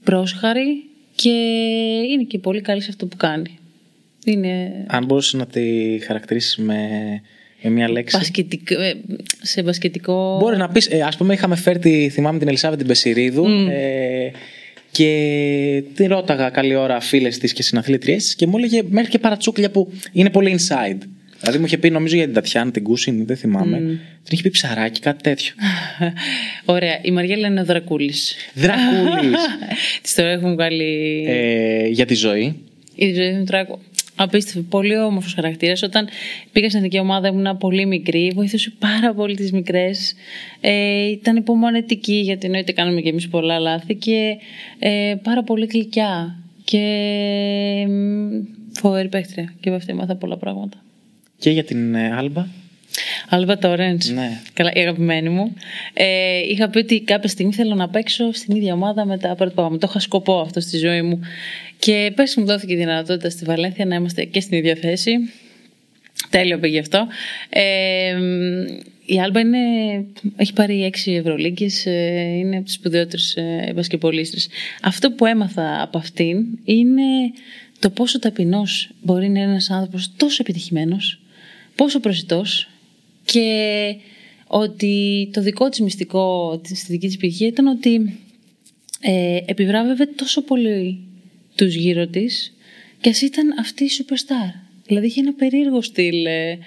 [0.05, 0.85] πρόσχαρη
[1.15, 1.31] και
[2.13, 3.59] είναι και πολύ καλή σε αυτό που κάνει.
[4.25, 6.77] Είναι Αν μπορούσες να τη χαρακτηρίσεις με,
[7.63, 8.17] με μια λέξη.
[8.17, 8.93] μπασκετικ- ε,
[9.43, 10.37] σε μπασκετικό...
[10.41, 14.31] Μπορεί να πεις, ε, ας πούμε, είχαμε φέρει, τη, θυμάμαι την Ελισάβετ την Πεσιρίδου ε,
[14.91, 19.19] και την ρώταγα καλή ώρα φίλες της και συναθλήτριέ τη και μου έλεγε μέχρι και
[19.19, 20.99] παρατσούκλια που είναι πολύ inside.
[21.41, 23.77] Δηλαδή μου είχε πει, νομίζω για την Τατιάνα, την Κούσιν, δεν θυμάμαι.
[23.79, 23.99] Την
[24.31, 25.55] είχε πει ψαράκι, κάτι τέτοιο.
[26.65, 26.99] Ωραία.
[27.03, 28.35] Η Μαριέλα είναι ο Δρακούλης.
[28.55, 29.41] Δρακούλης.
[30.03, 31.25] Της τώρα έχουμε βγάλει.
[31.29, 32.55] ε, για τη ζωή.
[32.95, 33.79] Η ζωή του Τράκου.
[34.23, 35.83] Απίστευτο, πολύ όμορφος χαρακτήρας.
[35.83, 36.09] Όταν
[36.53, 40.15] πήγα στην εθνική ομάδα ήμουν πολύ μικρή, βοηθούσε πάρα πολύ τις μικρές.
[40.61, 44.37] Ε, ήταν υπομονετική, γιατί εννοείται κάναμε και εμείς πολλά λάθη και
[44.79, 46.37] ε, πάρα πολύ γλυκιά.
[46.65, 46.79] Και
[47.89, 48.29] μ,
[48.81, 49.55] φοβερή παίκτρια.
[49.61, 50.83] Και από αυτή έμαθα πολλά πράγματα.
[51.39, 52.47] Και για την ε, Άλμπα;
[53.29, 54.11] Άλβα Τόρεντς.
[54.11, 54.41] Ναι.
[54.53, 55.55] Καλά, η αγαπημένη μου.
[55.93, 59.69] Ε, είχα πει ότι κάποια στιγμή θέλω να παίξω στην ίδια ομάδα με τα πρώτα
[59.69, 61.21] Το είχα σκοπό αυτό στη ζωή μου.
[61.81, 65.13] Και πέρσι μου δόθηκε η δυνατότητα στη Βαλένθια να είμαστε και στην ίδια θέση.
[66.31, 67.07] Τέλειο πήγε αυτό.
[67.49, 68.19] Ε,
[69.05, 69.59] η Άλμπα είναι,
[70.37, 74.49] έχει πάρει έξι Ευρωλίγκες, ε, είναι από τις σπουδαιότερες ε, μπασκετμπολίστρες.
[74.83, 77.03] Αυτό που έμαθα από αυτήν είναι
[77.79, 81.21] το πόσο ταπεινός μπορεί να είναι ένας άνθρωπος τόσο επιτυχημένος,
[81.75, 82.69] πόσο προσιτός
[83.25, 83.97] και
[84.47, 88.19] ότι το δικό της μυστικό στη δική της επιτυχία ήταν ότι
[89.01, 91.10] ε, επιβράβευε τόσο πολύ
[91.65, 92.55] τους γύρω της
[93.01, 94.55] και ας ήταν αυτή η superstar.
[94.87, 96.27] Δηλαδή είχε ένα περίεργο στυλ.
[96.27, 96.59] ε,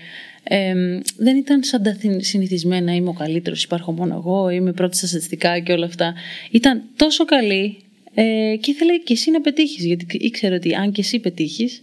[0.44, 0.74] ε,
[1.18, 5.08] δεν ήταν σαν τα θυ- συνηθισμένα είμαι ο καλύτερος, υπάρχω μόνο εγώ, είμαι πρώτη στα
[5.08, 6.14] στατιστικά και όλα αυτά.
[6.52, 7.78] Ήταν τόσο καλή
[8.14, 11.82] ε, και ήθελε και εσύ να πετύχεις γιατί ήξερε ότι αν και εσύ πετύχεις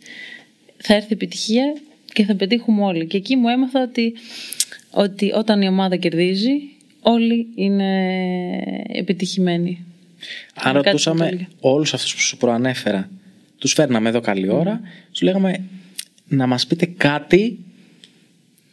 [0.76, 1.76] θα έρθει επιτυχία
[2.12, 3.06] και θα πετύχουμε όλοι.
[3.06, 4.14] Και εκεί μου έμαθα ότι,
[4.90, 6.60] ότι όταν η ομάδα κερδίζει
[7.00, 8.08] όλοι είναι
[8.88, 9.84] επιτυχημένοι.
[10.54, 11.46] Αν Κάτι που το ρωτούσαμε έλεγε.
[11.60, 13.10] όλους αυτούς που σου προανέφερα,
[13.58, 14.80] τους φέρναμε εδώ καλή ώρα,
[15.12, 15.60] σου λέγαμε
[16.28, 17.58] να μας πείτε κάτι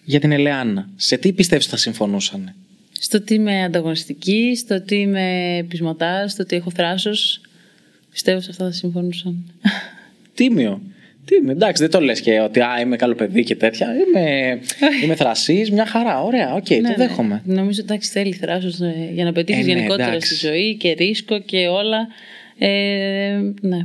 [0.04, 0.90] για την Ελεάνα.
[0.96, 2.54] Σε τι πιστεύεις θα συμφωνούσαν;
[3.00, 7.42] Στο ότι είμαι ανταγωνιστική, στο ότι είμαι πεισματάς, στο ότι έχω θράσος.
[8.12, 9.52] Πιστεύω σε αυτά θα συμφωνούσαν.
[10.34, 10.82] Τίμιο.
[11.30, 11.52] Τίμιο.
[11.52, 13.88] Εντάξει, δεν το λες και ότι α, είμαι καλό παιδί και τέτοια.
[14.08, 14.60] Είμαι,
[15.04, 16.24] είμαι θρασής, μια χαρά.
[16.24, 16.94] Ωραία, οκ, Ναι, το ναι.
[16.98, 17.42] δέχομαι.
[17.46, 20.36] Νομίζω ότι θέλει θράσος ε, για να πετύχεις Ε, ναι, γενικότερα εντάξει.
[20.36, 22.08] στη ζωή και ρίσκο και όλα.
[22.58, 22.70] Ε,
[23.62, 23.78] ναι.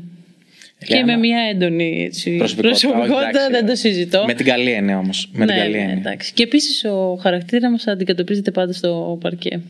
[0.87, 3.51] Και Λέμε- με μια έντονη έτσι, Προσωπικότητα, προσωπικότητα, εντάξει.
[3.51, 4.25] δεν το συζητώ.
[4.27, 5.29] Με την καλή έννοια όμως.
[5.33, 5.95] Με την ναι, καλή ναι, έννοια.
[5.97, 6.33] εντάξει.
[6.33, 9.61] Και επίσης ο χαρακτήρα μας αντικατοπτρίζεται πάντα στο παρκέ.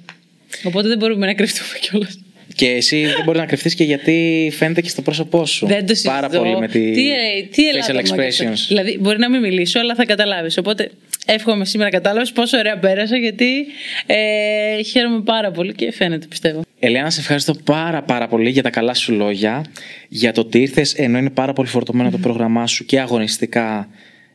[0.65, 2.19] Οπότε δεν μπορούμε να κρυφτούμε κιόλας.
[2.55, 5.67] Και εσύ δεν μπορεί να κρυφτείς και γιατί φαίνεται και στο πρόσωπό σου.
[5.67, 6.11] Δεν το συζητώ.
[6.11, 7.17] Πάρα πολύ με τη Τι, ε,
[7.51, 8.45] τι facial ελάττωμα και αυτό.
[8.45, 8.65] expressions.
[8.69, 10.59] Δηλαδή, μπορεί να μην μιλήσω, αλλά θα καταλάβεις.
[10.59, 10.91] Οπότε,
[11.27, 13.67] εύχομαι σήμερα κατάλαβες πόσο ωραία πέρασα γιατί
[14.07, 16.63] ε, χαίρομαι πάρα πολύ και φαίνεται πιστεύω.
[16.79, 19.65] Ελένα, σε ευχαριστώ πάρα πάρα πολύ για τα καλά σου λόγια,
[20.09, 23.89] για το ότι ήρθες ενώ είναι πάρα πολύ φορτωμένο το πρόγραμμά σου και αγωνιστικά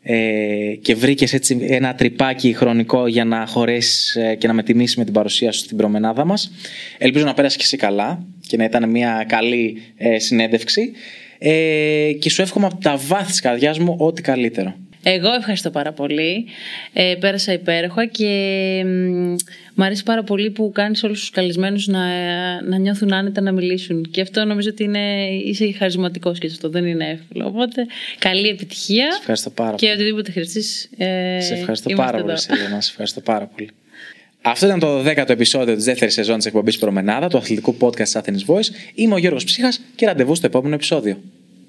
[0.10, 4.98] ε, και βρήκες έτσι ένα τρυπάκι χρονικό για να χωρέσεις ε, και να με τιμήσεις
[4.98, 6.52] με την παρουσία σου στην προμενάδα μας.
[6.98, 10.92] Ελπίζω να πέρασε και εσύ καλά και να ήταν μια καλή ε, συνέντευξη.
[11.40, 14.76] Ε, και σου εύχομαι από τα βάθη της καρδιάς μου ό,τι καλύτερο.
[15.04, 16.46] Εγώ ευχαριστώ πάρα πολύ.
[16.94, 18.84] Ε, πέρασα υπέροχα και
[19.78, 22.02] μου αρέσει πάρα πολύ που κάνεις όλους τους καλεσμένους να,
[22.62, 24.10] να νιώθουν άνετα να μιλήσουν.
[24.12, 27.48] Και αυτό νομίζω ότι είναι, είσαι χαρισματικός και αυτό δεν είναι εύκολο.
[27.48, 27.86] Οπότε
[28.20, 29.12] καλή επιτυχία.
[29.12, 29.82] Σε ευχαριστώ πάρα πολύ.
[29.82, 30.90] Και οτιδήποτε χρειαστείς.
[30.98, 32.82] Ε, σε ευχαριστώ πάρα πολύ, Σελένα.
[32.82, 33.70] Σε ευχαριστώ πάρα πολύ.
[34.41, 38.45] Αυτό ήταν το 10ο επεισόδιο της δεύτερης σεζόν της εκπομπής Προμενάδα, του αθλητικού podcast Athens
[38.48, 38.70] Voice.
[38.95, 41.18] Είμαι ο Γιώργος Ψύχας και ραντεβού στο επόμενο επεισόδιο.